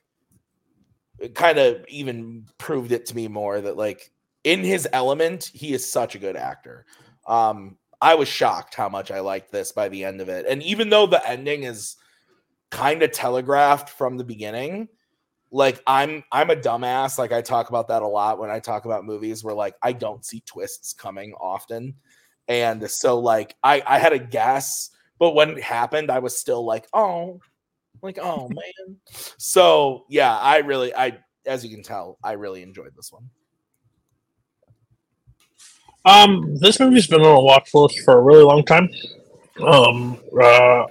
[1.34, 4.12] kind of even proved it to me more that like
[4.44, 6.86] in his element he is such a good actor
[7.26, 10.46] um I was shocked how much I liked this by the end of it.
[10.48, 11.96] And even though the ending is
[12.70, 14.88] kind of telegraphed from the beginning,
[15.50, 17.18] like I'm I'm a dumbass.
[17.18, 19.92] Like I talk about that a lot when I talk about movies where like I
[19.92, 21.94] don't see twists coming often.
[22.46, 26.64] And so like I I had a guess, but when it happened, I was still
[26.64, 27.40] like, oh,
[28.02, 28.96] like, oh man.
[29.38, 33.30] So yeah, I really I as you can tell, I really enjoyed this one.
[36.04, 38.88] Um, this movie's been on a watch list for a really long time.
[39.66, 40.84] Um, uh,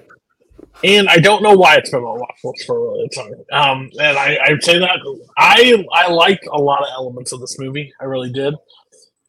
[0.83, 3.09] and I don't know why it's been on a watch list for a really long
[3.09, 3.33] time.
[3.51, 4.99] Um, and I, I say that
[5.37, 7.91] I I liked a lot of elements of this movie.
[7.99, 8.53] I really did.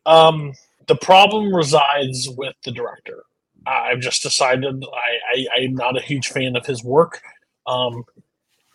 [0.05, 0.53] Um,
[0.87, 3.25] the problem resides with the director.
[3.69, 7.21] I've just decided I, I I'm not a huge fan of his work.
[7.67, 8.05] Um,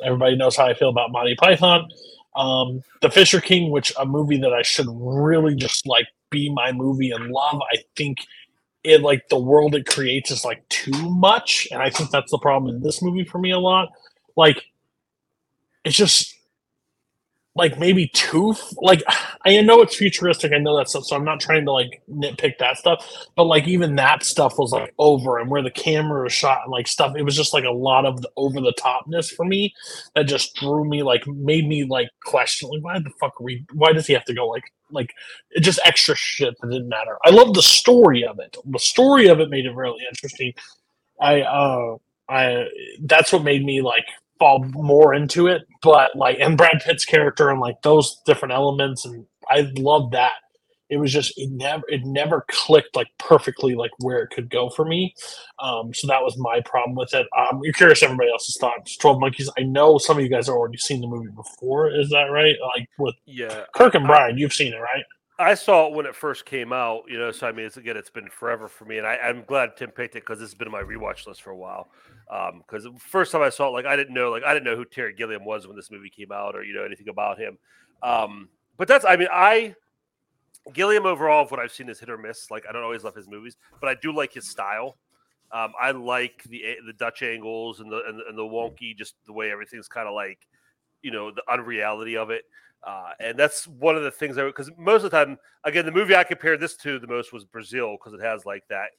[0.03, 1.89] everybody knows how I feel about Monty Python.
[2.35, 6.71] Um, the Fisher King, which a movie that I should really just like be my
[6.71, 7.61] movie and love.
[7.71, 8.19] I think
[8.83, 12.39] it like the world it creates is like too much, and I think that's the
[12.39, 13.89] problem in this movie for me a lot.
[14.35, 14.63] Like,
[15.85, 16.32] it's just
[17.55, 19.03] like maybe too like
[19.45, 20.53] I know it's futuristic.
[20.53, 23.05] I know that stuff, so I'm not trying to like nitpick that stuff.
[23.35, 26.71] But like even that stuff was like over, and where the camera was shot and
[26.71, 29.73] like stuff, it was just like a lot of the over the topness for me
[30.15, 33.65] that just drew me like made me like question like why the fuck are we?
[33.73, 35.13] Why does he have to go like like
[35.59, 37.17] just extra shit that didn't matter.
[37.25, 38.55] I love the story of it.
[38.65, 40.53] The story of it made it really interesting.
[41.19, 41.97] I uh
[42.29, 42.65] I
[43.01, 44.05] that's what made me like
[44.39, 45.63] fall more into it.
[45.81, 50.33] But like and Brad Pitt's character and like those different elements and I love that.
[50.89, 54.69] It was just it never it never clicked like perfectly like where it could go
[54.69, 55.15] for me.
[55.59, 57.27] Um, so that was my problem with it.
[57.37, 58.97] Um, you're curious everybody else's thoughts.
[58.97, 59.49] Twelve Monkeys.
[59.57, 61.91] I know some of you guys have already seen the movie before.
[61.91, 62.55] Is that right?
[62.75, 65.03] Like with Yeah, Kirk and Brian, you've seen it, right?
[65.39, 67.31] I saw it when it first came out, you know.
[67.31, 69.89] So I mean, it's again, it's been forever for me, and I, I'm glad Tim
[69.89, 71.89] picked it because this has been on my rewatch list for a while.
[72.59, 74.75] Because the first time I saw it, like I didn't know, like I didn't know
[74.75, 77.57] who Terry Gilliam was when this movie came out, or you know anything about him.
[78.01, 79.75] Um, but that's, I mean, I
[80.73, 82.49] Gilliam overall, of what I've seen is hit or miss.
[82.51, 84.97] Like I don't always love his movies, but I do like his style.
[85.51, 89.15] Um, I like the the Dutch angles and the and, the- and the wonky, just
[89.25, 90.39] the way everything's kind of like,
[91.03, 92.45] you know, the unreality of it.
[92.85, 95.91] Uh, and that's one of the things I because most of the time, again, the
[95.91, 98.89] movie I compared this to the most was Brazil because it has like that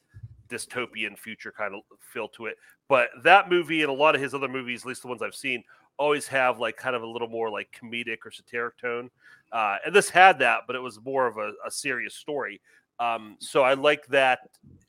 [0.49, 2.57] dystopian future kind of feel to it.
[2.87, 5.35] But that movie and a lot of his other movies, at least the ones I've
[5.35, 5.63] seen,
[5.97, 9.09] always have like kind of a little more like comedic or satiric tone.
[9.51, 12.61] Uh, and this had that, but it was more of a, a serious story.
[12.99, 14.39] Um, so I like that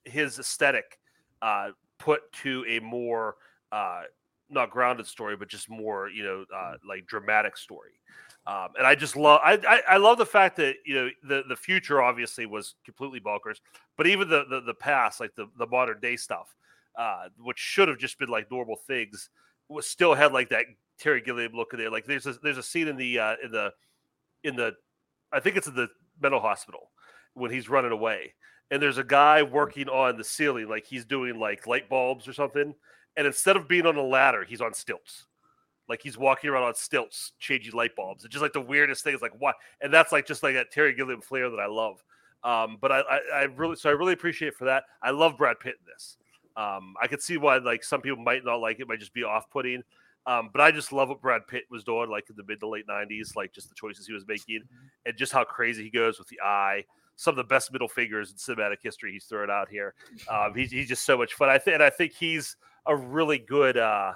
[0.05, 0.99] his aesthetic
[1.43, 3.37] uh, put to a more
[3.73, 4.03] uh,
[4.51, 7.93] not grounded story, but just more you know uh, like dramatic story.
[8.47, 11.43] Um, and I just love I, I I love the fact that you know the
[11.49, 13.59] the future obviously was completely bonkers,
[13.97, 16.55] but even the the, the past like the the modern day stuff,
[16.97, 19.31] uh, which should have just been like normal things,
[19.69, 20.67] was still had like that
[20.99, 21.91] Terry Gilliam look at it.
[21.91, 23.73] Like there's a there's a scene in the uh, in the
[24.45, 24.75] in the
[25.33, 25.89] I think it's in the
[26.21, 26.91] mental hospital
[27.35, 28.35] when he's running away,
[28.71, 32.33] and there's a guy working on the ceiling like he's doing like light bulbs or
[32.33, 32.75] something,
[33.17, 35.27] and instead of being on a ladder, he's on stilts
[35.89, 38.25] like he's walking around on stilts changing light bulbs.
[38.25, 39.15] It's just like the weirdest thing.
[39.15, 42.03] It's like what, and that's like just like that Terry Gilliam flair that I love.
[42.43, 44.85] Um, but I, I, I really, so I really appreciate for that.
[45.03, 46.17] I love Brad Pitt in this.
[46.57, 49.25] Um, I could see why like some people might not like it, might just be
[49.25, 49.83] off putting.
[50.27, 52.69] Um, but I just love what Brad Pitt was doing, like in the mid to
[52.69, 54.63] late '90s, like just the choices he was making,
[55.05, 56.85] and just how crazy he goes with the eye.
[57.15, 59.95] Some of the best middle fingers in cinematic history he's throwing out here.
[60.29, 61.49] Um, he's, he's just so much fun.
[61.49, 62.57] I think, and I think he's
[62.87, 63.77] a really good.
[63.77, 64.13] Uh,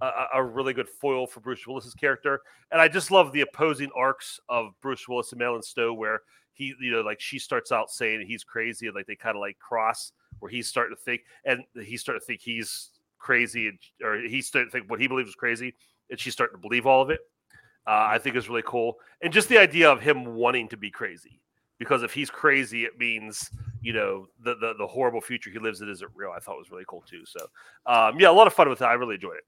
[0.00, 2.40] a, a really good foil for Bruce Willis's character.
[2.70, 6.20] And I just love the opposing arcs of Bruce Willis and Marilyn Stowe, where
[6.52, 9.40] he, you know, like she starts out saying he's crazy, and like they kind of
[9.40, 13.78] like cross, where he's starting to think, and he's starting to think he's crazy, and,
[14.02, 15.74] or he's starting to think what he believes is crazy,
[16.10, 17.20] and she's starting to believe all of it.
[17.86, 20.90] Uh, I think is really cool, and just the idea of him wanting to be
[20.90, 21.40] crazy,
[21.80, 23.50] because if he's crazy, it means
[23.82, 26.30] you know the the, the horrible future he lives in isn't real.
[26.30, 27.24] I thought was really cool too.
[27.26, 27.40] So,
[27.86, 28.84] um, yeah, a lot of fun with it.
[28.84, 29.44] I really enjoyed it.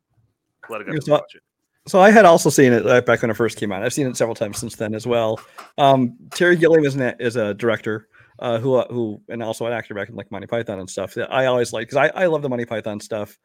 [0.63, 1.43] Glad I got to watch it.
[1.87, 3.83] So I had also seen it uh, back when it first came out.
[3.83, 5.41] I've seen it several times since then as well.
[5.79, 9.73] Um, Terry Gilliam is, an, is a director uh, who uh, who and also an
[9.73, 12.27] actor back in like Monty Python and stuff that I always like because I, I
[12.27, 13.39] love the Monty Python stuff.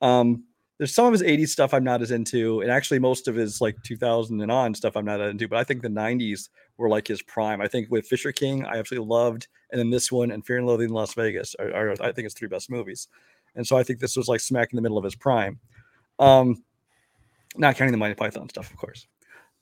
[0.00, 0.44] Um,
[0.82, 3.60] there's some of his 80s stuff I'm not as into, and actually most of his
[3.60, 5.46] like 2000 and on stuff I'm not into.
[5.46, 7.60] But I think the 90s were like his prime.
[7.60, 10.66] I think with Fisher King, I absolutely loved, and then this one and Fear and
[10.66, 13.06] Loathing in Las Vegas are, are I think his three best movies.
[13.54, 15.60] And so I think this was like smack in the middle of his prime.
[16.18, 16.64] Um,
[17.56, 19.06] not counting the Monty Python stuff, of course.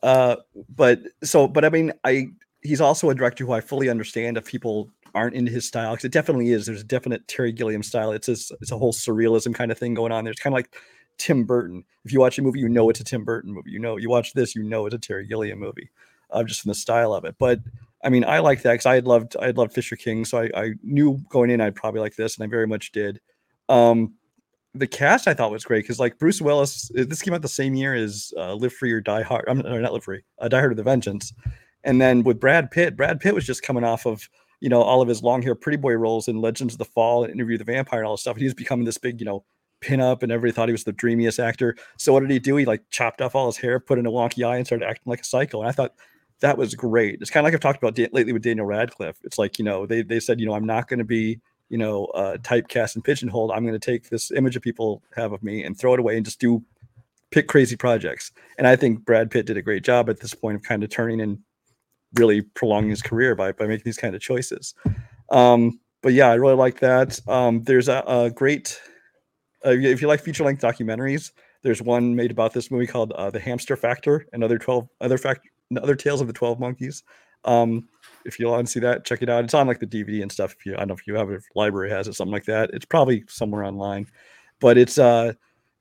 [0.03, 0.37] Uh,
[0.75, 2.29] but so, but I mean, I
[2.63, 6.07] he's also a director who I fully understand if people aren't into his style because
[6.07, 6.65] it definitely is.
[6.65, 8.13] There's a definite Terry Gilliam style.
[8.13, 10.25] It's a, it's a whole surrealism kind of thing going on.
[10.25, 10.75] There's kind of like
[11.21, 11.85] Tim Burton.
[12.05, 13.71] If you watch a movie, you know it's a Tim Burton movie.
[13.71, 15.91] You know, you watch this, you know it's a Terry Gilliam movie,
[16.31, 17.37] uh, just from the style of it.
[17.39, 17.61] But
[18.03, 20.39] I mean, I like that because I had loved I had loved Fisher King, so
[20.39, 23.21] I, I knew going in I'd probably like this, and I very much did.
[23.69, 24.15] Um,
[24.75, 27.49] the cast I thought was great because like Bruce Willis, uh, this came out the
[27.49, 29.45] same year as uh, Live Free or Die Hard.
[29.47, 31.35] I'm not Live Free, uh, Die Hard with the Vengeance,
[31.85, 34.27] and then with Brad Pitt, Brad Pitt was just coming off of
[34.61, 37.25] you know all of his long hair pretty boy roles in Legends of the Fall
[37.25, 38.37] and Interview the Vampire and all this stuff.
[38.37, 39.45] And he was becoming this big you know
[39.81, 41.77] pinup, and everybody thought he was the dreamiest actor.
[41.99, 42.57] So what did he do?
[42.57, 45.11] He like chopped off all his hair, put in a wonky eye, and started acting
[45.11, 45.61] like a psycho.
[45.61, 45.95] And I thought
[46.41, 47.19] that was great.
[47.21, 49.19] It's kind of like I've talked about da- lately with Daniel Radcliffe.
[49.25, 51.79] It's like you know they they said you know I'm not going to be you
[51.79, 53.53] know uh, typecast and pigeonholed.
[53.53, 56.17] I'm going to take this image of people have of me and throw it away
[56.17, 56.63] and just do
[57.31, 58.33] pick crazy projects.
[58.59, 60.91] And I think Brad Pitt did a great job at this point of kind of
[60.91, 61.39] turning and
[62.15, 64.75] really prolonging his career by by making these kind of choices.
[65.31, 67.21] Um, but yeah, I really like that.
[67.29, 68.81] Um, there's a, a great
[69.65, 71.33] uh, if you like feature length documentaries.
[71.63, 75.19] There's one made about this movie called uh, The Hamster Factor and other 12 other
[75.19, 75.47] fact
[75.77, 77.03] other tales of the 12 monkeys.
[77.45, 77.89] Um,
[78.25, 79.45] if you want to see that, check it out.
[79.45, 80.55] It's on like the DVD and stuff.
[80.59, 82.45] If you I don't know if you have it, if library has it, something like
[82.47, 82.71] that.
[82.73, 84.07] It's probably somewhere online,
[84.61, 85.33] but it's uh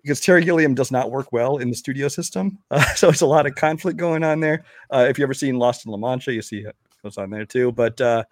[0.02, 3.26] because Terry Gilliam does not work well in the studio system, uh, so it's a
[3.26, 4.64] lot of conflict going on there.
[4.90, 7.46] Uh, if you ever seen Lost in La Mancha, you see it goes on there
[7.46, 7.72] too.
[7.72, 8.24] But uh,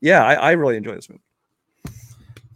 [0.00, 1.22] yeah, I, I really enjoy this movie.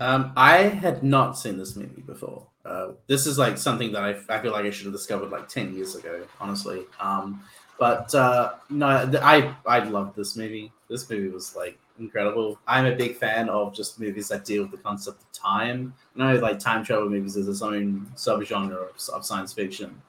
[0.01, 2.47] Um, I had not seen this movie before.
[2.65, 5.49] Uh, this is like something that I, I feel like I should have discovered like
[5.49, 6.85] ten years ago, honestly.
[7.01, 7.43] Um,
[7.79, 10.73] but uh, no, I I loved this movie.
[10.89, 12.59] This movie was like incredible.
[12.66, 15.95] I'm a big fan of just movies that deal with the concept of time.
[16.15, 20.01] You know, like time travel movies is its own subgenre of, of science fiction,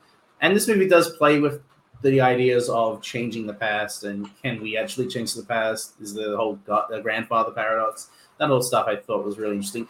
[0.42, 1.62] and this movie does play with
[2.02, 5.96] the ideas of changing the past and can we actually change the past?
[6.00, 8.10] Is the whole the grandfather paradox?
[8.40, 9.88] That all stuff I thought was really interesting.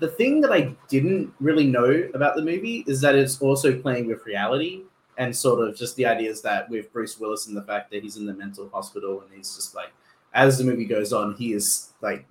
[0.00, 4.06] The thing that I didn't really know about the movie is that it's also playing
[4.06, 4.82] with reality
[5.18, 8.16] and sort of just the ideas that with Bruce Willis and the fact that he's
[8.16, 9.92] in the mental hospital and he's just like,
[10.34, 12.26] as the movie goes on, he is like,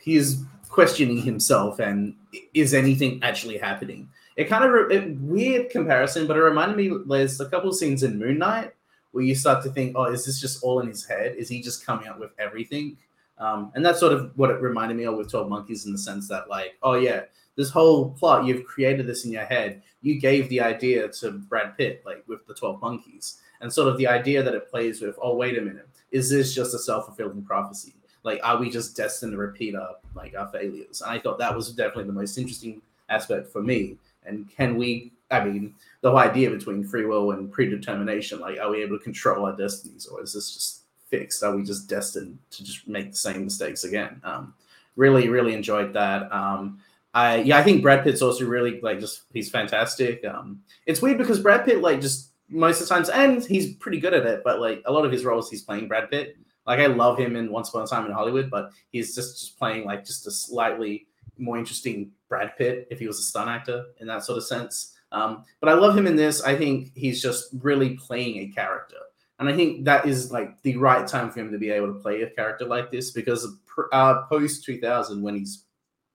[0.00, 2.14] he is questioning himself and
[2.52, 4.08] is anything actually happening?
[4.36, 6.92] It kind of re- weird comparison, but it reminded me.
[7.06, 8.72] There's a couple of scenes in Moon Knight
[9.12, 11.36] where you start to think, oh, is this just all in his head?
[11.36, 12.98] Is he just coming up with everything?
[13.38, 15.98] Um, and that's sort of what it reminded me of with 12 Monkeys in the
[15.98, 17.22] sense that, like, oh, yeah,
[17.56, 19.82] this whole plot, you've created this in your head.
[20.02, 23.38] You gave the idea to Brad Pitt, like with the 12 Monkeys.
[23.60, 26.54] And sort of the idea that it plays with, oh, wait a minute, is this
[26.54, 27.94] just a self fulfilling prophecy?
[28.22, 31.00] Like, are we just destined to repeat our, like, our failures?
[31.00, 33.96] And I thought that was definitely the most interesting aspect for me.
[34.24, 38.70] And can we, I mean, the whole idea between free will and predetermination, like, are
[38.70, 41.42] we able to control our destinies or is this just fixed?
[41.42, 44.20] Are we just destined to just make the same mistakes again?
[44.24, 44.54] Um,
[44.96, 46.30] really, really enjoyed that.
[46.32, 46.80] Um,
[47.14, 50.24] I yeah, I think Brad Pitt's also really like just he's fantastic.
[50.24, 53.98] Um, it's weird because Brad Pitt like just most of the times, and he's pretty
[53.98, 56.36] good at it, but like a lot of his roles, he's playing Brad Pitt.
[56.66, 59.58] Like I love him in Once Upon a Time in Hollywood, but he's just just
[59.58, 61.06] playing like just a slightly
[61.38, 64.94] more interesting Brad Pitt if he was a stunt actor in that sort of sense.
[65.12, 66.42] Um, but I love him in this.
[66.42, 68.96] I think he's just really playing a character.
[69.38, 72.00] And I think that is like the right time for him to be able to
[72.00, 73.46] play a character like this because
[73.92, 75.64] uh, post 2000, when he's,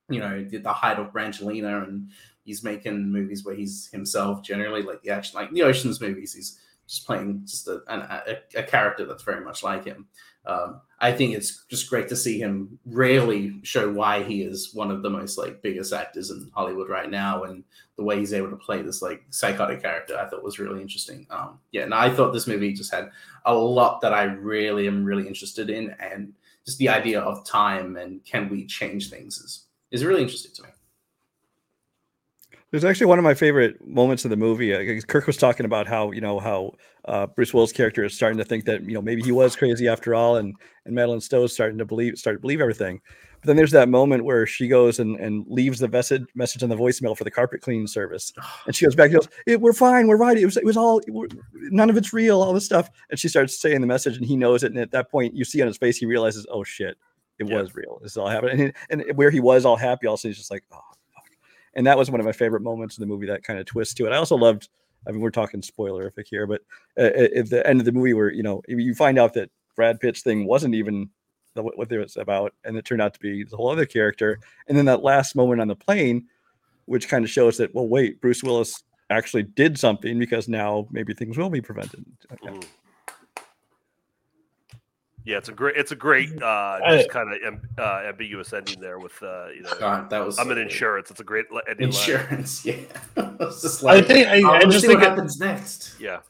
[0.10, 2.10] you know, did the height of Brangelina and
[2.44, 6.60] he's making movies where he's himself generally like the action, like the Ocean's movies, he's
[6.88, 10.08] just playing just a, a, a character that's very much like him.
[10.46, 14.92] Um, I think it's just great to see him really show why he is one
[14.92, 17.64] of the most like biggest actors in Hollywood right now, and
[17.98, 20.18] the way he's able to play this like psychotic character.
[20.18, 21.26] I thought was really interesting.
[21.30, 23.10] Um, yeah, and I thought this movie just had
[23.46, 26.34] a lot that I really am really interested in, and
[26.66, 30.64] just the idea of time and can we change things is is really interesting to
[30.64, 30.70] me.
[32.72, 34.74] There's actually one of my favorite moments of the movie.
[34.74, 36.72] Uh, Kirk was talking about how you know how
[37.04, 39.90] uh, Bruce Willis' character is starting to think that you know maybe he was crazy
[39.90, 43.02] after all, and and Madeleine Stowe's starting to believe start to believe everything.
[43.42, 46.70] But then there's that moment where she goes and, and leaves the message message on
[46.70, 48.32] the voicemail for the carpet cleaning service,
[48.66, 50.38] and she goes back and goes, "We're fine, we're right.
[50.38, 51.02] It was it was all
[51.54, 54.38] none of it's real, all this stuff." And she starts saying the message, and he
[54.38, 54.72] knows it.
[54.72, 56.96] And at that point, you see on his face, he realizes, "Oh shit,
[57.38, 57.60] it Yeah.
[57.62, 58.00] was real.
[58.02, 60.64] This is all happening." And, and where he was all happy, also he's just like,
[60.72, 60.80] "Oh."
[61.74, 63.98] And that was one of my favorite moments in the movie that kind of twist
[63.98, 64.12] to it.
[64.12, 64.70] I also loved
[65.08, 66.62] i mean we're talking spoilerific here but
[67.00, 69.50] uh, at at the end of the movie where you know you find out that
[69.76, 71.10] brad pitt's thing wasn't even
[71.56, 74.40] the, what it was about and it turned out to be the whole other character
[74.68, 76.28] and then that last moment on the plane
[76.86, 81.14] which kind of shows that well wait bruce willis actually did something because now maybe
[81.14, 82.06] things will be prevented.
[82.44, 82.60] Yeah.
[85.24, 88.80] Yeah, it's a great, it's a great, uh, just kind of am, uh, ambiguous ending
[88.80, 90.68] there with, uh, you know, God, that was I'm so in good.
[90.68, 91.12] insurance.
[91.12, 91.92] It's a great le- ending.
[91.92, 91.98] line.
[91.98, 92.74] Insurance, yeah.
[93.18, 95.94] it's just I think I, I just think what it, happens next.
[96.00, 96.22] Yeah,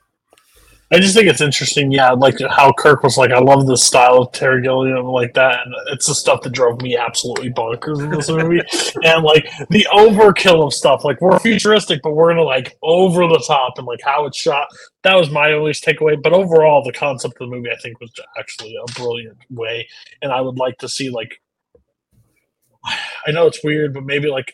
[0.93, 4.23] I just think it's interesting, yeah, like how Kirk was like, I love the style
[4.23, 8.11] of Terry Gilliam like that, and it's the stuff that drove me absolutely bonkers in
[8.11, 8.61] this movie,
[9.03, 11.05] and like the overkill of stuff.
[11.05, 14.68] Like we're futuristic, but we're gonna like over the top and like how it's shot.
[15.03, 16.22] That was my only takeaway.
[16.22, 19.88] But overall, the concept of the movie, I think, was actually a brilliant way,
[20.22, 21.41] and I would like to see like,
[23.26, 24.53] I know it's weird, but maybe like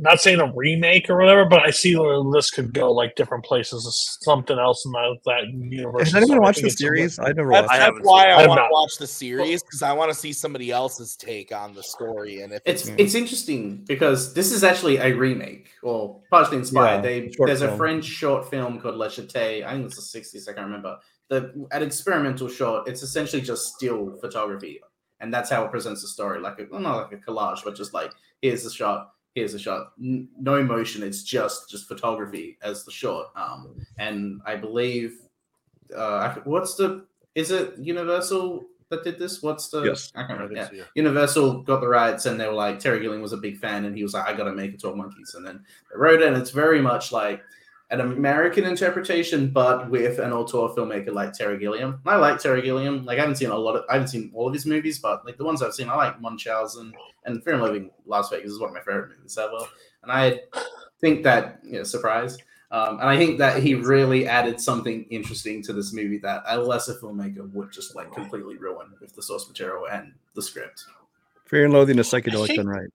[0.00, 3.44] not saying a remake or whatever, but I see where this could go like different
[3.44, 6.12] places, something else in that, that universe.
[6.12, 7.18] Has anyone watched the series?
[7.18, 7.70] I've never watched.
[7.70, 10.32] I that's why I I want to watch the series because I want to see
[10.32, 12.94] somebody else's take on the story and if It's Yeah.
[12.98, 16.96] it's interesting because this is actually a remake or partially inspired.
[16.96, 17.74] Yeah, they short there's a.
[17.76, 19.64] French short film called La Jetée.
[19.64, 20.48] I think it's the 60s.
[20.48, 20.96] I can't remember.
[21.28, 22.88] The an experimental short.
[22.88, 24.80] It's essentially just still photography,
[25.20, 26.40] and that's how it presents the story.
[26.40, 28.12] Like a well, not like a collage, but just like
[28.42, 29.92] here's the shot, here's a shot.
[30.00, 31.02] N- no motion.
[31.02, 33.32] It's just just photography as the shot.
[33.36, 35.18] Um, and I believe
[35.94, 39.42] uh, what's the is it Universal that did this?
[39.42, 40.12] What's the Yes.
[40.14, 40.54] I can't remember.
[40.54, 40.68] Yeah.
[40.68, 40.84] so, yeah.
[40.94, 43.96] Universal got the rights and they were like Terry Gilliam was a big fan and
[43.96, 46.28] he was like I got to make it 12 monkeys and then they wrote it
[46.28, 47.42] and it's very much like
[47.94, 52.00] an American interpretation but with an auteur filmmaker like Terry Gilliam.
[52.04, 53.04] I like Terry Gilliam.
[53.04, 55.24] Like I haven't seen a lot of I haven't seen all of his movies but
[55.24, 56.92] like the ones I've seen I like Munchausen
[57.24, 59.66] and Fear and Living Las Vegas is one of my favorite movies ever.
[60.02, 60.40] And I
[61.00, 62.38] think that you know surprise
[62.74, 66.58] um, and I think that he really added something interesting to this movie that a
[66.58, 70.84] lesser filmmaker would just like completely ruin with the source material and the script.
[71.46, 72.90] Fear and Loathing is psychedelic think- done right.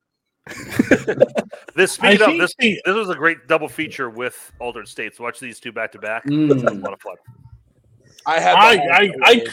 [1.76, 2.22] This I up.
[2.22, 5.20] of think this, the- this was a great double feature with Altered States.
[5.20, 6.26] Watch these two back to back.
[6.26, 6.84] A Mm.
[6.84, 7.16] lot of fun.
[8.26, 8.56] I had.
[8.56, 9.46] I- I- I-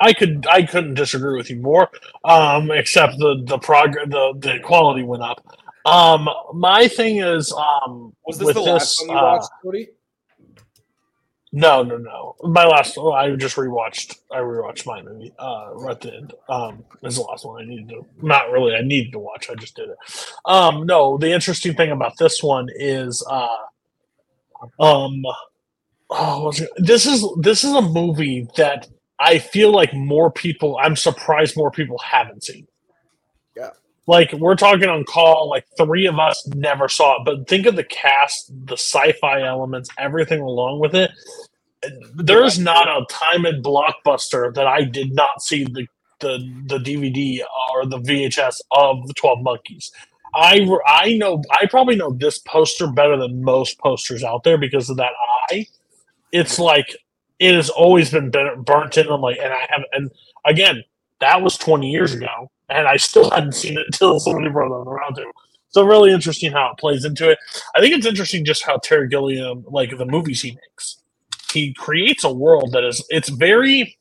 [0.00, 1.90] I could I couldn't disagree with you more.
[2.24, 5.44] Um, except the the prog the the quality went up.
[5.84, 9.88] Um, my thing is um was this the last this, one you uh, watched, Cody?
[11.52, 12.36] No, no, no.
[12.42, 15.32] My last oh, I just rewatched I rewatched my movie.
[15.38, 16.34] Uh right the end.
[16.48, 19.54] Um is the last one I needed to not really I needed to watch, I
[19.54, 19.96] just did it.
[20.44, 23.48] Um no, the interesting thing about this one is uh
[24.80, 25.22] um
[26.10, 28.88] oh this is this is a movie that
[29.18, 32.68] I feel like more people I'm surprised more people haven't seen.
[34.08, 37.76] Like we're talking on call, like three of us never saw it, but think of
[37.76, 41.10] the cast, the sci-fi elements, everything along with it.
[42.14, 45.86] There's not a time in blockbuster that I did not see the
[46.20, 47.40] the the DVD
[47.74, 49.92] or the VHS of the Twelve Monkeys.
[50.34, 54.88] I I know I probably know this poster better than most posters out there because
[54.88, 55.12] of that
[55.50, 55.66] eye.
[56.32, 56.96] It's like
[57.38, 59.08] it has always been burnt burnt in.
[59.08, 60.10] I'm like, and I have, and
[60.46, 60.82] again,
[61.20, 64.88] that was 20 years ago, and I still hadn't seen it until somebody brought it
[64.88, 65.24] around to.
[65.70, 67.38] So really interesting how it plays into it.
[67.76, 71.02] I think it's interesting just how Terry Gilliam, like the movies he makes,
[71.52, 73.98] he creates a world that is it's very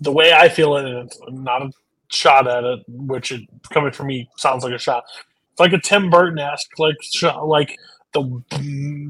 [0.00, 1.72] the way I feel it, and it's not a
[2.10, 5.04] shot at it, which it coming from me sounds like a shot.
[5.52, 6.96] It's like a Tim Burton esque like
[7.42, 7.76] like
[8.12, 8.42] the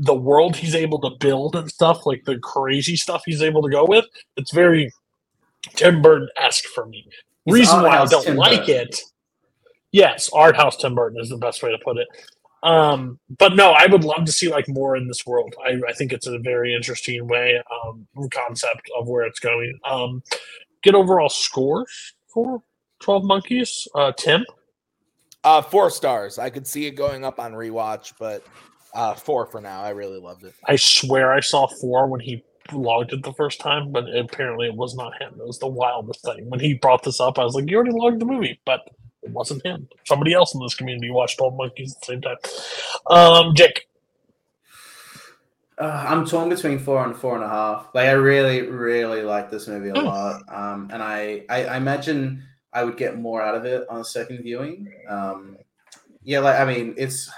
[0.03, 3.70] the world he's able to build and stuff, like the crazy stuff he's able to
[3.70, 4.07] go with.
[4.36, 4.90] It's very
[5.74, 7.07] Tim Burton esque for me.
[7.49, 8.75] It's Reason why I don't Tim like Burton.
[8.89, 9.01] it,
[9.93, 12.09] yes, art house Tim Burton is the best way to put it.
[12.62, 15.55] Um, but no, I would love to see like more in this world.
[15.65, 19.79] I, I think it's a very interesting way um, concept of where it's going.
[19.85, 20.23] Um,
[20.83, 22.62] get overall scores for
[23.01, 24.45] Twelve Monkeys, uh, Tim.
[25.45, 26.39] Uh, four stars.
[26.39, 28.45] I could see it going up on rewatch, but
[28.93, 29.83] uh, four for now.
[29.83, 30.55] I really loved it.
[30.65, 32.43] I swear I saw four when he
[32.73, 35.35] logged it the first time, but apparently it was not him.
[35.39, 36.49] It was the wildest thing.
[36.51, 38.89] When he brought this up, I was like, "You already logged the movie," but
[39.23, 39.89] it wasn't him.
[40.05, 42.36] Somebody else in this community watched all Monkeys at the same time.
[43.09, 43.86] Um, Jake.
[45.78, 47.89] Uh, I'm torn between four and four and a half.
[47.95, 50.07] Like I really, really like this movie a Hmm.
[50.07, 50.43] lot.
[50.53, 52.43] Um, and I, I, I imagine
[52.73, 54.93] I would get more out of it on a second viewing.
[55.09, 55.57] Um,
[56.23, 57.31] yeah, like I mean, it's.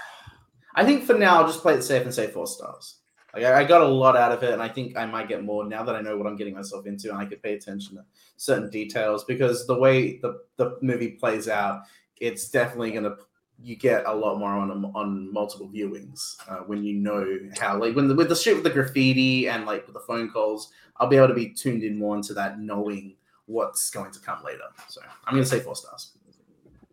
[0.73, 3.00] I think for now, I'll just play it safe and say four stars.
[3.33, 5.63] Like I, got a lot out of it, and I think I might get more
[5.65, 8.03] now that I know what I'm getting myself into, and I could pay attention to
[8.37, 11.83] certain details because the way the the movie plays out,
[12.17, 13.15] it's definitely gonna
[13.63, 17.95] you get a lot more on on multiple viewings uh, when you know how like
[17.95, 21.07] when the, with the shit with the graffiti and like with the phone calls, I'll
[21.07, 24.63] be able to be tuned in more into that, knowing what's going to come later.
[24.87, 26.11] So I'm gonna say four stars.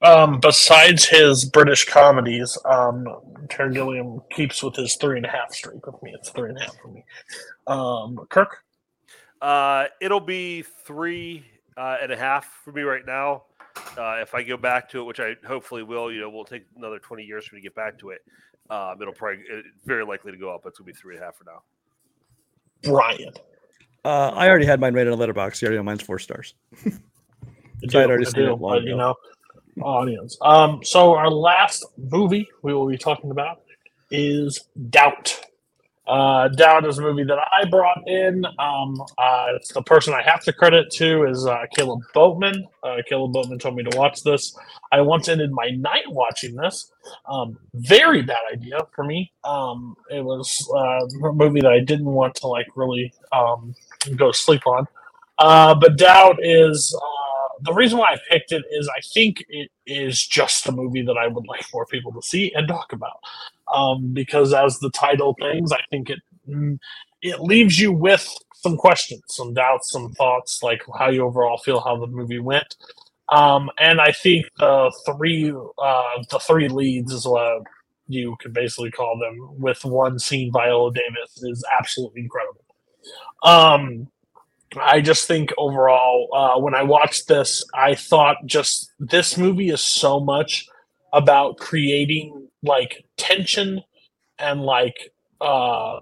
[0.02, 3.06] Um, besides his British comedies, um,
[3.50, 6.12] Terry Gilliam keeps with his three and a half streak with me.
[6.14, 7.04] It's three and a half for me.
[7.66, 8.58] Um, Kirk.
[9.40, 11.44] Uh, it'll be three
[11.76, 13.44] uh, and a half for me right now.
[13.96, 16.64] Uh, if I go back to it, which I hopefully will, you know, we'll take
[16.76, 18.20] another twenty years for me to get back to it.
[18.70, 20.62] Um, it'll probably it, very likely to go up.
[20.66, 21.62] It's gonna be three and a half for now.
[22.82, 23.32] Brian.
[24.04, 25.60] Uh, I already had mine rated on a Letterboxd.
[25.60, 26.54] You already know mine's four stars.
[26.84, 26.90] I
[27.88, 28.96] So I'd already I seen do, it long but, you ago.
[28.96, 29.14] know,
[29.82, 30.36] audience.
[30.42, 33.62] Um, so our last movie we will be talking about
[34.10, 34.60] is
[34.90, 35.40] Doubt.
[36.06, 38.44] Uh, Doubt is a movie that I brought in.
[38.58, 42.66] Um, uh, it's the person I have to credit to is uh, Caleb Boatman.
[42.82, 44.56] Uh, Caleb Boatman told me to watch this.
[44.90, 46.90] I once ended my night watching this.
[47.28, 49.32] Um, very bad idea for me.
[49.44, 53.74] Um, it was uh, a movie that I didn't want to like really um,
[54.16, 54.86] go sleep on.
[55.38, 56.98] Uh, but Doubt is
[57.62, 61.16] the reason why I picked it is I think it is just a movie that
[61.16, 63.20] I would like more people to see and talk about
[63.72, 66.78] um, because as the title things, I think it mm,
[67.22, 71.80] it leaves you with some questions, some doubts, some thoughts, like how you overall feel
[71.80, 72.76] how the movie went.
[73.30, 77.62] Um, and I think the three uh, the three leads is what
[78.06, 82.64] you could basically call them, with one scene Viola Davis is absolutely incredible.
[83.42, 84.08] Um,
[84.80, 89.82] I just think overall, uh, when I watched this, I thought just this movie is
[89.82, 90.66] so much
[91.12, 93.82] about creating like tension
[94.38, 96.00] and like uh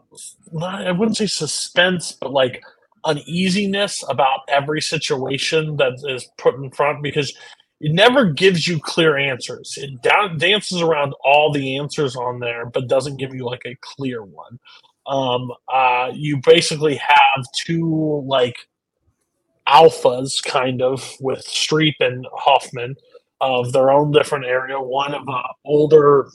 [0.63, 2.63] I wouldn't say suspense, but like
[3.05, 7.35] uneasiness about every situation that is put in front because
[7.81, 9.75] it never gives you clear answers.
[9.79, 13.77] It da- dances around all the answers on there, but doesn't give you like a
[13.83, 14.59] clear one.
[15.07, 18.57] Um, uh, you basically have two like
[19.69, 22.97] alphas, kind of, with Streep and Hoffman
[23.41, 24.81] of their own different area.
[24.81, 26.29] One of uh, older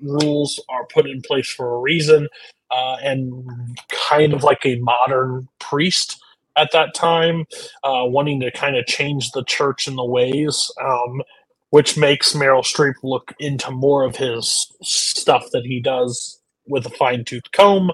[0.00, 2.28] rules are put in place for a reason,
[2.70, 3.78] uh, and
[4.10, 6.20] kind of like a modern priest
[6.56, 7.46] at that time,
[7.82, 11.22] uh, wanting to kind of change the church and the ways, um,
[11.70, 16.41] which makes Meryl Streep look into more of his stuff that he does
[16.72, 17.92] with a fine tooth comb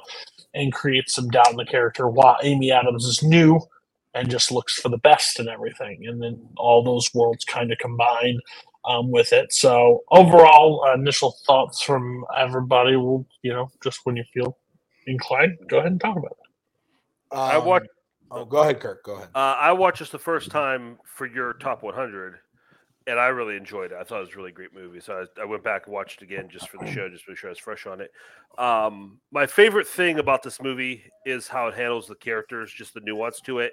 [0.54, 2.08] and creates some doubt in the character.
[2.08, 3.60] While Amy Adams is new
[4.14, 6.06] and just looks for the best and everything.
[6.06, 8.38] And then all those worlds kind of combine
[8.84, 9.52] um, with it.
[9.52, 14.56] So overall, uh, initial thoughts from everybody will, you know, just when you feel
[15.06, 17.36] inclined, go ahead and talk about it.
[17.36, 17.88] Um, I watched.
[18.30, 19.04] Oh, go ahead, Kirk.
[19.04, 19.28] Go ahead.
[19.34, 22.36] Uh, I watched this the first time for your top 100,
[23.08, 23.98] and I really enjoyed it.
[23.98, 25.00] I thought it was a really great movie.
[25.00, 27.30] So I, I went back and watched it again just for the show, just to
[27.30, 28.12] make sure I was fresh on it.
[28.58, 33.00] Um, my favorite thing about this movie is how it handles the characters, just the
[33.00, 33.72] nuance to it.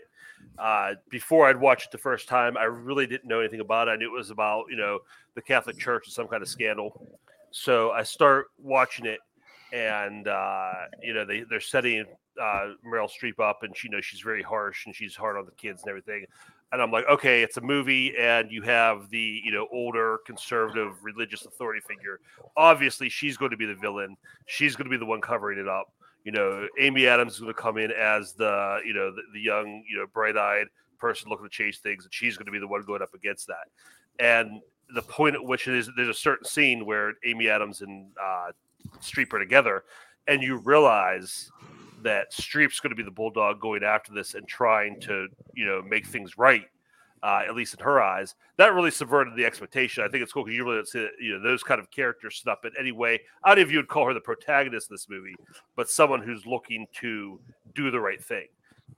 [0.57, 3.91] Uh, before I'd watched it the first time, I really didn't know anything about it.
[3.91, 4.99] I knew it was about you know
[5.33, 7.09] the Catholic Church and some kind of scandal.
[7.51, 9.19] So I start watching it,
[9.73, 12.05] and uh, you know they they're setting
[12.41, 15.51] uh, Meryl Streep up, and she knows she's very harsh and she's hard on the
[15.51, 16.25] kids and everything.
[16.71, 20.93] And I'm like, okay, it's a movie, and you have the you know older conservative
[21.03, 22.19] religious authority figure.
[22.57, 24.17] Obviously, she's going to be the villain.
[24.45, 25.93] She's going to be the one covering it up.
[26.23, 29.39] You know, Amy Adams is going to come in as the you know the, the
[29.39, 30.67] young you know bright eyed
[30.97, 33.47] person looking to chase things, and she's going to be the one going up against
[33.47, 33.67] that.
[34.19, 34.61] And
[34.93, 38.51] the point at which it is there's a certain scene where Amy Adams and uh,
[39.01, 39.83] Streep are together,
[40.27, 41.51] and you realize
[42.05, 45.81] that Streep's going to be the bulldog going after this and trying to you know
[45.81, 46.65] make things right.
[47.23, 50.03] Uh, at least in her eyes, that really subverted the expectation.
[50.03, 52.41] I think it's cool because you really don't see you know those kind of characters
[52.43, 53.19] set up anyway.
[53.43, 55.33] I don't know if you would call her the protagonist of this movie,
[55.75, 57.39] but someone who's looking to
[57.73, 58.45] do the right thing.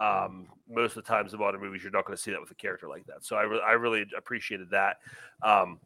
[0.02, 2.52] Um, most of the times in modern movies, you're not going to see that with
[2.52, 3.24] a character like that.
[3.24, 4.98] So I, re- I really appreciated that.
[5.42, 5.80] Um,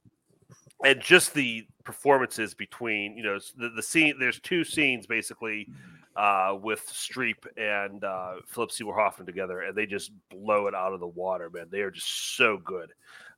[0.83, 5.69] and just the performances between, you know, the, the scene, there's two scenes basically
[6.15, 10.93] uh, with Streep and uh, Philip Seymour Hoffman together, and they just blow it out
[10.93, 11.67] of the water, man.
[11.69, 12.91] They are just so good.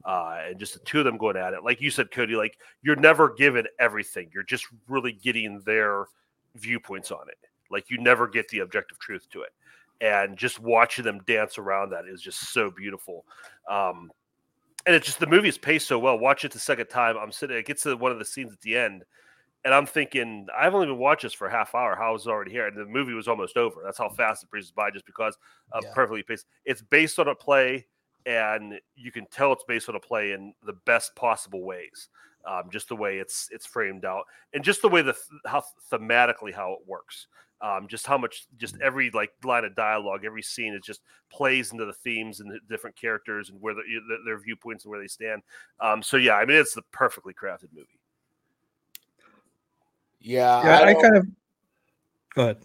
[0.06, 1.64] Uh, and just the two of them going at it.
[1.64, 4.30] Like you said, Cody, like you're never given everything.
[4.34, 6.08] You're just really getting their
[6.56, 7.38] viewpoints on it.
[7.72, 9.54] Like you never get the objective truth to it
[10.04, 13.26] and just watching them dance around that is just so beautiful.
[13.70, 14.12] Um,
[14.86, 16.20] and it's just the movie is paced so well.
[16.20, 17.16] Watch it the second time.
[17.18, 17.56] I'm sitting.
[17.56, 19.06] It gets to one of the scenes at the end,
[19.65, 21.95] and I'm thinking I've only been watching this for a half hour.
[21.95, 22.68] How is it already here?
[22.68, 23.81] And the movie was almost over.
[23.84, 25.38] That's how fast it breezes by, just because
[25.72, 25.94] of Yeah.
[25.94, 26.48] perfectly paced.
[26.65, 27.88] It's based on a play,
[28.26, 32.10] and you can tell it's based on a play in the best possible ways.
[32.45, 35.64] Um, just the way it's it's framed out, and just the way the th- how
[35.91, 37.27] thematically how it works
[37.61, 41.72] um, just how much just every like line of dialogue every scene is just plays
[41.72, 44.99] into the themes and the different characters and where the, their- their viewpoints and where
[44.99, 45.41] they stand
[45.80, 47.98] um, so yeah i mean it's the perfectly crafted movie
[50.24, 51.28] Yeah, Yeah, I, don't- kind of.
[52.36, 52.58] Go ahead.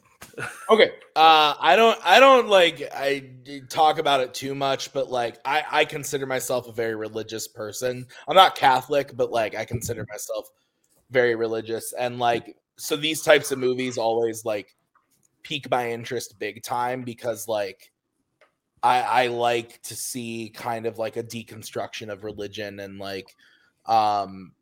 [0.71, 0.91] Okay.
[1.17, 3.31] Uh I don't I don't like I
[3.69, 8.07] talk about it too much, but like I I consider myself a very religious person.
[8.29, 10.49] I'm not Catholic, but like I consider myself
[11.11, 14.77] very religious and like so these types of movies always like
[15.43, 17.91] pique my interest big time because like
[18.83, 23.35] I I like to see kind of like a deconstruction of religion and like
[23.87, 24.53] um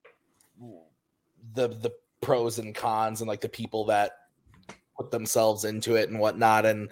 [1.55, 1.91] the the
[2.27, 4.19] pros and cons and like the people that
[4.97, 6.67] put themselves into it and whatnot.
[6.67, 6.91] And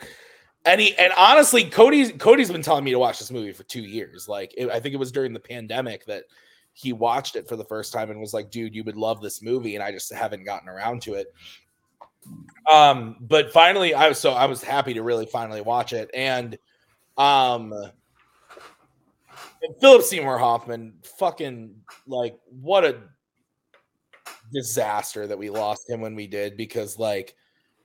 [0.65, 4.28] and and honestly, Cody's Cody's been telling me to watch this movie for two years.
[4.28, 6.24] Like it, I think it was during the pandemic that
[6.73, 9.43] he watched it for the first time and was like, "Dude, you would love this
[9.43, 11.35] movie," and I just haven't gotten around to it.
[12.73, 16.56] Um, but finally, I was so I was happy to really finally watch it, and
[17.19, 17.73] um,
[19.62, 21.74] and Philip Seymour Hoffman, fucking
[22.06, 23.01] like what a
[24.53, 27.35] disaster that we lost him when we did because like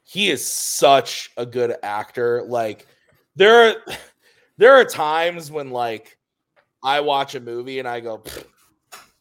[0.03, 2.43] he is such a good actor.
[2.47, 2.87] Like
[3.35, 3.75] there are
[4.57, 6.17] there are times when like
[6.83, 8.23] I watch a movie and I go,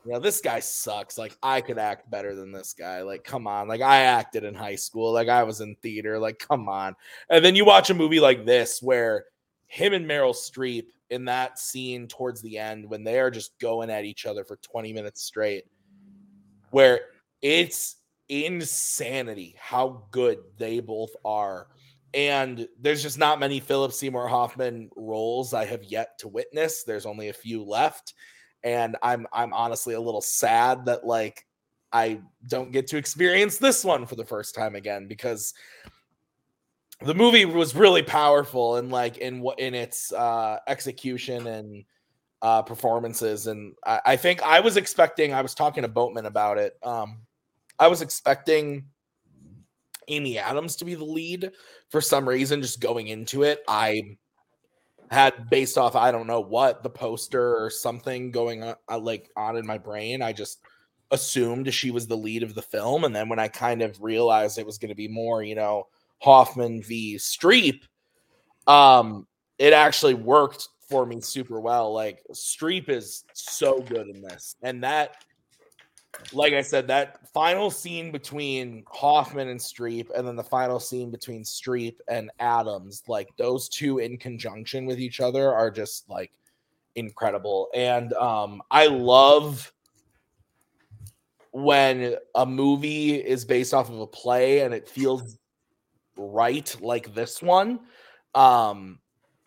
[0.04, 1.18] you know, this guy sucks.
[1.18, 3.02] Like I could act better than this guy.
[3.02, 3.68] Like, come on.
[3.68, 5.12] Like I acted in high school.
[5.12, 6.18] Like I was in theater.
[6.18, 6.94] Like, come on.
[7.28, 9.26] And then you watch a movie like this where
[9.66, 13.90] him and Meryl Streep in that scene towards the end when they are just going
[13.90, 15.64] at each other for 20 minutes straight,
[16.70, 17.00] where
[17.42, 17.96] it's
[18.28, 21.68] insanity how good they both are.
[22.14, 26.82] And there's just not many Philip Seymour Hoffman roles I have yet to witness.
[26.82, 28.14] There's only a few left.
[28.64, 31.46] And I'm I'm honestly a little sad that like
[31.92, 35.54] I don't get to experience this one for the first time again because
[37.02, 41.84] the movie was really powerful and like in what in its uh execution and
[42.42, 46.58] uh performances and I, I think i was expecting i was talking to boatman about
[46.58, 47.20] it um
[47.78, 48.84] i was expecting
[50.08, 51.50] amy adams to be the lead
[51.90, 54.02] for some reason just going into it i
[55.10, 59.30] had based off i don't know what the poster or something going on uh, like
[59.36, 60.60] on in my brain i just
[61.10, 64.58] assumed she was the lead of the film and then when i kind of realized
[64.58, 65.86] it was going to be more you know
[66.20, 67.16] Hoffman v.
[67.16, 67.82] Streep,
[68.66, 69.26] um,
[69.58, 71.92] it actually worked for me super well.
[71.92, 75.24] Like Streep is so good in this, and that,
[76.32, 81.10] like I said, that final scene between Hoffman and Streep, and then the final scene
[81.10, 86.32] between Streep and Adams, like those two in conjunction with each other, are just like
[86.94, 87.68] incredible.
[87.74, 89.72] And um, I love
[91.52, 95.38] when a movie is based off of a play and it feels
[96.16, 97.80] right like this one.
[98.34, 98.98] Um,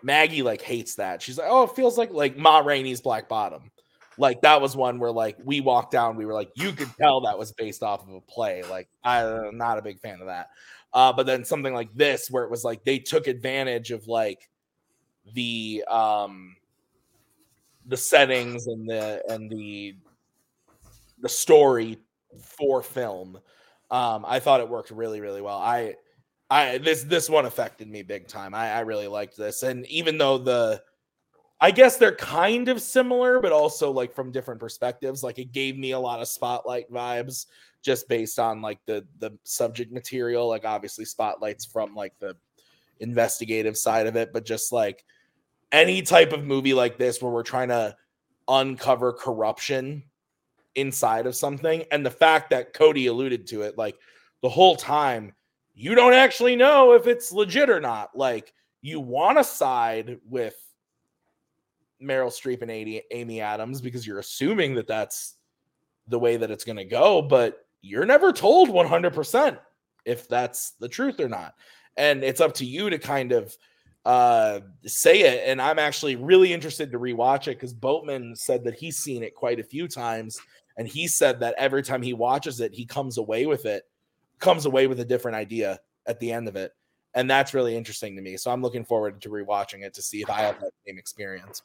[0.03, 1.21] Maggie like hates that.
[1.21, 3.70] She's like, oh, it feels like like Ma Rainey's Black Bottom.
[4.21, 7.21] Like that was one where like we walked down, we were like, you could tell
[7.21, 8.63] that was based off of a play.
[8.69, 10.49] Like I'm not a big fan of that.
[10.93, 14.49] Uh, but then something like this, where it was like they took advantage of like
[15.33, 16.55] the um
[17.85, 19.95] the settings and the and the
[21.19, 21.97] the story
[22.41, 23.39] for film.
[23.89, 25.57] Um, I thought it worked really, really well.
[25.57, 25.95] I
[26.49, 28.53] I this this one affected me big time.
[28.53, 30.81] I, I really liked this, and even though the,
[31.63, 35.21] I guess they're kind of similar, but also like from different perspectives.
[35.21, 37.45] Like it gave me a lot of spotlight vibes
[37.83, 40.47] just based on like the the subject material.
[40.47, 42.35] Like obviously spotlights from like the
[42.99, 45.05] investigative side of it, but just like
[45.71, 47.95] any type of movie like this where we're trying to
[48.47, 50.03] uncover corruption
[50.73, 53.97] inside of something, and the fact that Cody alluded to it, like
[54.41, 55.33] the whole time
[55.75, 58.17] you don't actually know if it's legit or not.
[58.17, 58.51] Like
[58.81, 60.55] you want to side with
[62.01, 62.71] Meryl Streep and
[63.11, 65.35] Amy Adams because you're assuming that that's
[66.07, 69.57] the way that it's going to go, but you're never told 100%
[70.05, 71.55] if that's the truth or not.
[71.97, 73.55] And it's up to you to kind of
[74.03, 78.73] uh say it and i'm actually really interested to rewatch it because boatman said that
[78.73, 80.41] he's seen it quite a few times
[80.77, 83.83] and he said that every time he watches it he comes away with it
[84.41, 86.73] comes away with a different idea at the end of it.
[87.13, 88.35] And that's really interesting to me.
[88.37, 91.61] So I'm looking forward to rewatching it to see if I have that same experience.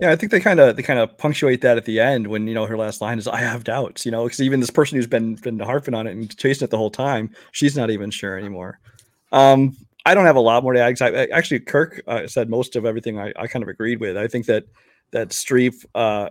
[0.00, 2.46] Yeah, I think they kind of they kind of punctuate that at the end when
[2.46, 4.96] you know her last line is "I have doubts," you know, because even this person
[4.96, 8.10] who's been been harping on it and chasing it the whole time, she's not even
[8.10, 8.78] sure anymore.
[9.32, 9.76] Um,
[10.06, 11.02] I don't have a lot more to add.
[11.02, 14.16] I, actually, Kirk uh, said most of everything I, I kind of agreed with.
[14.16, 14.64] I think that
[15.10, 16.30] that Streep uh,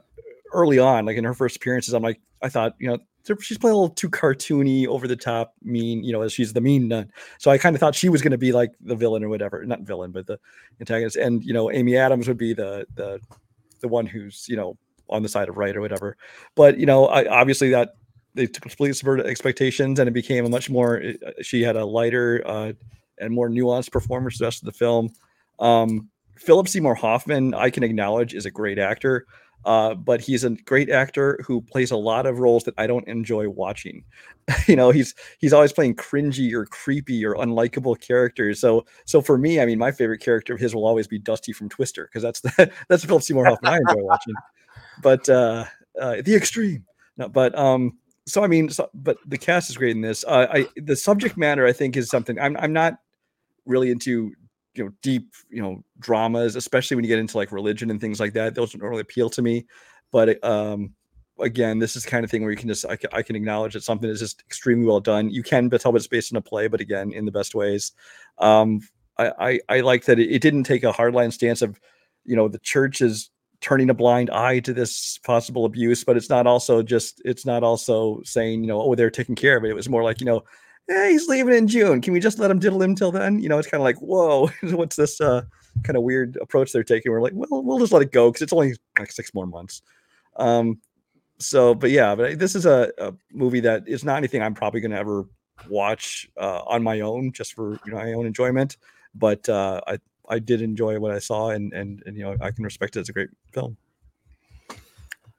[0.54, 3.00] early on, like in her first appearances, I'm like, I thought, you know,
[3.42, 6.62] she's playing a little too cartoony, over the top, mean, you know, as she's the
[6.62, 7.12] mean nun.
[7.38, 9.64] So I kind of thought she was going to be like the villain or whatever,
[9.66, 10.40] not villain, but the
[10.80, 11.18] antagonist.
[11.18, 13.20] And you know, Amy Adams would be the the
[13.80, 14.78] the one who's you know
[15.10, 16.18] on the side of right or whatever.
[16.56, 17.96] But you know, I, obviously that
[18.34, 21.02] they completely subverted expectations, and it became a much more.
[21.02, 22.74] Uh, she had a lighter uh,
[23.20, 25.10] and more nuanced performance the rest of the film.
[25.60, 29.26] Um, Philip Seymour Hoffman, I can acknowledge, is a great actor.
[29.66, 33.08] Uh, but he's a great actor who plays a lot of roles that I don't
[33.08, 34.04] enjoy watching.
[34.68, 38.62] you know, he's he's always playing cringy or creepy or unlikable characters.
[38.62, 41.52] So so for me, I mean, my favorite character of his will always be Dusty
[41.52, 44.36] from Twister because that's the, that's Philip Seymour Hoffman I enjoy watching.
[45.02, 45.66] But uh,
[46.00, 46.86] uh, the extreme,
[47.18, 50.24] no, but um, so I mean, so, but the cast is great in this.
[50.26, 53.00] Uh, I the subject matter I think is something I'm I'm not
[53.66, 54.32] really into
[54.78, 58.20] you know deep you know dramas, especially when you get into like religion and things
[58.20, 58.56] like that.
[58.56, 59.66] Those don't really appeal to me.
[60.12, 60.94] But um,
[61.40, 63.74] again, this is kind of thing where you can just I can, I can acknowledge
[63.74, 65.30] that something is just extremely well done.
[65.30, 67.92] You can tell it's based on a play, but again, in the best ways.
[68.38, 68.82] Um,
[69.18, 71.80] I, I I like that it, it didn't take a hardline stance of
[72.26, 73.30] you know the church is
[73.60, 77.64] turning a blind eye to this possible abuse, but it's not also just it's not
[77.64, 79.70] also saying you know oh they're taking care of it.
[79.70, 80.44] It was more like you know
[80.88, 82.02] hey he's leaving in June.
[82.02, 83.40] Can we just let him diddle him till then?
[83.40, 85.44] You know it's kind of like whoa what's this uh
[85.84, 87.12] kind of weird approach they're taking?
[87.12, 89.82] We're like well we'll just let it go because it's only like six more months.
[90.38, 90.80] Um,
[91.40, 94.82] so but yeah, but this is a, a movie that is not anything I'm probably
[94.82, 95.26] going to ever
[95.70, 98.78] watch uh, on my own just for you know my own enjoyment.
[99.14, 100.00] But uh, I
[100.30, 103.02] I did enjoy what I saw, and and and you know I can respect it
[103.02, 103.78] as a great film.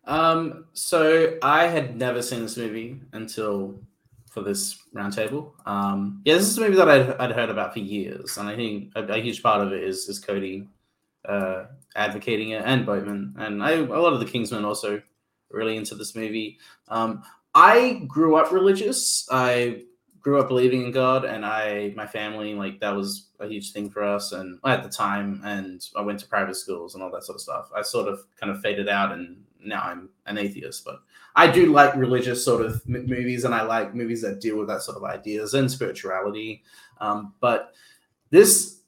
[0.04, 3.78] Um, so I had never seen this movie until
[4.30, 5.52] for this roundtable.
[5.66, 8.56] Um, yeah, this is a movie that I'd, I'd heard about for years, and I
[8.56, 10.68] think a, a huge part of it is is Cody
[11.28, 11.64] uh,
[11.96, 15.02] advocating it and Boatman, and I, a lot of the Kingsmen also
[15.50, 16.58] really into this movie.
[16.88, 17.22] Um,
[17.54, 19.26] I grew up religious.
[19.30, 19.82] I
[20.20, 23.88] grew up believing in God, and I, my family, like that was a huge thing
[23.88, 27.24] for us, and at the time, and I went to private schools and all that
[27.24, 27.70] sort of stuff.
[27.74, 30.84] I sort of kind of faded out, and now I'm an atheist.
[30.84, 31.00] But
[31.36, 34.68] I do like religious sort of m- movies, and I like movies that deal with
[34.68, 36.62] that sort of ideas and spirituality.
[37.00, 37.72] Um, but
[38.30, 38.80] this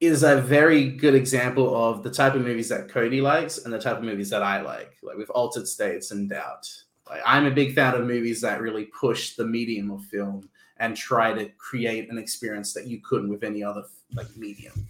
[0.00, 3.80] is a very good example of the type of movies that Cody likes and the
[3.80, 6.70] type of movies that I like, like with altered states and doubt.
[7.08, 10.96] Like, I'm a big fan of movies that really push the medium of film and
[10.96, 13.82] try to create an experience that you couldn't with any other
[14.14, 14.86] like medium.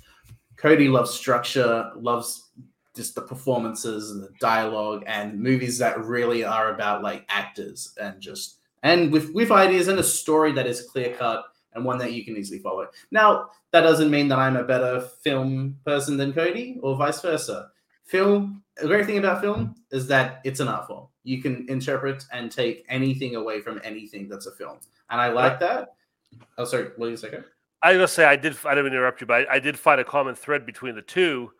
[0.57, 2.51] Cody loves structure, loves
[2.99, 8.21] just the performances and the dialogue and movies that really are about like actors and
[8.21, 11.45] just and with with ideas and a story that is clear cut
[11.75, 12.89] and one that you can easily follow.
[13.13, 17.71] Now, that doesn't mean that I'm a better film person than Cody or vice versa.
[18.05, 21.07] Film, a great thing about film is that it's an art form.
[21.23, 24.79] You can interpret and take anything away from anything that's a film.
[25.11, 25.95] And I like that.
[26.57, 27.39] Oh, sorry, what did you say?
[27.81, 28.57] I was gonna say I did.
[28.65, 31.53] I didn't interrupt you, but I, I did find a common thread between the two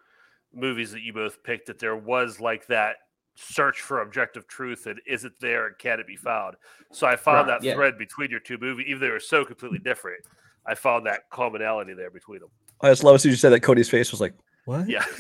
[0.55, 1.67] movies that you both picked.
[1.67, 2.97] That there was like that
[3.37, 6.57] search for objective truth, and is it there, and can it be found?
[6.93, 7.75] So I found Right, that yeah.
[7.75, 10.25] thread between your two movies, even though they were so completely different.
[10.67, 12.51] I found that commonality there between them.
[12.81, 14.35] I just love as you said that Cody's face was like
[14.67, 14.89] what?
[14.89, 15.05] Yeah,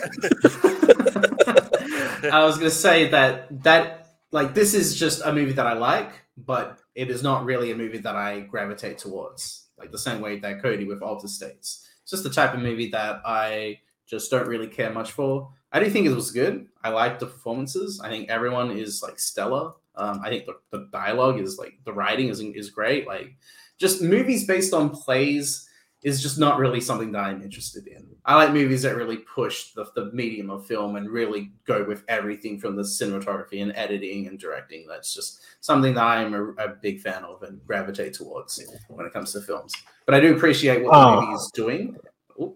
[2.33, 6.11] I was gonna say that that like this is just a movie that I like,
[6.37, 9.69] but it is not really a movie that I gravitate towards.
[9.79, 11.89] Like the same way that Cody with Altered States.
[12.03, 13.79] It's just the type of movie that I
[14.09, 15.51] just don't really care much for.
[15.73, 16.67] I do think it was good.
[16.83, 18.01] I like the performances.
[18.03, 19.73] I think everyone is like stellar.
[19.97, 23.07] Um, I think the, the dialogue is like the writing is is great.
[23.07, 23.37] Like
[23.79, 25.67] just movies based on plays
[26.05, 28.07] is just not really something that I'm interested in.
[28.25, 32.05] I like movies that really push the, the medium of film and really go with
[32.07, 34.87] everything from the cinematography and editing and directing.
[34.89, 39.13] That's just something that I'm a, a big fan of and gravitate towards when it
[39.13, 39.73] comes to films.
[40.07, 41.21] But I do appreciate what the Oh.
[41.21, 41.97] movie is doing.
[42.41, 42.55] Ooh,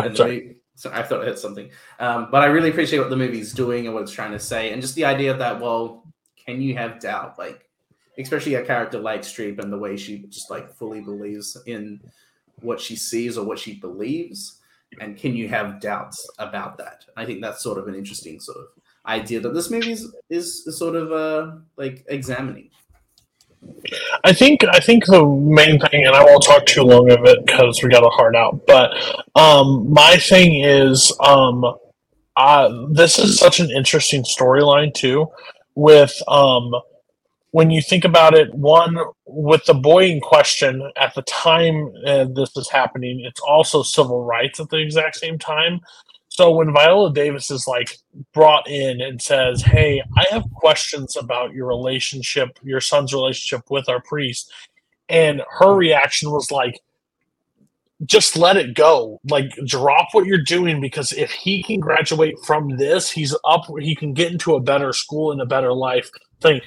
[0.00, 1.70] ahead, movie- so I thought I hit something.
[2.00, 4.72] Um, but I really appreciate what the movie's doing and what it's trying to say,
[4.72, 6.04] and just the idea that well,
[6.44, 7.38] can you have doubt?
[7.38, 7.68] Like,
[8.18, 12.00] especially a character like Streep and the way she just like fully believes in
[12.60, 14.60] what she sees or what she believes,
[15.00, 17.04] and can you have doubts about that?
[17.16, 18.64] I think that's sort of an interesting sort of
[19.06, 22.70] idea that this movie is is, is sort of uh like examining.
[24.24, 27.44] I think I think the main thing, and I won't talk too long of it
[27.44, 28.66] because we got a hard out.
[28.66, 28.94] But
[29.34, 31.64] um, my thing is, um,
[32.36, 35.26] uh, this is such an interesting storyline too.
[35.74, 36.72] With um,
[37.50, 42.24] when you think about it, one with the boy in question at the time uh,
[42.24, 45.80] this is happening, it's also civil rights at the exact same time.
[46.36, 47.96] So when Viola Davis is like
[48.32, 53.88] brought in and says, Hey, I have questions about your relationship, your son's relationship with
[53.88, 54.52] our priest.
[55.08, 56.80] And her reaction was like,
[58.04, 59.20] just let it go.
[59.30, 63.94] Like, drop what you're doing because if he can graduate from this, he's up, he
[63.94, 66.60] can get into a better school and a better life thing.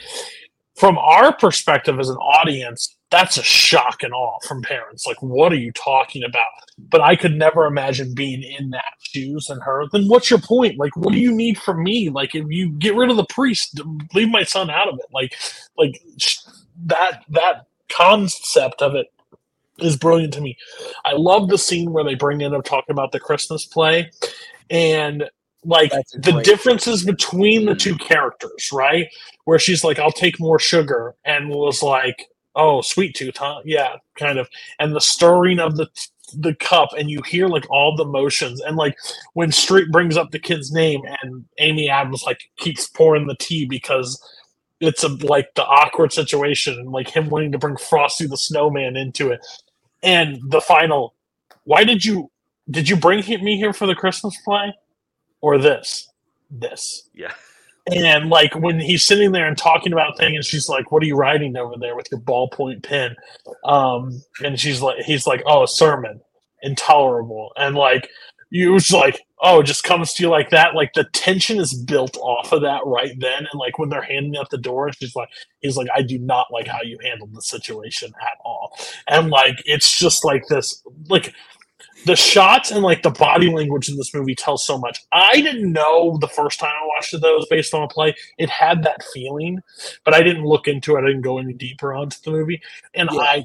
[0.78, 5.06] From our perspective as an audience, that's a shock and awe from parents.
[5.06, 6.44] Like, what are you talking about?
[6.78, 9.86] But I could never imagine being in that shoes and her.
[9.92, 10.78] Then what's your point?
[10.78, 12.10] Like, what do you need from me?
[12.10, 13.80] Like, if you get rid of the priest,
[14.14, 15.06] leave my son out of it.
[15.14, 15.36] Like,
[15.78, 16.02] like
[16.86, 19.08] that that concept of it
[19.80, 20.58] is brilliant to me.
[21.06, 24.12] I love the scene where they bring in of talking about the Christmas play,
[24.70, 25.30] and
[25.64, 29.08] like the differences between the two characters, right?
[29.46, 32.28] Where she's like, "I'll take more sugar," and was like,
[32.58, 34.50] "Oh, sweet tooth, huh?" Yeah, kind of.
[34.80, 35.90] And the stirring of the
[36.36, 38.98] the cup, and you hear like all the motions, and like
[39.36, 43.66] when Streep brings up the kid's name, and Amy Adams like keeps pouring the tea
[43.68, 44.22] because
[44.82, 48.98] it's a like the awkward situation, and like him wanting to bring Frosty the Snowman
[48.98, 49.46] into it,
[50.04, 51.16] and the final.
[51.66, 52.32] Why did you
[52.72, 54.74] did you bring me here for the Christmas play,
[55.42, 56.10] or this?
[56.52, 57.10] This.
[57.14, 57.34] Yeah.
[57.94, 61.06] And like when he's sitting there and talking about things, and she's like, "What are
[61.06, 63.16] you writing over there with your ballpoint pen?"
[63.66, 66.22] Um, and she's like, "He's like, oh, sermon,
[66.64, 68.10] intolerable." And like,
[68.50, 71.74] you was like, "Oh, it just comes to you like that." Like the tension is
[71.76, 75.16] built off of that right then, and like when they're handing out the door, she's
[75.16, 75.30] like,
[75.62, 78.78] "He's like, I do not like how you handled the situation at all,"
[79.08, 81.34] and like it's just like this, like
[82.06, 85.00] the shots and like the body language in this movie tells so much.
[85.12, 87.88] I didn't know the first time I watched it that it was based on a
[87.88, 88.16] play.
[88.38, 89.62] It had that feeling,
[90.06, 91.00] but I didn't look into it.
[91.04, 92.62] I didn't go any deeper onto the movie.
[92.94, 93.20] And Yeah.
[93.22, 93.44] I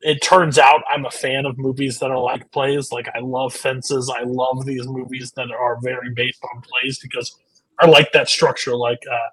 [0.00, 2.92] it turns out I'm a fan of movies that are like plays.
[2.92, 4.10] Like I love fences.
[4.14, 7.36] I love these movies that are very based on plays because
[7.80, 8.76] I like that structure.
[8.76, 9.28] Like uh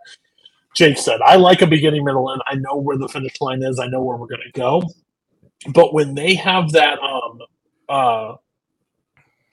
[0.74, 2.42] Jake said, I like a beginning, middle, end.
[2.48, 3.80] I know where the finish line is.
[3.80, 4.84] I know where we're gonna go.
[5.74, 7.40] But when they have that um
[7.88, 8.36] uh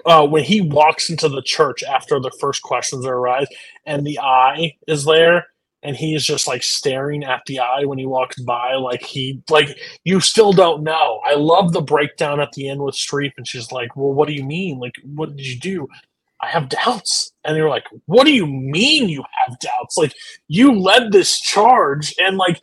[0.06, 3.46] uh, when he walks into the church after the first questions are arise,
[3.86, 5.46] and the eye is there,
[5.82, 9.42] and he is just like staring at the eye when he walks by, like he
[9.50, 11.20] like you still don't know.
[11.24, 14.34] I love the breakdown at the end with Streep, and she's like, "Well, what do
[14.34, 14.78] you mean?
[14.78, 15.88] Like, what did you do?"
[16.40, 19.96] I have doubts, and they're like, "What do you mean you have doubts?
[19.96, 20.14] Like,
[20.48, 22.60] you led this charge, and like."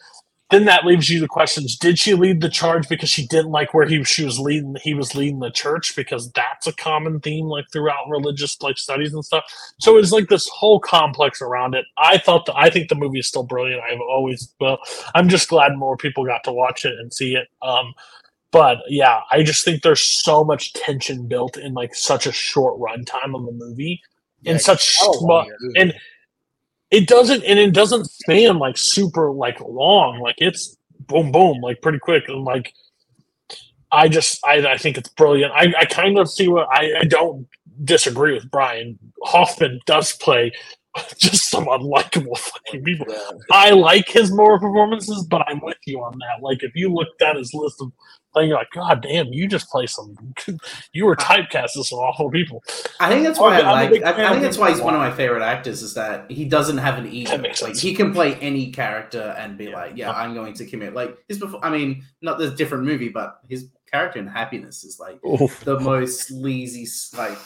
[0.49, 3.73] Then that leaves you the questions: Did she lead the charge because she didn't like
[3.73, 4.75] where he she was leading?
[4.81, 9.13] He was leading the church because that's a common theme, like throughout religious like studies
[9.13, 9.43] and stuff.
[9.79, 11.85] So it's like this whole complex around it.
[11.97, 13.83] I thought the, I think the movie is still brilliant.
[13.83, 14.79] I've always well,
[15.13, 17.47] I'm just glad more people got to watch it and see it.
[17.61, 17.93] Um,
[18.51, 22.79] but yeah, I just think there's so much tension built in like such a short
[22.79, 24.01] runtime of the movie,
[24.41, 25.45] Yeah, in such small
[25.77, 25.93] and
[26.91, 30.19] it doesn't and it doesn't span like super like long.
[30.19, 32.25] Like it's boom boom like pretty quick.
[32.27, 32.73] And like
[33.91, 35.51] i just i, I think it's brilliant.
[35.53, 37.47] I, I kind of see what I, I don't
[37.83, 38.97] disagree with brian.
[39.23, 40.51] Hoffman does play
[41.17, 43.07] just some unlikable fucking people.
[43.51, 46.43] I like his moral performances but i'm with you on that.
[46.43, 47.91] Like if you looked at his list of
[48.33, 50.15] things you're like god damn you just play some
[50.93, 52.63] you were typecast as some awful people
[52.99, 54.03] I think that's why I'm a I like.
[54.03, 55.81] I, I think that's why he's one of my favorite actors.
[55.81, 57.31] Is that he doesn't have an ego.
[57.31, 57.81] That makes Like sense.
[57.81, 59.75] he can play any character and be Yeah.
[59.75, 61.63] like, "Yeah, I'm going to commit." Like his before.
[61.63, 65.63] I mean, not the different movie, but his character in Happiness is like Oof.
[65.63, 66.85] the most sleazy,
[67.17, 67.37] like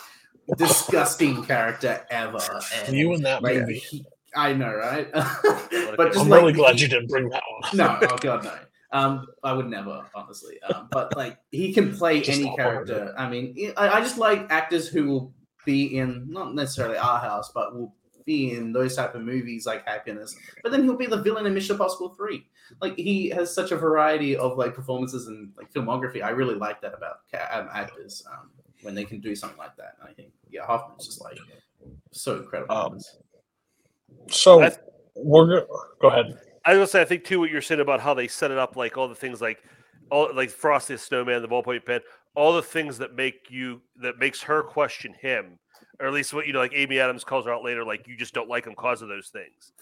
[0.57, 2.39] disgusting character ever.
[2.85, 4.05] And you in that like, movie he-
[4.35, 5.11] I know, right?
[5.13, 8.43] but just i'm like, really glad he- you didn't bring that one no, oh god,
[8.43, 8.53] no.
[8.93, 10.61] Um, I would never, honestly.
[10.63, 13.15] Um, but like he can play Just any not part of character.
[13.17, 15.33] I mean, I, I just like actors who will
[15.65, 17.95] be in not necessarily art house, but will
[18.25, 20.35] be in those type of movies like Happiness.
[20.61, 22.45] But then he'll be the villain in Mission Impossible Three.
[22.81, 26.23] Like he has such a variety of like performances and like filmography.
[26.23, 27.17] I really like that about
[27.51, 28.51] um, actors um,
[28.83, 29.95] when they can do something like that.
[29.99, 31.37] And I think yeah, Hoffman's just like
[32.11, 32.75] so incredible.
[32.75, 32.99] Um,
[34.29, 34.77] So I-
[35.15, 35.65] we're gonna
[35.99, 36.39] go ahead.
[36.65, 38.57] I was gonna say, I think too, what you're saying about how they set it
[38.57, 39.63] up, like all the things, like
[40.09, 42.01] all like Frosty the Snowman, the ballpoint pen,
[42.35, 45.59] all the things that make you that makes her question him,
[45.99, 48.15] or at least what you know, like Amy Adams calls her out later, like you
[48.15, 49.73] just don't like him because of those things.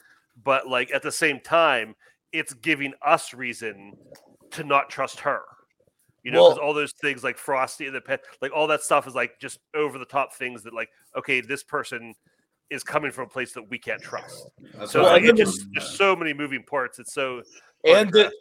[0.44, 1.96] But like at the same time,
[2.32, 3.94] it's giving us reason
[4.52, 5.42] to not trust her.
[6.24, 8.82] You know, because Well- all those things like Frosty and the pen, like all that
[8.82, 12.14] stuff is like just over the top things that like, okay, this person
[12.72, 14.50] is coming from a place that we can't trust.
[14.78, 16.98] That's So what like, just there's so many moving parts.
[16.98, 17.44] It's so
[17.86, 18.32] and to to,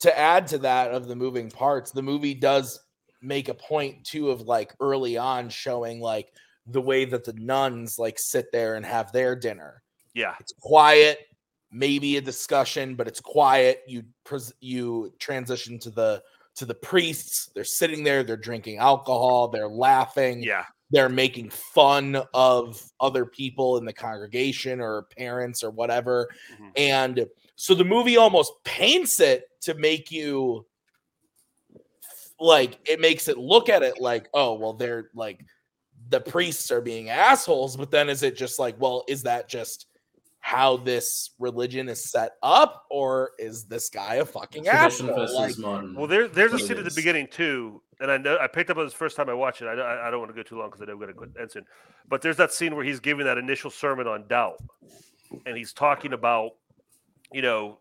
[0.00, 2.80] to add to that of the moving parts the movie does
[3.20, 6.32] make a point too of like early on showing like
[6.66, 9.82] the way that the nuns like sit there and have their dinner.
[10.14, 11.18] Yeah, it's quiet
[11.72, 13.82] maybe a discussion but it's quiet.
[13.86, 16.22] You pres- you transition to the
[16.56, 17.50] to the priests.
[17.54, 20.42] They're sitting there they're drinking alcohol they're laughing.
[20.42, 26.28] Yeah, they're making fun of other people in the congregation or parents or whatever.
[26.52, 26.72] Mhm.
[26.76, 27.26] And
[27.56, 30.66] so the movie almost paints it to make you
[32.38, 35.44] like it makes it look at it like, oh, well, they're like
[36.08, 39.86] the priests are being assholes, but then is it just like, well, is that just
[40.40, 44.64] how this religion is set up, or is this guy a fucking
[45.10, 45.16] asshole?
[45.34, 45.54] Like.
[45.96, 48.78] Well, there, there's a scene at the beginning too, and I know I picked up
[48.78, 49.66] on this first time I watched it.
[49.66, 51.40] I, I, I don't want to go too long because I know we're going to
[51.40, 51.66] end soon.
[52.08, 54.56] But there's that scene where he's giving that initial sermon on doubt,
[55.46, 56.52] and he's talking about,
[57.32, 57.78] you know,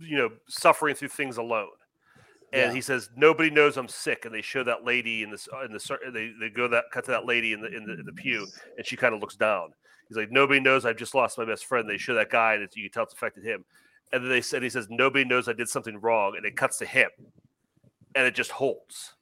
[0.00, 1.68] you know, suffering through things alone.
[2.52, 2.72] And Yeah.
[2.72, 5.98] he says nobody knows I'm sick, and they show that lady in this in the
[6.10, 8.46] they, they go that cut to that lady in the in the, in the pew,
[8.78, 9.74] and she kind of looks down.
[10.08, 11.88] He's like nobody knows I've just lost my best friend.
[11.88, 13.64] They show that guy, and it's, you can tell it's affected him.
[14.12, 16.78] And then they said he says nobody knows I did something wrong, and it cuts
[16.78, 17.10] to him,
[18.14, 19.14] and it just holds.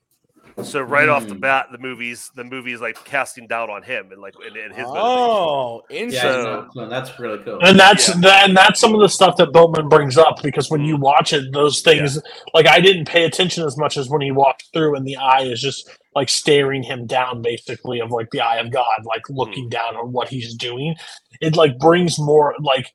[0.62, 1.40] So right off the Mm.
[1.40, 4.72] bat, the movies the movie is like casting doubt on him and like and, and
[4.72, 5.02] his motivation.
[5.02, 6.30] oh, yeah, interesting.
[6.30, 7.58] So- no, that's really cool.
[7.62, 8.14] And that's Yeah.
[8.20, 11.00] that, and that's some of the stuff that Boatman brings up because when you Mm.
[11.00, 12.22] watch it, those things
[12.54, 15.42] like I didn't pay attention as much as when he walked through, and the eye
[15.42, 19.36] is just like staring him down, basically of like the eye of God, like Mm.
[19.36, 20.96] looking down on what he's doing.
[21.40, 22.92] It like brings more like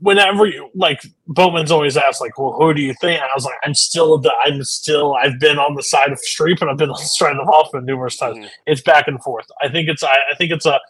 [0.00, 3.20] whenever you like Bowman's always asked like, well, who do you think?
[3.20, 6.18] And I was like, I'm still the I'm still I've been on the side of
[6.20, 8.38] Streep and I've been on the side of Hoffman numerous times.
[8.38, 8.48] Mhm.
[8.66, 9.46] It's back and forth.
[9.62, 10.80] I think it's I, I think it's a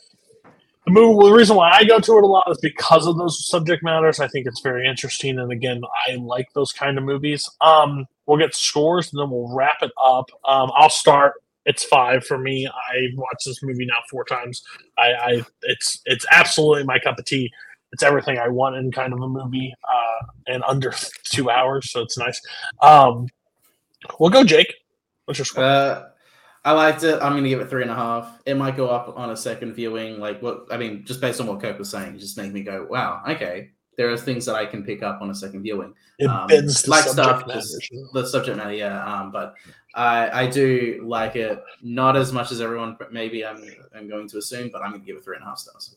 [0.86, 1.14] the movie.
[1.16, 3.82] Well, the reason why I go to it a lot is because of those subject
[3.82, 4.20] matters.
[4.20, 7.48] I think it's very interesting, and again, I like those kind of movies.
[7.62, 10.26] Um, we'll get scores and then we'll wrap it up.
[10.44, 11.34] Um, I'll start.
[11.66, 12.66] It's five for me.
[12.66, 14.62] I watched this movie now four times.
[14.98, 17.50] I, I it's it's absolutely my cup of tea.
[17.92, 20.92] It's everything I want in kind of a movie, uh, and under
[21.24, 22.40] two hours, so it's nice.
[22.82, 23.28] Um,
[24.18, 24.74] we'll go, Jake.
[25.26, 25.64] What's your score?
[25.64, 26.08] Uh,
[26.64, 27.14] I liked it.
[27.22, 28.40] I'm gonna give it three and a half.
[28.46, 30.18] It might go up on a second viewing.
[30.18, 32.86] Like what I mean, just based on what Cope was saying, just make me go,
[32.88, 35.94] "Wow, okay." There are things that I can pick up on a second viewing.
[36.18, 39.04] it um, bends the like subject stuff, just- The subject matter, yeah.
[39.04, 39.54] Um, but
[39.94, 41.62] I I do like it.
[41.82, 43.62] Not as much as everyone but maybe I'm
[43.96, 45.96] I'm going to assume, but I'm gonna give it three and a half stars.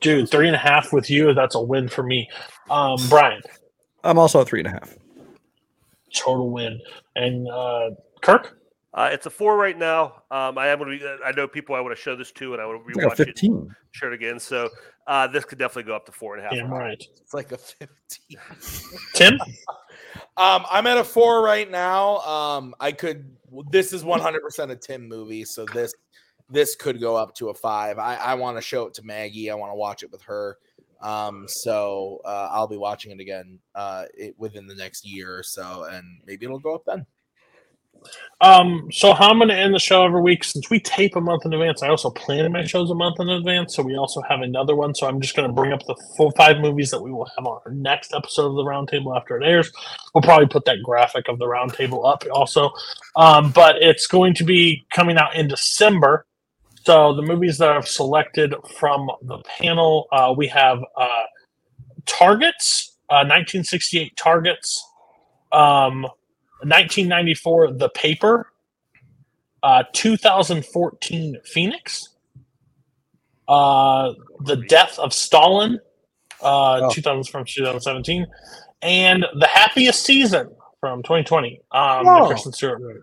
[0.00, 1.32] Dude, three and a half with you.
[1.34, 2.28] That's a win for me.
[2.68, 3.40] Um, Brian,
[4.02, 4.94] I'm also a three and a half.
[6.14, 6.80] total win.
[7.16, 7.90] And uh,
[8.20, 8.58] Kirk,
[8.92, 10.22] Uh, it's a four right now.
[10.30, 11.24] Um, I am going to be.
[11.24, 13.12] I know people I want to show this to, and I want to I got
[13.16, 13.76] rewatch it, and 15.
[13.92, 14.38] share it again.
[14.38, 14.68] So
[15.06, 16.54] uh, this could definitely go up to four and a half.
[16.54, 17.02] damn right.
[17.22, 17.88] It's like a 15.
[19.14, 19.38] Tim,
[20.36, 22.18] Um, I'm at a four right now.
[22.18, 23.36] Um, I could.
[23.70, 25.94] This is 100 percent a Tim movie, so this
[26.50, 27.98] this could go up to a five.
[27.98, 29.50] I, I want to show it to Maggie.
[29.50, 30.58] I want to watch it with her.
[31.00, 35.42] Um, so uh, I'll be watching it again uh, it, within the next year or
[35.42, 37.06] so, and maybe it'll go up then.
[38.40, 41.20] Um, so how I'm going to end the show every week since we tape a
[41.20, 41.82] month in advance.
[41.82, 44.94] I also plan my shows a month in advance, so we also have another one.
[44.94, 47.46] So I'm just going to bring up the full five movies that we will have
[47.46, 49.72] on our next episode of the Roundtable after it airs.
[50.14, 52.70] We'll probably put that graphic of the Roundtable up also,
[53.16, 56.26] um, but it's going to be coming out in December.
[56.84, 61.22] So the movies that I've selected from the panel, uh, we have uh,
[62.04, 64.86] Targets, uh, 1968 Targets,
[65.50, 66.06] um,
[66.64, 68.46] 1994 The Paper,
[69.62, 72.08] uh, 2014 Phoenix,
[73.48, 75.78] uh, The Death of Stalin,
[76.42, 76.90] uh, Oh.
[76.90, 78.26] 2000 from 2017,
[78.82, 80.50] and The Happiest Season
[80.80, 81.60] from 2020.
[81.72, 82.26] Um, Oh.
[82.26, 83.00] Kristen Stewart movie.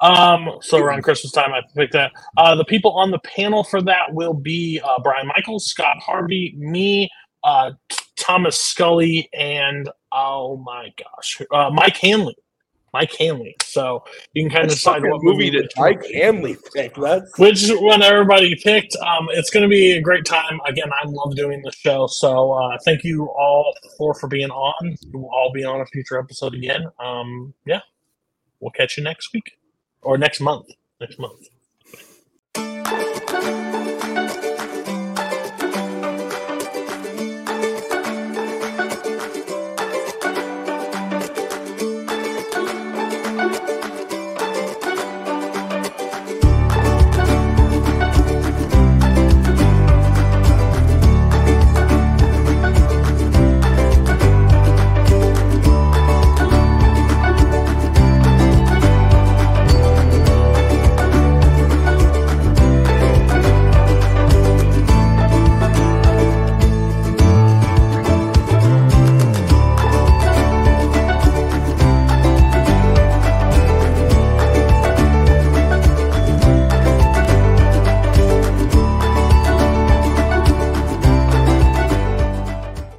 [0.00, 2.10] Um, so around Christmas time, I picked that.
[2.36, 6.54] Uh, the people on the panel for that will be uh, Brian Michaels, Scott Harvey,
[6.58, 7.08] me,
[7.44, 7.70] uh,
[8.16, 12.36] Thomas Scully, and oh my gosh, uh, Mike Hanley.
[12.92, 13.56] Mike Hanley.
[13.62, 14.04] So
[14.34, 16.94] you can kind of decide what movie, which one- Hanley pick.
[16.94, 18.94] That's which one everybody picked.
[18.96, 20.60] Um, it's going to be a great time.
[20.66, 22.06] Again, I love doing the show.
[22.06, 24.96] So uh, thank you all for for being on.
[25.12, 26.86] We'll all be on a future episode again.
[26.98, 27.80] Um, yeah,
[28.60, 29.52] we'll catch you next week
[30.02, 30.66] or next month.
[31.00, 31.48] Next month.